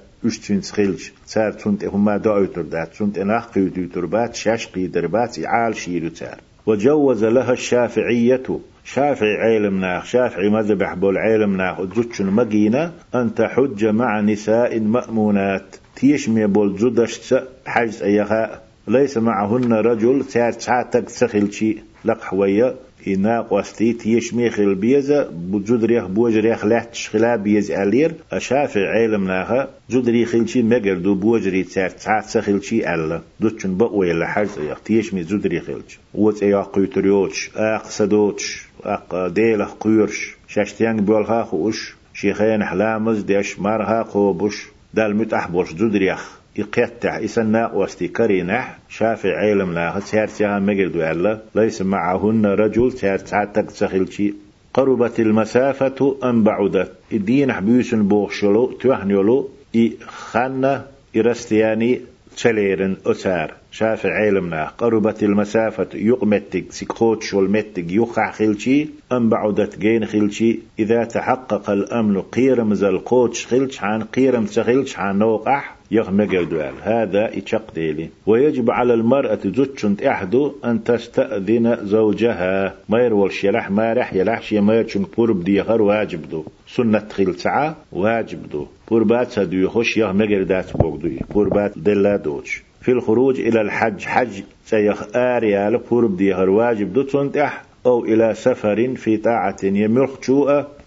تخيلج 0.62 1.10
تار 1.32 1.52
تنت 1.52 1.84
هما 1.84 2.16
دعوتر 2.16 2.62
دات 2.62 2.94
تنت 2.94 3.18
اناخ 3.18 3.46
قيدوتر 3.46 4.06
بات 4.06 4.34
شاش 4.34 4.66
قيدر 4.66 5.06
بات 5.06 5.38
عال 5.44 5.76
شيرو 5.76 6.08
تار 6.08 6.40
وجوز 6.66 7.24
لها 7.24 7.52
الشافعية 7.52 8.60
شافعي 8.84 9.36
علم 9.36 9.80
ناخ 9.80 10.04
شافعي 10.04 10.48
مذهب 10.48 11.00
بول 11.00 11.18
علم 11.18 11.56
ناخ 11.56 11.82
زوتشن 11.94 12.26
مجينة 12.26 12.92
أن 13.14 13.34
تحج 13.34 13.84
مع 13.86 14.20
نساء 14.20 14.80
مأمونات 14.80 15.76
تيشمي 15.96 16.46
بول 16.46 16.78
زودش 16.78 17.34
حجز 17.66 18.02
أيها 18.02 18.62
ليس 18.88 19.18
معهن 19.18 19.72
رجل 19.72 20.24
تار 20.24 20.52
تعتق 20.52 21.08
سخلشي 21.08 21.76
لقحوية 22.04 22.74
إنا 23.08 23.40
قوستي 23.40 23.92
تيش 23.92 24.34
ميخل 24.34 24.74
بيزا 24.74 25.30
بجود 25.32 25.84
ريخ 25.84 26.06
بوج 26.06 26.36
ريخ 26.36 26.64
لحت 26.64 26.94
شخلا 26.94 27.36
بيز 27.36 27.70
ألير 27.70 28.14
أشافع 28.32 28.88
علم 28.90 29.26
ناها 29.26 29.68
جود 29.90 30.08
ريخ 30.08 30.28
خلشي 30.28 30.62
مجر 30.62 30.98
دو 30.98 31.14
بوج 31.14 31.48
ري 31.48 31.62
تار 31.62 31.90
تعات 31.90 32.24
سخلشي 32.24 32.94
ألا 32.94 33.20
دوتشن 33.40 33.76
بقوي 33.76 34.12
لحاج 34.12 34.48
يخ 34.58 34.80
تيش 34.80 35.14
مي 35.14 35.22
جود 35.22 35.46
ريخ 35.46 35.70
وات 36.14 36.42
إيا 36.42 36.62
قيتريوش 36.62 37.50
أق 37.56 37.84
سدوتش 37.90 38.66
أق 38.84 39.26
ديلخ 39.26 39.74
قيرش 39.80 40.36
شاشتيان 40.48 40.96
بيولها 40.96 41.42
خوش 41.42 41.94
شيخين 42.14 42.64
حلامز 42.64 43.22
ديش 43.22 43.58
مارها 43.58 44.02
قوبش 44.02 44.66
دال 44.94 45.16
متح 45.16 45.48
بوش 45.48 45.74
جود 45.74 45.96
ريخ. 45.96 46.43
يقيتع 46.56 47.24
إسنا 47.24 47.72
واستي 47.72 48.08
كرينح 48.08 48.78
شافع 48.88 49.36
علم 49.36 49.74
لا. 49.74 50.00
تيرتها 50.10 50.58
مجد 50.58 50.96
وعلا 50.96 51.40
ليس 51.54 51.82
معهن 51.82 52.46
رجل. 52.46 52.92
تيرتها 52.92 53.44
تقتخلشي 53.44 54.34
قربت 54.74 55.20
المسافة 55.20 56.16
أم 56.24 56.42
بعدت؟ 56.42 56.92
الدين 57.12 57.52
حبيس 57.52 57.94
بوخشلو. 57.94 58.66
توحنيولو 58.66 59.48
إي 59.74 59.92
خانة. 60.06 60.84
إرستياني. 61.16 62.00
تشليرن 62.36 62.96
أسار. 63.06 63.54
شافع 63.70 64.12
علمنا 64.12 64.64
قربت 64.78 65.22
المسافة. 65.22 65.88
يقمتك. 65.94 66.64
سكوت 66.70 67.22
شول 67.22 67.50
متك 67.50 67.92
يخع 67.92 68.30
خلشي 68.30 68.88
أم 69.12 69.28
بعدت 69.28 69.78
جين 69.78 70.06
خلشي 70.06 70.58
إذا 70.78 71.04
تحقق 71.04 71.70
الأمن 71.70 72.20
قيرم 72.20 72.74
زل 72.74 72.98
قوتش 72.98 73.46
خلش 73.46 73.82
عن 73.82 74.02
قيرم 74.02 74.44
تخلش 74.44 74.98
عن 74.98 75.18
نوقح. 75.18 75.73
يغمق 75.90 76.42
دوال 76.42 76.74
هذا 76.82 77.38
إتشق 77.38 77.74
ديلي. 77.74 78.08
ويجب 78.26 78.70
على 78.70 78.94
المرأة 78.94 79.38
زوجشنت 79.44 80.02
أحدو 80.02 80.52
أن 80.64 80.84
تستأذن 80.84 81.78
زوجها. 81.82 82.74
ما 82.88 82.98
يرول 82.98 83.32
شلح 83.32 83.70
ما 83.70 83.92
رح 83.92 84.14
يلح 84.14 84.42
شي 84.42 84.60
ما 84.60 84.74
يرشن 84.74 85.06
بورب 85.16 85.44
ديغر 85.44 85.82
واجب 85.82 86.30
دو. 86.30 86.44
سنة 86.68 86.98
تخيل 86.98 87.34
ساعة 87.34 87.76
واجب 87.92 88.50
دو. 88.50 88.66
بوربات 88.90 89.30
سدو 89.30 89.56
يخش 89.56 89.96
يغمق 89.96 90.42
دات 90.42 90.76
بوغدو 90.76 91.08
بوربات 91.34 91.78
دلا 91.78 92.16
دوش. 92.16 92.62
في 92.80 92.92
الخروج 92.92 93.40
إلى 93.40 93.60
الحج 93.60 94.04
حج 94.04 94.42
سيخ 94.64 95.16
آريال 95.16 95.78
بورب 95.90 96.16
ديغر 96.16 96.50
واجب 96.50 96.92
دو. 96.92 97.02
تنتح 97.02 97.64
أو 97.86 98.04
إلى 98.04 98.34
سفر 98.34 98.94
في 98.96 99.16
طاعة 99.16 99.56
يمرخ 99.62 100.30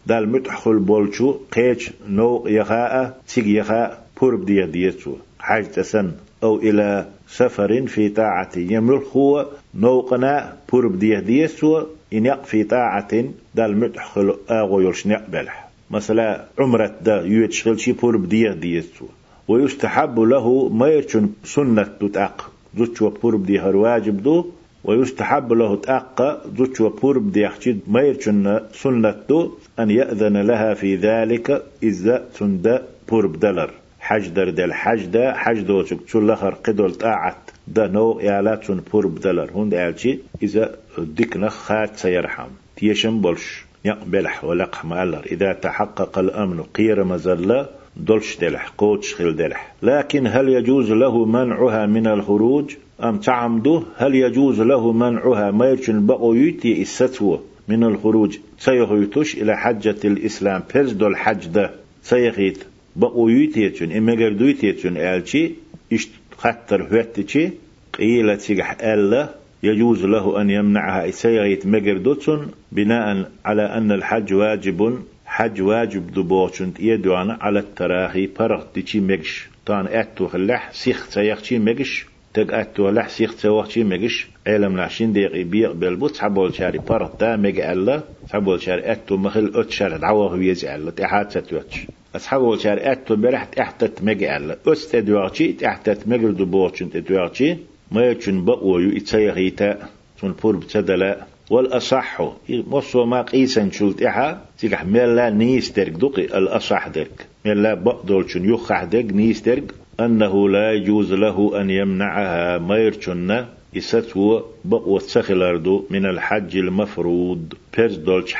دال 0.08 0.30
متحخل 0.32 0.80
بولشو 0.80 1.36
قيش 1.52 1.92
نو 2.10 2.48
يخاء 2.48 3.18
تيج 3.28 3.48
يخاء. 3.48 4.07
بورب 4.22 4.46
دي 4.46 4.66
ديتو 4.66 5.14
حاج 5.40 5.66
تسن 5.72 6.12
أو 6.44 6.56
إلى 6.56 7.06
سفر 7.28 7.88
في 7.88 8.10
طاعة 8.10 8.50
يمرخ 8.58 9.18
هو 9.18 9.46
نوقنا 9.76 10.58
بورب 10.72 11.00
دي 11.00 11.20
ديتو 11.22 11.84
إن 12.14 12.38
في 12.44 12.64
طاعة 12.64 13.24
دال 13.56 13.78
متحخل 13.80 14.36
آغو 14.50 14.80
يلش 14.80 15.08
نقبلح 15.08 15.70
مثلا 15.92 16.46
عمرة 16.60 16.96
دا 17.02 17.22
يتشغل 17.26 17.80
شي 17.80 17.92
بورب 17.92 18.30
دي 18.30 18.50
ديتو 18.50 19.06
ويستحب 19.48 20.20
له 20.20 20.70
ما 20.70 20.88
يرشن 20.88 21.30
سنة 21.44 21.84
تتأق. 21.84 22.52
زوتشو 22.78 23.10
بورب 23.10 23.46
دي 23.46 23.60
واجب 23.60 24.24
دو. 24.24 24.46
ويستحب 24.88 25.54
له 25.54 25.76
تأقى 25.76 26.42
زوج 26.58 26.82
وبورب 26.82 27.32
دي 27.32 27.42
يخشد 27.42 27.80
ما 27.88 28.02
يرشن 28.02 28.60
سنة 28.74 29.52
أن 29.80 29.92
يأذن 29.92 30.38
لها 30.38 30.74
في 30.74 30.96
ذلك 30.96 31.64
إذا 31.84 32.26
سند 32.34 32.82
بورب 33.10 33.40
دلر 33.40 33.72
حج 34.10 34.34
در 34.34 34.46
دل 34.46 34.72
حج 34.72 35.02
دا 35.12 35.34
حج 35.44 35.60
دو 35.70 35.84
چك 35.84 36.06
چول 36.06 36.32
لخر 36.32 36.54
قدول 36.66 36.94
طاعت 36.94 37.36
دا 37.76 37.88
نو 37.88 38.20
إعلات 38.30 38.64
سن 38.64 38.80
بورب 38.92 39.20
دلر 39.20 39.50
هند 39.56 39.74
إعلتي 39.74 40.20
إذا 40.44 40.76
ديك 40.98 41.38
نخات 41.38 41.98
سيرحم. 41.98 42.52
تيشم 42.76 43.22
بلش. 43.22 43.66
يقبلح 43.86 44.44
ولقح 44.44 44.86
مالر 44.86 45.24
إذا 45.32 45.54
تحقق 45.54 46.20
الأمن 46.20 46.64
قير 46.64 47.04
مزلة 47.04 47.68
دلش 47.98 48.38
دلح 48.38 48.74
قوتش 48.78 49.16
خل 49.16 49.36
دلح. 49.36 49.74
لكن 49.84 50.28
هل 50.28 50.50
يجوز 50.50 50.92
له 50.92 51.26
منعها 51.26 51.86
من 51.86 52.08
الخروج؟ 52.08 52.76
أم 53.04 53.18
تعمدو 53.18 53.84
هل 53.98 54.16
يجوز 54.16 54.62
له 54.62 54.92
منعها؟ 54.92 55.52
ما 55.52 55.66
يرشن 55.66 56.06
بقو 56.06 56.34
يتي 56.34 56.82
الستوة 56.82 57.44
من 57.68 57.84
الخروج. 57.84 58.38
سيغيتوش 58.60 59.36
إلى 59.36 59.58
حجة 59.58 60.02
الإسلام. 60.06 60.64
دول 60.76 61.12
الحج 61.12 61.48
ده 61.48 61.72
سيغيت. 62.04 62.64
بقو 62.98 63.30
يتيتشن 63.30 63.92
إما 63.98 64.14
قردو 64.14 64.46
يتيتشن 64.46 64.98
آلشي 64.98 65.52
إشت 65.94 66.10
خطر 66.38 66.82
هوتشي 66.92 67.50
قيلة 67.94 68.36
تيجح 68.36 68.78
ألا 68.82 69.30
يجوز 69.64 70.06
له 70.06 70.42
أن 70.42 70.50
يمنعها 70.50 71.12
سيغيت 71.12 71.66
مقردوتشن 71.66 72.48
بناء 72.72 73.32
على 73.46 73.62
أن 73.62 73.92
الحج 73.92 74.34
واجب 74.34 75.00
حج 75.26 75.62
واجب 75.62 76.14
دبوشن 76.14 76.72
يدوانا 76.80 77.38
على 77.42 77.60
التراخي 77.60 78.28
فرغ 78.28 78.64
تشي 78.74 79.00
مجش 79.00 79.48
طان 79.66 79.88
أتو 79.88 80.28
خلح 80.28 80.72
سيخ 80.72 81.10
سيغشي 81.10 81.60
مجش 81.60 82.06
تق 82.34 82.54
أتو 82.54 82.90
لح 82.90 83.10
سيخ 83.10 83.42
توخشي 83.42 83.84
مجش 83.84 84.28
علم 84.48 84.78
لحشين 84.78 85.14
ديق 85.14 85.42
بيق 85.42 85.72
بلبوت 85.72 86.16
سحبول 86.16 86.54
شاري 86.56 86.80
فرغ 86.80 87.08
تا 87.08 87.36
مج 87.36 87.60
ألا 87.60 88.02
سحبول 88.30 88.62
شاري 88.62 88.92
أتو 88.92 89.18
مخل 89.18 89.52
أتشار 89.56 89.98
دعوه 89.98 90.44
يزي 90.44 90.76
ألا 90.76 90.92
تحات 90.92 91.32
ستوتش 91.32 91.88
أصحابول 92.18 92.60
شاري 92.60 92.92
أتو 92.92 93.16
برحت 93.16 93.60
احتت 93.60 94.04
مج 94.04 94.24
ألا 94.24 94.58
أستدوغشي 94.68 95.54
تحتت 95.54 96.08
مجل 96.08 96.36
دبوشن 96.36 96.90
تدوغشي 96.90 97.58
ما 97.92 98.10
يتشن 98.10 98.46
بقويو 98.46 98.98
إتسيغيتا 98.98 99.78
تون 100.20 100.32
بور 100.44 100.56
بتدلا 100.56 101.26
والأصح 101.50 102.22
مصو 102.50 103.06
ما 103.06 103.22
قيسا 103.22 103.70
شلت 103.72 104.04
إحا 104.04 104.42
تلح 104.60 104.86
ميلا 104.86 105.30
نيسترق 105.30 105.98
دقي 105.98 106.26
الأصح 106.38 106.88
درك 106.88 107.26
ميلا 107.46 107.74
بقدول 107.74 108.30
شن 108.32 108.54
يخح 108.54 108.84
درك 108.84 109.14
نيسترق 109.14 109.64
أنه 110.00 110.50
لا 110.50 110.74
يجوز 110.74 111.14
له 111.14 111.62
أن 111.62 111.70
يمنعها 111.70 112.58
ميرشن 112.58 113.46
إستو 113.78 114.42
بقوة 114.66 115.00
سخلاردو 115.00 115.86
من 115.90 116.06
الحج 116.06 116.58
المفروض 116.58 117.54
بيرز 117.78 117.96
دولش 117.96 118.34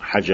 حج 0.00 0.32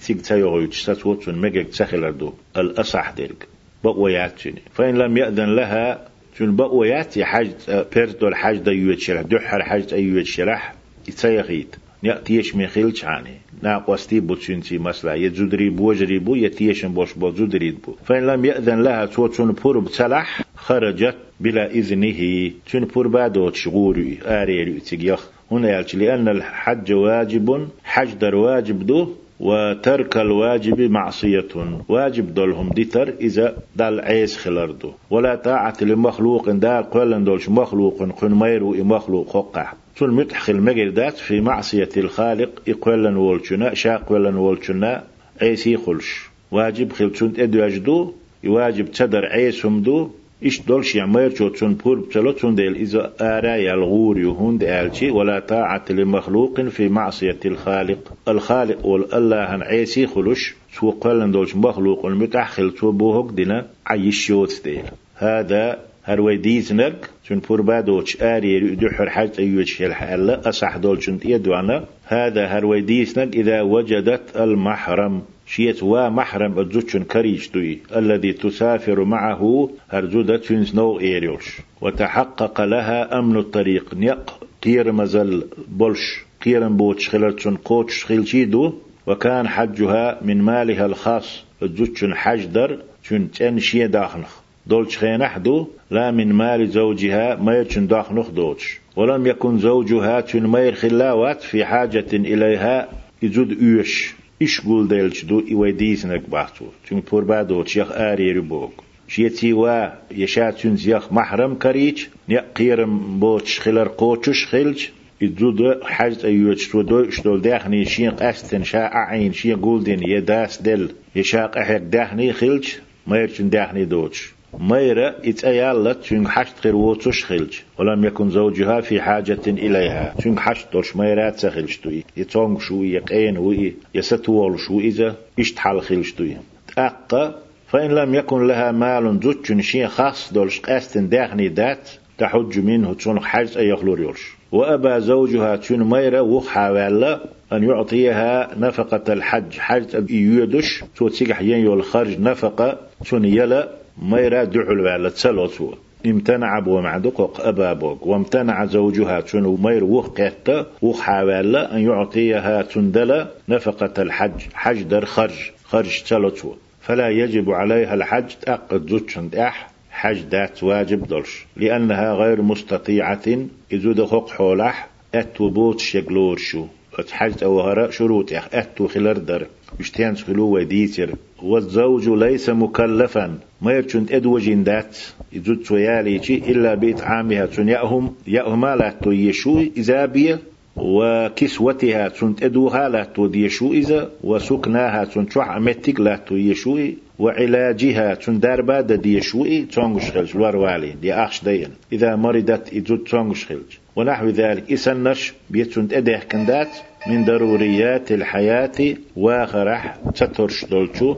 حجخة 0.00 0.06
تيك 0.06 0.20
تايوغيوش 0.20 0.82
ستو 0.82 1.14
تون 1.14 1.34
مجك 1.34 1.72
سخلاردو 1.72 2.32
الأصح 2.56 3.10
درك 3.10 3.48
بقوة 3.84 4.10
ياتشني 4.10 4.62
فإن 4.72 4.98
لم 4.98 5.16
يأذن 5.16 5.56
لها 5.56 6.08
تون 6.36 6.56
بقوة 6.56 6.86
ياتي 6.86 7.24
حج 7.24 7.50
بيرز 7.94 8.14
دول 8.16 8.34
حج 8.34 8.56
دا 8.56 8.72
يوتشرح 8.72 9.22
دحر 9.22 9.62
حج 9.62 9.94
أيوة 9.94 10.16
يوتشرح 10.16 10.74
يتسيغيت 11.08 11.76
يأتيش 12.02 12.56
من 12.56 12.66
خيلش 12.66 13.04
عني 13.04 13.40
ناقوستي 13.62 14.20
بوتشنتي 14.20 14.78
مسلا. 14.78 15.14
يزودري 15.14 15.70
بوجري 15.70 16.18
بو 16.18 16.34
يتيش 16.34 16.84
بوش 16.84 17.14
بوزودري 17.14 17.70
بو. 17.70 17.94
فإن 18.04 18.26
لم 18.26 18.44
يأذن 18.44 18.82
لها 18.82 19.06
توتشون 19.06 19.52
بور 19.52 19.78
بتسلح 19.78 20.42
خرجت 20.56 21.16
بلا 21.40 21.70
إذنه. 21.70 22.50
تون 22.72 22.84
بور 22.84 23.08
بادو 23.08 23.50
تشغوري 23.50 24.18
آريري 24.24 24.80
تيجيخ 24.80 25.28
هنا 25.50 25.70
يالش 25.70 25.94
لأن 25.94 26.28
الحج 26.28 26.92
واجب 26.92 27.68
حج 27.84 28.14
در 28.14 28.34
واجب 28.34 28.86
دو. 28.86 29.14
وترك 29.40 30.16
الواجب 30.16 30.80
معصية. 30.80 31.48
واجب 31.88 32.34
دولهم 32.34 32.70
ديتر 32.70 33.14
إذا 33.20 33.56
دال 33.76 34.00
عيس 34.00 34.36
خلردو. 34.36 34.92
ولا 35.10 35.34
طاعة 35.34 35.76
لمخلوق 35.82 36.50
دا 36.50 36.80
قولن 36.80 37.24
دولش 37.24 37.48
مخلوق 37.48 38.12
قن 38.20 38.34
ميرو 38.34 38.72
مخلوق 38.84 39.28
ققع 39.32 39.72
تون 39.96 40.10
متحخل 40.10 40.56
مجردات 40.56 41.18
في 41.18 41.40
معصية 41.40 41.88
الخالق 41.96 42.50
إقولن 42.68 43.16
والشنا 43.16 43.74
شاق 43.74 44.12
ولن 44.12 44.34
والشنا 44.36 45.04
عيسي 45.42 45.76
خلش. 45.76 46.30
واجب 46.50 46.92
خلتون 46.92 47.32
ادو 47.38 47.62
اجدو 47.62 48.12
يواجب 48.44 48.90
تدر 48.90 49.26
عيسهم 49.26 49.82
دو 49.82 50.10
إيش 50.44 50.62
دولش 50.62 50.94
يعمر 50.94 51.30
شو 51.34 51.48
تون 51.48 51.74
بور 51.74 51.98
بتلو 51.98 52.32
تون 52.32 52.54
ديل 52.54 52.76
إذا 52.76 53.12
آرا 53.20 53.56
يالغور 53.56 54.18
يهون 54.18 54.58
ديالشي 54.58 55.10
ولا 55.10 55.40
طاعة 55.40 55.84
لمخلوق 55.90 56.60
في 56.60 56.88
معصية 56.88 57.40
الخالق. 57.44 58.12
الخالق 58.28 58.86
والله 58.86 59.36
عيسي 59.36 60.06
خلوش 60.06 60.54
سو 60.72 60.90
قلن 60.90 61.30
دولش 61.30 61.56
مخلوق 61.56 62.06
المتحخل 62.06 62.72
سو 62.80 62.92
بوهك 62.92 63.34
دينا 63.34 63.66
عيش 63.86 64.26
شوت 64.26 64.60
ديل. 64.64 64.82
هذا 65.16 65.78
هروي 66.04 66.36
ديزنك 66.36 67.10
تون 67.28 67.38
بور 67.38 67.60
بادوش 67.62 68.22
آري 68.22 68.74
دحر 68.74 69.10
حاج 69.10 69.30
أيوش 69.38 69.82
الحالة 69.82 70.40
أصح 70.48 70.76
دولش 70.76 71.10
يدوانا 71.24 71.84
هذا 72.04 72.46
هروي 72.46 72.80
ديزنك 72.80 73.36
إذا 73.36 73.60
وجدت 73.60 74.36
المحرم. 74.36 75.22
شيت 75.54 75.82
وا 75.82 76.08
محرم 76.08 76.58
أدزوتشن 76.58 77.02
كريش 77.02 77.50
دوي 77.50 77.78
الذي 77.96 78.32
تسافر 78.32 79.04
معه 79.04 79.70
هرزودة 79.90 80.36
تنز 80.36 80.74
نو 80.74 81.00
إيريوش. 81.00 81.58
وتحقق 81.80 82.60
لها 82.60 83.18
أمن 83.18 83.36
الطريق. 83.36 83.94
نيق 83.94 84.30
قير 84.62 84.92
مزل 84.92 85.44
بولش 85.68 86.24
قيرن 86.44 86.76
بوتش 86.76 87.08
خلرتشن 87.08 87.56
قوتش 87.56 88.04
خلشيدو 88.04 88.72
وكان 89.06 89.48
حجها 89.48 90.18
من 90.22 90.42
مالها 90.42 90.86
الخاص 90.86 91.44
أدزوتشن 91.62 92.14
حجدر 92.14 92.78
تن 93.08 93.30
تنشي 93.30 93.86
داخنخ. 93.86 94.40
دولش 94.66 94.98
خينحدو 94.98 95.66
لا 95.90 96.10
من 96.10 96.32
مال 96.32 96.68
زوجها 96.68 97.36
ما 97.36 97.54
يرشن 97.54 97.86
داخنخ 97.86 98.30
دوتش. 98.30 98.78
ولم 98.96 99.26
يكن 99.26 99.58
زوجها 99.58 100.20
تن 100.20 100.46
مير 100.46 100.74
خلاوات 100.74 101.42
في 101.42 101.64
حاجة 101.64 102.10
إليها 102.12 102.88
يزود 103.22 103.62
أيش 103.62 104.19
إيش 104.42 104.60
قول 104.60 104.88
ديلش 104.88 105.24
دو 105.24 105.40
إيوي 105.48 105.72
ديسنك 105.72 106.30
بحثو 106.30 106.64
چون 106.88 107.00
پور 107.00 107.24
بعدو 107.24 107.62
تشيخ 107.62 107.92
آري 107.92 108.32
ربوك. 108.32 108.84
شيتي 109.08 109.52
وا 109.52 109.88
يشاتون 110.10 110.76
زيخ 110.76 111.12
محرم 111.12 111.54
كريج 111.54 112.06
نقيرم 112.28 113.20
بوتش 113.20 113.60
خلر 113.60 113.88
قوتش 113.88 114.46
خلج 114.46 114.86
يدود 115.20 115.82
حاج 115.82 116.24
أيوش 116.24 116.68
تودو 116.68 117.08
إشتول 117.08 117.40
داخني 117.40 117.84
شين 117.84 118.10
قاستن 118.10 118.64
شاء 118.64 118.90
عين 118.94 119.32
شين 119.32 119.56
قولدين 119.56 120.08
يداس 120.08 120.62
دل. 120.62 120.90
يشاق 121.16 121.58
أحيك 121.58 121.82
داخني 121.82 122.32
خلج 122.32 122.68
ما 123.06 123.16
يرشن 123.18 123.48
داخني 123.50 123.84
دوتش 123.84 124.32
ميرا 124.58 125.14
إتأيالت 125.24 126.04
شنك 126.04 126.28
حشت 126.28 126.54
غير 126.64 126.76
ووتوش 126.76 127.24
خلج. 127.24 127.58
ولم 127.78 128.04
يكن 128.04 128.30
زوجها 128.30 128.80
في 128.80 129.00
حاجة 129.00 129.40
إليها. 129.46 130.14
شنك 130.24 130.38
حشت 130.38 130.72
دورش 130.72 130.96
ميرا 130.96 131.30
تخلجتوي 131.30 132.04
يتونغ 132.16 132.58
شو 132.58 132.82
يقين 132.82 133.38
وي 133.38 133.74
يستوال 133.94 134.58
شو 134.58 134.80
إذا 134.80 135.16
اشتحل 135.38 135.80
خلجتوي 135.80 136.36
أقا 136.78 137.34
فإن 137.68 137.90
لم 137.90 138.14
يكن 138.14 138.46
لها 138.46 138.72
مال 138.72 139.20
زوج 139.22 139.60
شيء 139.60 139.86
خاص 139.86 140.32
دولش 140.32 140.60
قاستن 140.60 141.08
داخني 141.08 141.48
دات 141.48 141.90
تحج 142.18 142.58
منه 142.58 142.94
تون 142.94 143.20
حج 143.20 143.58
أي 143.58 143.68
يخلور 143.68 144.18
وأبى 144.52 145.00
زوجها 145.00 145.56
تون 145.56 145.90
ميرا 145.90 146.20
وخاوالا 146.20 147.20
أن 147.52 147.64
يعطيها 147.64 148.50
نفقة 148.58 149.12
الحج. 149.12 149.58
حج 149.58 150.10
يودش 150.10 150.84
تو 150.96 151.08
تسيح 151.08 151.40
ين 151.40 151.66
الخرج 151.66 152.20
نفقة 152.20 152.78
تون 153.10 153.24
يلا 153.24 153.68
ما 154.02 154.20
يراد 154.20 154.50
دعو 154.50 154.86
على 154.86 155.10
تسلوتو 155.10 155.74
امتنع 156.06 156.58
بو 156.58 156.80
معدق 156.80 157.40
أبابوك 157.40 158.06
وامتنع 158.06 158.64
زوجها 158.64 159.20
تنو 159.20 159.56
مير 159.56 159.84
وقت 159.84 160.50
وحاول 160.82 161.56
أن 161.56 161.80
يعطيها 161.80 162.62
تندل 162.62 163.26
نفقة 163.48 164.02
الحج. 164.02 164.40
حج 164.54 164.82
در 164.82 165.04
خرج. 165.04 165.50
خرج 165.64 166.02
تلوتو 166.02 166.54
فلا 166.80 167.08
يجب 167.08 167.50
عليها 167.50 167.94
الحج. 167.94 168.34
تأقد 168.42 168.88
زوجند 168.88 169.36
أح 169.36 169.70
حج 169.90 170.20
دات 170.20 170.62
واجب 170.62 171.06
دلش 171.06 171.46
لأنها 171.56 172.14
غير 172.14 172.42
مستطيعة. 172.42 173.26
إذو 173.72 173.92
دخوق 173.92 174.30
حولح 174.30 174.88
أتوبوت 175.14 175.80
شغلور 175.80 176.36
شو. 176.36 176.66
حج 177.10 177.44
أو 177.44 177.60
هراء 177.60 177.90
شروط 177.90 178.32
أتو 178.32 178.88
خلر 178.88 179.12
در. 179.12 179.46
يشتين 179.80 180.16
خلو 180.16 180.44
وديتر. 180.56 181.14
والزوج 181.42 182.08
ليس 182.08 182.50
مكلفا. 182.50 183.38
ما 183.62 183.72
يرشن 183.72 184.06
ادوجين 184.10 184.64
دات 184.64 184.98
يزود 185.32 185.64
سويالي 185.64 186.20
إلا 186.30 186.74
بإطعامها 186.74 187.46
تن 187.46 187.68
يأهم. 187.68 188.14
يأهما 188.26 188.76
لا 188.76 188.94
يشو 189.06 189.60
إذا 189.76 190.06
بيه 190.06 190.38
وكسوتها 190.76 192.08
تنت 192.08 192.42
ادوها 192.42 192.88
لا 192.88 193.04
توديشو 193.04 193.72
إذا. 193.72 194.10
وسكناها 194.24 195.04
تنت 195.04 195.32
شح 195.32 195.48
أمتك 195.56 196.00
لا 196.00 196.16
توديشو 196.16 196.78
وعلاجها 197.20 198.14
تندار 198.14 198.62
بعد 198.62 198.92
ديشوئي 198.92 199.64
تونغش 199.64 200.10
خلج 200.10 200.36
الوروالي 200.36 200.92
دي 201.02 201.14
أخش 201.14 201.44
دين 201.44 201.70
إذا 201.92 202.16
مرضت 202.16 202.74
إدود 202.74 202.98
تونغش 202.98 203.44
خلج 203.46 203.70
ونحو 203.96 204.26
ذلك. 204.28 204.72
إسنش 204.72 205.32
بيتسند 205.50 205.94
أديه 205.94 206.18
كندات 206.32 206.68
من 207.06 207.24
ضروريات 207.24 208.12
الحياة 208.12 208.96
واخرح 209.16 209.96
تترش 210.14 210.64
دولشو 210.64 211.16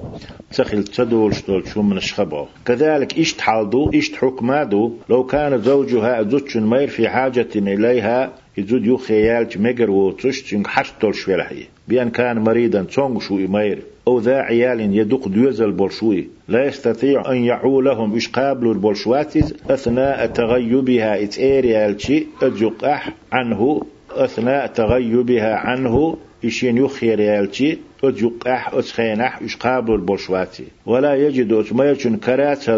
تخل 0.53 0.85
تدولش 0.85 1.43
دولشو 1.43 1.83
من 1.83 1.97
الشخبو. 1.97 2.47
كذلك 2.67 3.19
إشت 3.19 3.41
حالدو 3.41 3.91
إشت 3.95 4.17
حكمادو. 4.17 4.93
لو 5.09 5.25
كان 5.25 5.59
زوجها 5.63 6.23
زوج 6.23 6.59
مير 6.59 6.89
في 6.89 7.09
حاجة 7.09 7.49
إليها 7.57 8.33
يزود 8.59 8.87
يو 8.87 8.97
خيال 8.97 9.49
مجر 9.57 9.91
وتش 9.91 10.43
تنك 10.43 10.67
حشتول 10.67 11.15
شويرحي 11.15 11.65
بأن 11.89 12.11
كان 12.11 12.39
مريضا 12.39 12.83
تونغ 12.83 13.21
شو 13.21 13.35
مير 13.37 13.79
أو 14.09 14.19
ذا 14.19 14.37
عيال 14.37 14.81
يدق 14.81 15.29
دوز 15.29 15.61
البولشوي 15.63 16.29
لا 16.49 16.67
يستطيع 16.67 17.33
أن 17.33 17.45
يعولهم 17.45 18.17
إش 18.17 18.29
قابلوا 18.29 18.75
البولشواتز 18.75 19.55
أثناء 19.71 20.27
تغيبها 20.27 21.23
إتئيريالشي 21.23 22.27
أجق 22.43 22.85
عنه. 23.33 23.83
أثناء 24.11 24.67
تغيبها 24.67 25.55
عنه 25.55 26.17
إشين 26.45 26.77
يخير 26.77 27.21
يالشي 27.21 27.79
أجق 28.05 28.49
أح 28.49 28.75
أتخينح 28.75 29.41
قابلوا 29.61 29.97
البولشواتي. 29.97 30.65
ولا 30.87 31.15
يجد 31.15 31.53
أتميشن 31.53 32.17
كرات 32.17 32.71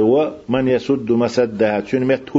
من 0.49 0.69
يسد 0.69 1.13
مسدها 1.13 1.81
تنمت 1.81 2.31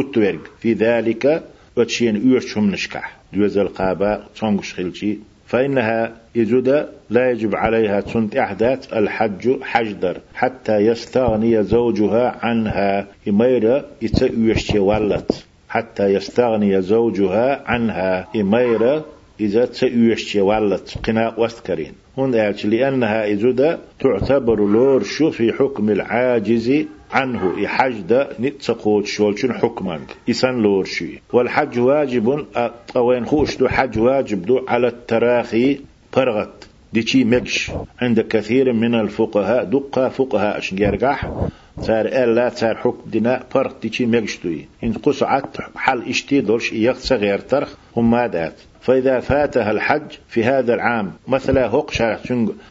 في 0.60 0.74
ذلك 0.74 1.44
وتشين 1.78 2.32
يوشهم 2.32 2.72
نشكح 2.72 3.18
دوز 3.34 3.58
القابة 3.58 4.20
تونغش 4.40 4.74
خلشي 4.74 5.18
فإنها 5.48 6.14
يجد 6.36 6.90
لا 7.10 7.32
يجب 7.32 7.56
عليها 7.56 8.02
تنت 8.02 8.36
أحداث 8.36 8.94
الحج 8.94 9.62
حجدر 9.62 10.18
حتى 10.34 10.78
يستغني 10.78 11.64
زوجها 11.64 12.40
عنها. 12.42 13.08
إميرا 13.28 13.86
يتأويشتي 14.02 14.80
ولت 14.80 15.46
حتى 15.70 16.04
يستغني 16.04 16.82
زوجها 16.82 17.64
عنها. 17.66 18.28
إميرا 18.36 19.04
إذا 19.40 19.66
تأويشتي 19.66 20.42
ولت 20.42 20.98
قناء 21.04 21.42
وستكرين 21.42 21.94
هون 22.20 22.32
لأنها 22.64 23.26
إذا 23.26 23.80
تعتبر 24.00 24.66
لورشو 24.66 25.32
في 25.32 25.54
حكم 25.54 25.90
العاجز 25.90 26.86
عنه 27.12 27.60
يحجد 27.60 28.28
نتسقوت 28.40 29.06
شولشن 29.06 29.54
حكما 29.54 30.00
إسان 30.30 30.62
لورشي. 30.62 31.22
والحج 31.34 31.80
واجب 31.80 32.46
أوين 32.96 33.26
خوش 33.26 33.58
دو 33.58 33.68
حج 33.68 34.00
واجب 34.00 34.46
دو 34.46 34.66
على 34.68 34.88
التراخي 34.88 35.80
برغت 36.16 36.68
ديشي 36.94 37.24
مكش. 37.24 37.72
عند 38.02 38.20
كثير 38.20 38.74
من 38.74 38.96
الفقهاء 38.96 39.64
دقة 39.64 40.10
فقهاء 40.10 40.60
شنجرقح 40.60 41.32
صار 41.82 42.06
ألا 42.06 42.50
صار 42.50 42.76
حكم 42.76 43.10
دنا 43.10 43.44
فرق 43.50 43.82
ديشي 43.82 44.06
مكش 44.06 44.40
دوي. 44.44 44.66
إن 44.84 44.94
قصعت 44.94 45.58
حل 45.76 46.10
إشتي 46.10 46.42
دولش 46.42 46.74
إياق 46.74 46.96
صغير 46.96 47.40
ترخ 47.40 47.74
هم 47.98 48.12
مادات 48.12 48.56
فإذا 48.82 49.20
فاتها 49.20 49.72
الحج 49.72 50.12
في 50.28 50.44
هذا 50.44 50.74
العام 50.74 51.14
مثلا 51.28 51.68
هوق 51.68 51.92
شرح 51.92 52.20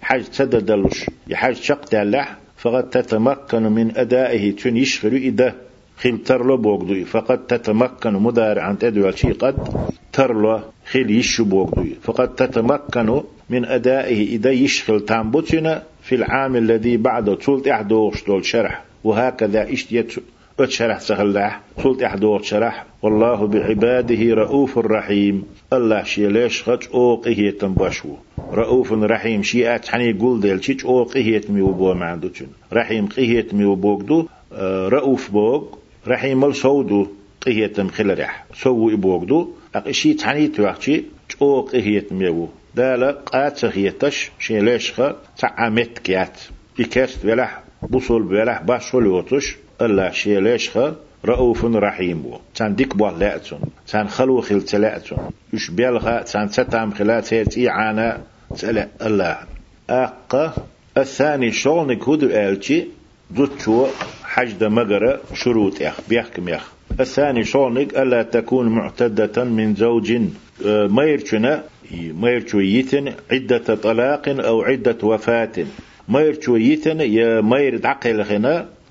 حج 0.02 0.24
تددلوش. 0.24 1.04
يحج 1.28 1.54
شق 1.54 1.90
دلح 1.92 2.43
فقد 2.64 2.90
تتمكن 2.90 3.62
من 3.62 3.96
أدائه. 3.96 4.56
تن 4.56 4.76
يشغل 4.76 5.14
إده؟ 5.26 5.54
خيل 5.96 6.18
ترلو 6.18 6.56
بوغدوي. 6.56 7.04
فقد 7.04 7.46
تتمكن 7.46 8.12
مدارعا 8.12 8.76
تدوى 8.80 9.12
شي 9.12 9.32
قد 9.32 9.56
ترلو 10.12 10.60
خيل 10.84 11.10
يشو 11.10 11.44
بوغدوي. 11.44 11.94
فقد 12.02 12.34
تتمكن 12.34 13.20
من 13.50 13.64
أدائه. 13.64 14.20
إذا 14.36 14.50
يشغل 14.50 15.04
تامبوتنا 15.04 15.82
في 16.02 16.14
العام 16.14 16.56
الذي 16.56 16.96
بعده 16.96 17.34
تولت 17.34 17.68
إحدوش 17.68 18.24
دول 18.24 18.44
شرح. 18.44 18.84
وهكذا 19.04 19.72
اشتيت 19.72 20.12
شرح 20.62 21.00
سهلاح 21.00 21.60
تولت 21.82 22.02
إحدوش 22.02 22.50
شرح. 22.50 22.86
والله 23.02 23.46
بعباده 23.46 24.34
رؤوف 24.34 24.78
رحيم. 24.78 25.44
الله 25.72 26.02
شي 26.02 26.26
ليش 26.26 26.62
خج 26.62 26.82
أوقه 26.94 27.52
تنبشو 27.60 28.08
رؤوف 28.52 28.92
رحيم 28.92 29.42
شيئات 29.42 29.88
حني 29.88 30.10
يقول 30.10 30.40
ديل 30.40 30.64
شيء 30.64 30.84
أو 30.84 31.02
قهيت 31.04 31.50
مي 31.50 31.62
وبو 31.62 31.94
ما 31.94 32.06
عنده 32.06 32.30
رحيم 32.72 33.08
مي 33.52 33.64
وبوغدو 33.64 34.26
آه، 34.52 34.88
رؤوف 34.88 35.30
بوغ. 35.30 35.64
رحيم 36.08 36.44
الصودو 36.44 37.06
قهيت 37.46 37.80
مخل 37.80 38.18
رح 38.20 38.44
سو 38.54 38.90
يبوغدو 38.90 39.50
أقشي 39.74 40.14
تحني 40.14 40.48
توقشي 40.48 41.04
أو 41.42 41.60
قهيت 41.60 42.12
ميو 42.12 42.48
دالا 42.74 43.10
قات 43.10 43.64
هيتش 43.64 44.30
شي 44.38 44.60
ليشخا 44.60 45.16
تعمت 45.38 45.98
كيات. 45.98 46.40
إكاست 46.80 47.26
بلح 47.26 47.62
بوصل 47.82 48.22
بلح 48.22 48.62
باشول 48.62 49.06
يوتش. 49.06 49.63
الله 49.82 50.10
شي 50.10 50.40
ليشخا 50.40 50.94
رؤوف 51.24 51.64
رحيم 51.64 52.22
بو. 52.22 52.38
تان 52.54 52.74
ديك 52.74 52.96
بو 52.96 53.08
لأتون. 53.08 53.60
تان 53.86 54.08
خلو 54.08 54.40
خل 54.40 54.62
تلأتون. 54.62 55.18
يش 55.52 55.70
بيلغا 55.70 56.22
تان 56.22 56.48
ستام 56.48 56.90
خلات 56.90 57.34
هيتي 57.34 57.68
عانا 57.68 58.20
تلأ 58.58 58.88
الله. 59.02 59.38
أقا 59.90 60.54
الثاني 60.96 61.52
شغل 61.52 61.86
نكود 61.86 62.22
آلتي. 62.24 62.88
دوتشو 63.30 63.86
حجد 64.24 64.64
مقرة 64.64 65.20
شروط 65.34 65.80
يخ. 65.80 66.00
بيحكم 66.08 66.48
يخ. 66.48 66.72
الثاني 67.00 67.44
شغلك 67.44 67.98
ألا 67.98 68.22
تكون 68.22 68.68
معتدة 68.68 69.44
من 69.44 69.74
زوج 69.74 70.12
آه، 70.66 70.86
ما 70.86 71.04
يرشنا 71.04 71.62
ما 71.92 72.30
يرشويتن 72.30 73.12
عدة 73.32 73.74
طلاق 73.74 74.28
أو 74.28 74.62
عدة 74.62 74.98
وفاة. 75.02 75.66
ما 76.08 76.20
يرشويتن 76.20 77.00
يا 77.00 77.40
ما 77.40 77.58
يرد 77.58 77.86
عقل 77.86 78.20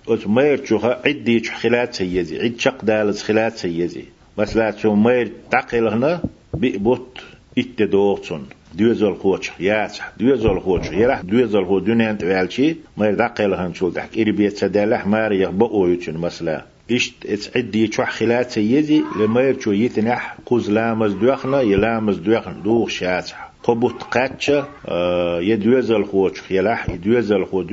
غنا 0.07 0.27
ما 0.27 0.43
يرشوها 0.43 1.01
عدة 1.05 1.39
خلات 1.39 1.93
سيزي 1.93 2.39
عد 2.39 2.59
شق 2.59 2.85
دالز 2.85 3.21
خلات 3.23 3.57
سيزي. 3.57 4.03
مثلا 4.37 4.77
شو 4.77 4.95
ما 4.95 5.13
يرد 5.13 5.31
عقل 5.53 5.87
غنا 5.87 6.21
بيبوت 6.53 7.19
اتدوغتون 7.57 8.45
دوزل 8.73 9.15
خوش 9.15 9.51
ياس 9.59 10.01
دوزل 10.17 10.59
خوش 10.59 10.87
يرح 10.91 11.21
دوزل 11.21 11.65
خو 11.65 11.79
دنيا 11.79 12.11
انت 12.11 12.23
والشي 12.23 12.75
ما 12.97 13.07
يرد 13.07 13.21
عقل 13.21 13.53
غن 13.53 13.73
شو 13.73 13.89
دحك 13.89 14.17
إربيت 14.19 14.57
سدالح 14.57 15.07
ماري 15.07 15.39
يغبقوا 15.39 15.89
يتشن 15.89 16.17
مثلا 16.17 16.65
إشت 16.91 17.13
إتس 17.25 17.57
عدي 17.57 17.87
تشوح 17.87 18.11
خلات 18.11 18.51
سيدي 18.51 19.03
لما 19.19 19.41
يرشو 19.41 19.71
يتنح 19.71 20.37
قوز 20.45 20.71
لامز 20.71 21.13
دوخنا 21.13 21.61
يلامز 21.61 22.17
دوخنا 22.17 22.59
دوخ 22.63 22.89
شاتح 22.89 23.51
قبوت 23.63 24.03
قاتشا 24.03 24.67
آه 24.85 25.41
يدوزل 25.41 26.05
خوش 26.05 26.41
خيلاح 26.41 26.89
يدوزل 26.89 27.45
خو 27.45 27.63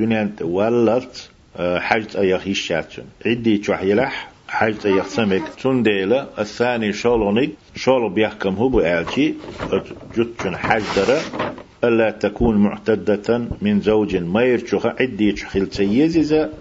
ولت 0.41 1.29
آه 1.29 1.30
حاجة 1.57 2.07
أيخ 2.17 2.47
يشاتشن 2.47 3.03
عدي 3.25 3.57
تشوح 3.57 3.81
يلح 3.83 4.31
حاجة 4.47 4.77
أيخ 4.85 5.07
سمك. 5.07 5.41
تنديلة 5.63 6.27
الثاني 6.39 6.93
شولونيك 6.93 7.51
شولو 7.75 8.09
بيحكم 8.09 8.55
هو 8.55 8.69
بألتي 8.69 9.35
جتشن 10.17 10.55
حاجة 10.57 11.19
ألا 11.83 12.11
تكون 12.11 12.57
معتدة 12.57 13.47
من 13.61 13.81
زوج 13.81 14.15
ما 14.15 14.43
يرشوخ 14.43 14.85
عدي 14.85 15.31
تشخيل 15.31 15.67
سيزيزا 15.71 16.53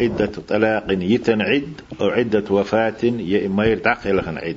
عدة 0.00 0.32
طلاق 0.48 0.84
يتنعد 0.90 1.80
أو 2.00 2.08
عدة 2.08 2.44
وفاة 2.50 3.04
ما 3.48 3.64
يرتعقل 3.64 4.20
عد. 4.26 4.56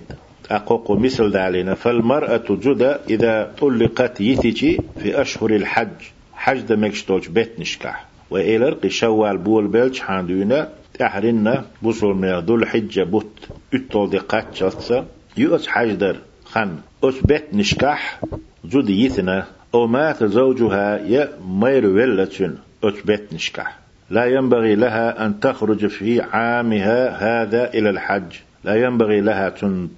أقوق 0.52 0.92
مثل 0.92 1.32
دالنا 1.32 1.74
فالمرأة 1.76 2.44
جدا 2.50 3.00
إذا 3.10 3.54
طلقت 3.60 4.22
يتيجي 4.22 4.80
في 5.04 5.22
أشهر 5.22 5.50
الحج. 5.50 6.02
حج 6.34 6.60
دمكش 6.60 7.04
توج 7.04 7.28
بيت 7.28 7.60
نشكح 7.60 8.09
وإلر 8.32 8.78
شوال 8.88 9.38
بول 9.38 9.68
بلش 9.68 10.00
حاندونا 10.00 10.70
تحرنا 10.94 11.66
بوصل 11.82 12.26
ذو 12.46 12.56
الحجة 12.56 13.04
بوت 13.04 13.48
اتول 13.74 14.10
دقات 14.10 14.56
شخصة 14.56 15.06
يؤس 15.38 15.68
حجدر 15.68 16.16
خن 16.46 16.76
أس 17.04 17.16
بيت 17.26 17.54
نشكح 17.54 18.22
جد 18.66 18.90
يثنا 18.90 19.46
أو 19.74 19.88
مات 19.88 20.24
زوجها 20.24 20.98
يا 20.98 21.30
مير 21.48 21.86
ولتن 21.86 22.56
أس 22.84 23.02
بيت 23.06 23.34
نشكح 23.34 23.80
لا 24.10 24.26
ينبغي 24.26 24.76
لها 24.76 25.26
أن 25.26 25.40
تخرج 25.40 25.88
في 25.88 26.22
عامها 26.22 27.10
هذا 27.10 27.74
إلى 27.74 27.90
الحج. 27.90 28.36
لا 28.64 28.76
ينبغي 28.76 29.22
لها 29.22 29.50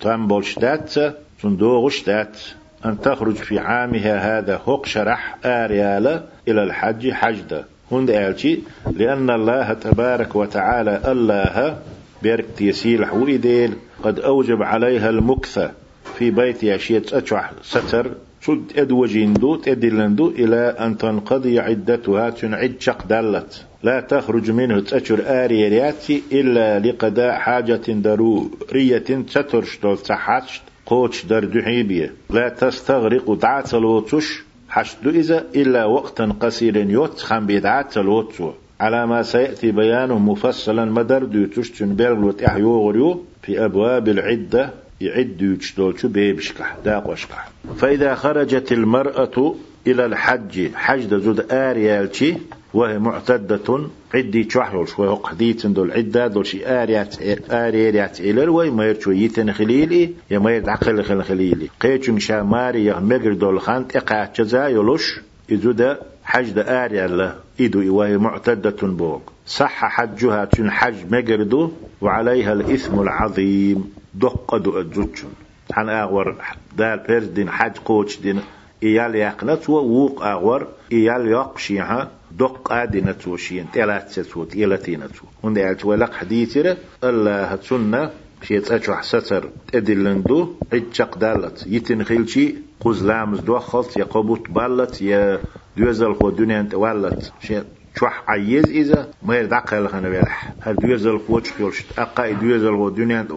تنبولشتات 0.02 0.94
تندوغشتات 1.42 2.38
أن 2.86 3.02
تخرج 3.02 3.36
في 3.36 3.60
عامها 3.60 4.40
هذا 4.40 4.62
هوق 4.66 4.86
شرح 4.86 5.38
آريالا 5.46 6.24
إلى 6.48 6.64
الحج 6.64 7.12
حجدا 7.12 7.66
هند 7.92 8.10
آلتي 8.10 8.64
لأن 8.96 9.30
الله 9.30 9.74
تبارك 9.74 10.36
وتعالى 10.36 11.02
الله 11.12 11.78
بيرك 12.24 12.46
تيسيلح 12.58 13.14
وإديل 13.14 13.74
قد 14.04 14.20
أوجب 14.20 14.64
عليها 14.64 15.10
المكث 15.10 15.72
في 16.16 16.32
بيت 16.32 16.64
يشيت 16.64 17.14
أتشح 17.14 17.52
ستر. 17.64 18.12
شد 18.46 18.72
أدوجيندو 18.78 19.56
تدلندو 19.56 20.28
إلى 20.30 20.76
أن 20.80 20.98
تنقضي 20.98 21.60
عدتها 21.60 22.30
تنعد 22.30 22.76
شق 22.80 23.08
دلت 23.08 23.66
لا 23.84 24.00
تخرج 24.02 24.52
منه 24.52 24.80
تأشر 24.80 25.20
آريرياتي 25.26 26.24
إلا 26.32 26.80
لقضاء 26.80 27.32
حاجة 27.32 27.82
ضرورية 27.90 28.98
تترشتول 29.34 29.98
تحشت 29.98 30.62
قوش 30.86 31.26
در 31.26 31.44
دحيبية 31.46 32.14
لا 32.30 32.50
تستغرق 32.50 33.32
دعاتلوتش 33.32 34.44
حشد 34.72 35.08
إذا 35.08 35.46
إلا 35.56 35.86
وقتا 35.86 36.26
قصيرا 36.40 36.86
يتخم 36.90 37.46
بدعاتلوتو 37.46 38.52
على 38.80 39.08
ما 39.08 39.24
سيأتي 39.24 39.72
بيانه 39.72 40.20
مفصلا 40.20 40.86
مدر 40.86 41.24
دو 41.24 41.46
تشتن 41.46 41.96
بيرلوت 41.96 42.44
إحيوغريو 42.44 43.24
في 43.42 43.66
أبواب 43.66 44.08
العدة 44.08 44.70
يعد 45.02 45.42
يجدولشو 45.42 46.08
بيبشكح 46.08 46.78
داقوشكح 46.86 47.50
فإذا 47.78 48.16
خرجت 48.16 48.72
المرأة 48.72 49.56
إلى 49.88 50.06
الحج. 50.06 50.76
حج 50.76 51.16
زود 51.16 51.52
آريالشي 51.52 52.36
وهي 52.74 53.00
معتدة. 53.00 53.90
عدي 54.14 54.44
تشوحلول 54.44 54.88
شوي 54.88 55.08
قديت 55.08 55.68
دول 55.68 55.92
عدة 55.92 56.28
دول 56.28 56.46
شي 56.46 56.68
آريات 56.68 57.16
آريات 57.52 58.20
إلر 58.20 58.50
وي 58.50 58.70
ما 58.70 58.86
يرشو 58.86 59.12
يتن 59.12 59.52
خليلي 59.52 60.14
يا 60.32 60.40
ما 60.40 60.56
يدعقل 60.56 61.04
خل 61.04 61.24
خليلي. 61.24 61.70
قيتشن 61.80 62.20
شاماري 62.20 62.86
يغ 62.86 63.00
مجر 63.00 63.34
دول 63.34 63.62
خانت 63.62 63.96
إقاع 63.96 64.32
جزا 64.36 64.68
يلوش 64.68 65.20
إذو 65.52 65.72
دا 65.72 66.00
حج 66.24 66.50
دا 66.50 66.86
آريا 66.86 67.06
الله 67.06 67.36
إدو 67.62 67.96
وهي 67.96 68.18
معتدة 68.18 68.88
بوغ 68.88 69.20
صح 69.48 69.86
حجها 69.86 70.46
تن 70.46 70.72
حج 70.72 70.96
مجردو 71.12 71.72
وعليها 72.02 72.54
الإثم 72.54 73.02
العظيم. 73.02 73.94
دق 74.14 74.56
دو 74.56 74.80
أجوتشن 74.80 75.28
حن 75.74 75.90
أغور 75.90 76.36
دال 76.78 77.00
بيرز 77.08 77.26
دين 77.26 77.50
حج 77.50 77.78
قوش 77.86 78.20
دين. 78.20 78.40
إيال 78.84 79.16
يقنت 79.16 79.70
ووق 79.70 80.24
أغور 80.24 80.68
إيال 80.92 81.28
يقشيها 81.28 82.12
دق 82.32 82.74
آدي 82.74 83.02
نتو 83.02 83.38
شين 83.38 83.66
تلات 83.74 84.10
ستو 84.10 84.44
تيلتي 84.44 84.96
نتو 84.96 85.26
هند 85.44 85.58
يعلت 85.58 85.86
ولق 85.86 86.14
حديثر 86.14 86.78
الله 87.04 87.56
تسنة 87.56 88.12
شيت 88.44 88.72
أجوح 88.72 89.04
ستر 89.04 89.50
تدلندو 89.72 90.54
عجق 90.74 91.18
دالت. 91.18 91.68
يتنخيلشي 91.68 92.56
قوز 92.80 93.06
لامز 93.06 93.40
دو 93.40 93.60
خلط 93.60 93.98
يقبوت 93.98 94.50
بالت 94.50 95.02
يا 95.02 95.40
دوزل 95.78 96.14
خو 96.16 96.30
دنيا 96.30 96.60
أنت 96.60 96.74
والت. 96.74 97.34
شيت 97.42 97.64
شوح 98.00 98.24
عيز 98.28 98.66
إذا 98.66 99.10
ما 99.24 99.40
يدعق 99.40 99.74
لخنا 99.74 100.10
بيلح 100.10 100.54
هل 100.62 100.76
دوزل 100.76 101.20
خو 101.28 101.40
تشكيلش 101.40 101.86
أقا 101.98 102.32
دوزل 102.32 102.76
خو 102.76 102.90
دنيا 102.90 103.22
أنت 103.22 103.32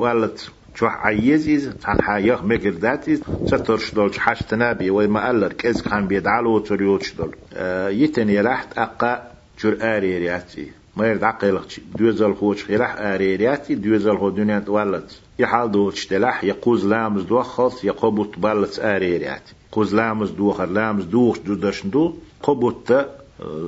والت 0.75 0.81
شوح 0.81 1.07
عيز 1.07 1.49
إذا 1.49 1.75
عن 1.85 2.01
حياخ 2.01 2.45
مكر 2.45 2.69
إذا 2.69 3.01
سترش 3.47 3.95
دول 3.95 4.15
حاش 4.15 4.43
تنابي 4.43 4.91
وما 4.91 5.31
ألر 5.31 5.53
كز 5.53 5.83
كان 5.83 6.07
بيدعلو 6.07 6.57
وتريوتش 6.57 7.15
دول 7.15 7.37
آه 7.55 7.89
يتن 7.89 8.31
يلاحت 8.31 8.79
أقا 8.79 9.33
جر 9.61 9.77
آريرياتي 9.81 10.71
ما 10.97 11.07
يرد 11.07 11.25
عقلك 11.25 11.81
دوزل 11.99 12.35
خوش 12.35 12.65
خلاح 12.65 12.97
آريرياتي 12.99 13.75
دوزل 13.75 14.19
خو 14.19 14.31
دنيا 14.31 14.59
تولت 14.59 15.21
يحال 15.39 15.71
دوش 15.71 16.07
تلاح 16.07 16.45
يقوز 16.45 16.87
لامز 16.87 17.23
دوخلص 17.23 17.85
يقبط 17.85 18.39
بالت 18.39 18.79
آريرياتي 18.79 19.55
قوز 19.73 19.95
لامز 19.95 20.31
دوخر 20.31 20.67
لامز 20.67 21.05
دوخ 21.05 21.39
دودرش 21.39 21.87
دو 21.87 22.15
قبط 22.43 22.93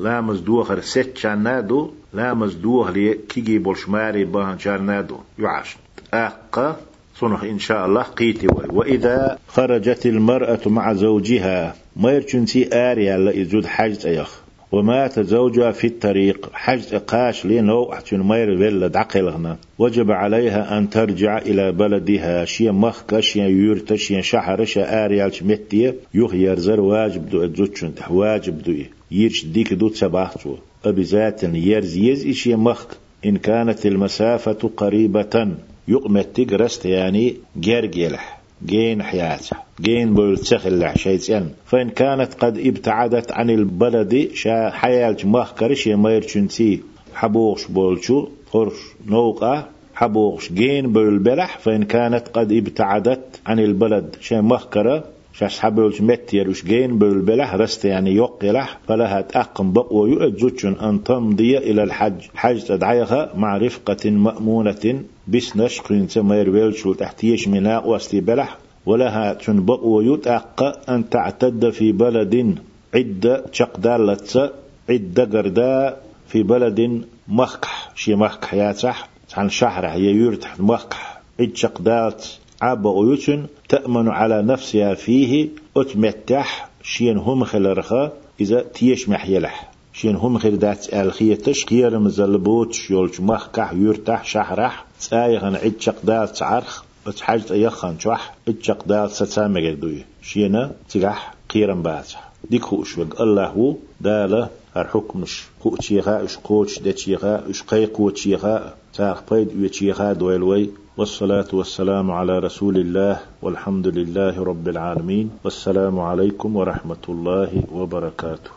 لامز 0.03 0.41
دوخر 0.41 0.81
ست 0.81 1.17
شانادو 1.17 1.91
لامز 2.13 2.55
دوخ 2.55 2.91
لي 2.91 3.15
كيجي 3.15 3.59
بولشماري 3.59 4.25
بان 4.25 4.59
شانادو 4.59 5.19
يعاش 5.39 5.77
أقا 6.15 6.77
صنخ 7.21 7.45
إن 7.45 7.59
شاء 7.59 7.87
الله 7.87 8.03
قيتي 8.03 8.47
وإذا 8.47 9.39
خرجت 9.49 10.07
المرأة 10.07 10.61
مع 10.67 10.93
زوجها 10.93 11.75
ما 11.97 12.13
يرشنسي 12.13 12.69
آريا 12.73 13.17
لإزود 13.17 13.67
حاجة 13.67 13.99
أيخ 14.05 14.41
ومات 14.73 15.21
زوجها 15.21 15.73
في 15.73 15.87
الطريق 15.87 16.51
حج 16.53 16.95
قاش 16.95 17.47
لينو 17.47 17.93
أحسن 17.93 18.21
مير 18.21 18.51
ولا 18.51 18.87
دعقلغنا 18.87 19.57
وجب 19.79 20.11
عليها 20.11 20.79
أن 20.79 20.91
ترجع 20.91 21.39
إلى 21.39 21.73
بلدها. 21.73 22.45
شيا 22.45 22.73
مخك 22.73 23.21
شيا 23.21 23.47
يورت 23.47 23.95
شيا 23.95 24.21
شحر 24.21 24.65
شيا 24.65 25.05
آريال 25.05 25.35
شمتية 25.35 25.95
يوخ 26.15 26.35
يرزر 26.35 26.81
واجب 26.81 27.29
دو 27.29 27.45
أدزوتشن 27.45 27.93
واجب 28.11 28.63
دو 28.63 28.73
يرش 29.11 29.45
ديك 29.45 29.73
دو 29.73 29.89
تسباحتو 29.89 30.57
أبي 30.85 31.03
ذات 31.03 31.45
يرز 31.45 31.97
يز 31.97 32.29
شيا 32.29 32.57
مخك. 32.57 32.89
إن 33.27 33.37
كانت 33.37 33.87
المسافة 33.87 34.71
قريبة. 34.77 35.57
يقمت 35.89 36.37
تجرست 36.37 36.87
يعني 36.87 37.35
جرجلح 37.57 38.41
جين 38.67 39.03
حياته 39.03 39.57
جين 39.81 40.15
بول 40.15 40.39
تخل 40.39 40.93
شيء 40.97 41.45
فإن 41.67 41.91
كانت 41.91 42.35
قد 42.35 42.59
ابتعدت 42.59 43.33
عن 43.33 43.51
البلد 43.51 44.31
شا 44.35 44.71
حياة 44.71 45.17
مخكر 45.25 45.75
شي 45.75 45.95
مير 45.95 46.23
چنتي 46.23 46.81
حبوغش 47.15 47.67
بولشو 47.67 48.29
خرش 48.51 48.79
نوقة 49.07 49.69
حبوغش 49.95 50.53
جين 50.53 50.93
بول 50.93 51.19
بلح. 51.19 51.59
فإن 51.59 51.83
كانت 51.83 52.29
قد 52.29 52.53
ابتعدت 52.53 53.41
عن 53.47 53.59
البلد 53.59 54.17
شا 54.21 54.41
مخكرة 54.41 55.05
شاش 55.33 55.61
حبولش 55.61 56.01
متير 56.01 56.51
وش 56.51 56.65
جين 56.65 56.99
بالبلح 56.99 57.55
رست 57.55 57.85
يعني 57.85 58.15
يقلح 58.17 58.79
فلها 58.89 59.21
تأقم 59.21 59.73
بقوة 59.73 60.09
يؤجوشن 60.09 60.73
أن 60.73 61.05
تمضي 61.05 61.59
إلى 61.59 61.83
الحج. 61.83 62.21
حج 62.35 62.63
تدعيها 62.63 63.33
مع 63.37 63.57
رفقة 63.57 64.11
مأمونة 64.11 65.03
بس 65.29 65.57
نشقين 65.57 66.09
تمير 66.09 66.51
ويلشو 66.51 66.93
تحتيش 66.93 67.49
مناء 67.49 67.89
وستي 67.89 68.21
بلح 68.21 68.59
ولها 68.87 69.33
تنبق 69.33 69.85
ويتأق 69.85 70.91
أن 70.91 71.09
تعتد 71.09 71.71
في 71.71 71.93
بلد 71.93 72.59
عدة 72.95 73.45
شقدالة 73.53 74.51
عدة 74.91 75.25
قرداء 75.25 76.03
في 76.29 76.43
بلد 76.43 77.05
مخكح 77.29 77.93
شي 77.95 78.15
مخكح 78.15 78.55
يا 78.55 78.73
صح 78.73 79.09
عن 79.37 79.49
شهر 79.51 79.87
هي 79.87 80.05
يرتح 80.05 80.61
مخكح 80.61 81.21
عد 81.41 81.57
شقدات 81.57 82.27
عاب 82.63 82.87
أيوتن 82.87 83.47
تأمن 83.69 84.09
على 84.09 84.43
نفسها 84.43 84.95
فيه 84.95 85.49
أتمتح 85.77 86.69
شين 86.83 87.19
هم 87.19 87.45
خلرخا 87.45 88.13
إذا 88.41 88.63
تيش 88.63 89.09
محيلح. 89.09 89.71
شين 89.93 90.17
هم 90.17 90.39
خير 90.39 90.55
دات 90.55 90.95
الخية 90.95 91.35
تشقير 91.35 91.99
مزلبوت 91.99 92.91
يولش 92.91 93.21
مخكح 93.21 93.73
يرتح 93.73 94.25
شحرح 94.25 94.86
تايغن 95.11 95.57
عد 95.57 95.73
شقدات 95.81 96.43
عرخ 96.43 96.85
بتحاجة 97.07 97.53
يخان 97.53 97.99
شوح 97.99 98.35
اتشق 98.49 98.85
دال 98.87 99.11
ستسامة 99.11 99.71
دوي. 99.71 100.05
شينا 100.23 100.73
تجح 100.91 101.35
قيرن 101.51 101.83
باتح 101.83 102.31
ديك 102.51 102.65
هو 102.65 102.85
شوق 102.85 103.21
الله 103.21 103.47
هو 103.47 103.75
دالة 104.01 104.49
الحكمش 104.77 105.45
هو 105.67 105.77
تشيغا 105.77 106.25
إش 106.25 106.37
قوش 106.37 106.79
دا 106.79 106.93
تشيغا 106.93 107.51
إش 107.51 107.63
قيق 107.63 108.01
و 108.01 108.11
تشيغا 108.11 108.75
تاخ 108.95 109.23
بيد 109.31 109.65
و 109.65 109.67
تشيغا 109.67 110.13
دويلوي 110.13 110.71
والصلاة 110.97 111.49
والسلام 111.53 112.11
على 112.11 112.39
رسول 112.39 112.77
الله 112.77 113.21
والحمد 113.43 113.87
لله 113.87 114.45
رب 114.45 114.69
العالمين. 114.69 115.31
والسلام 115.45 116.01
عليكم 116.01 116.57
ورحمة 116.57 117.05
الله 117.09 117.63
وبركاته. 117.73 118.56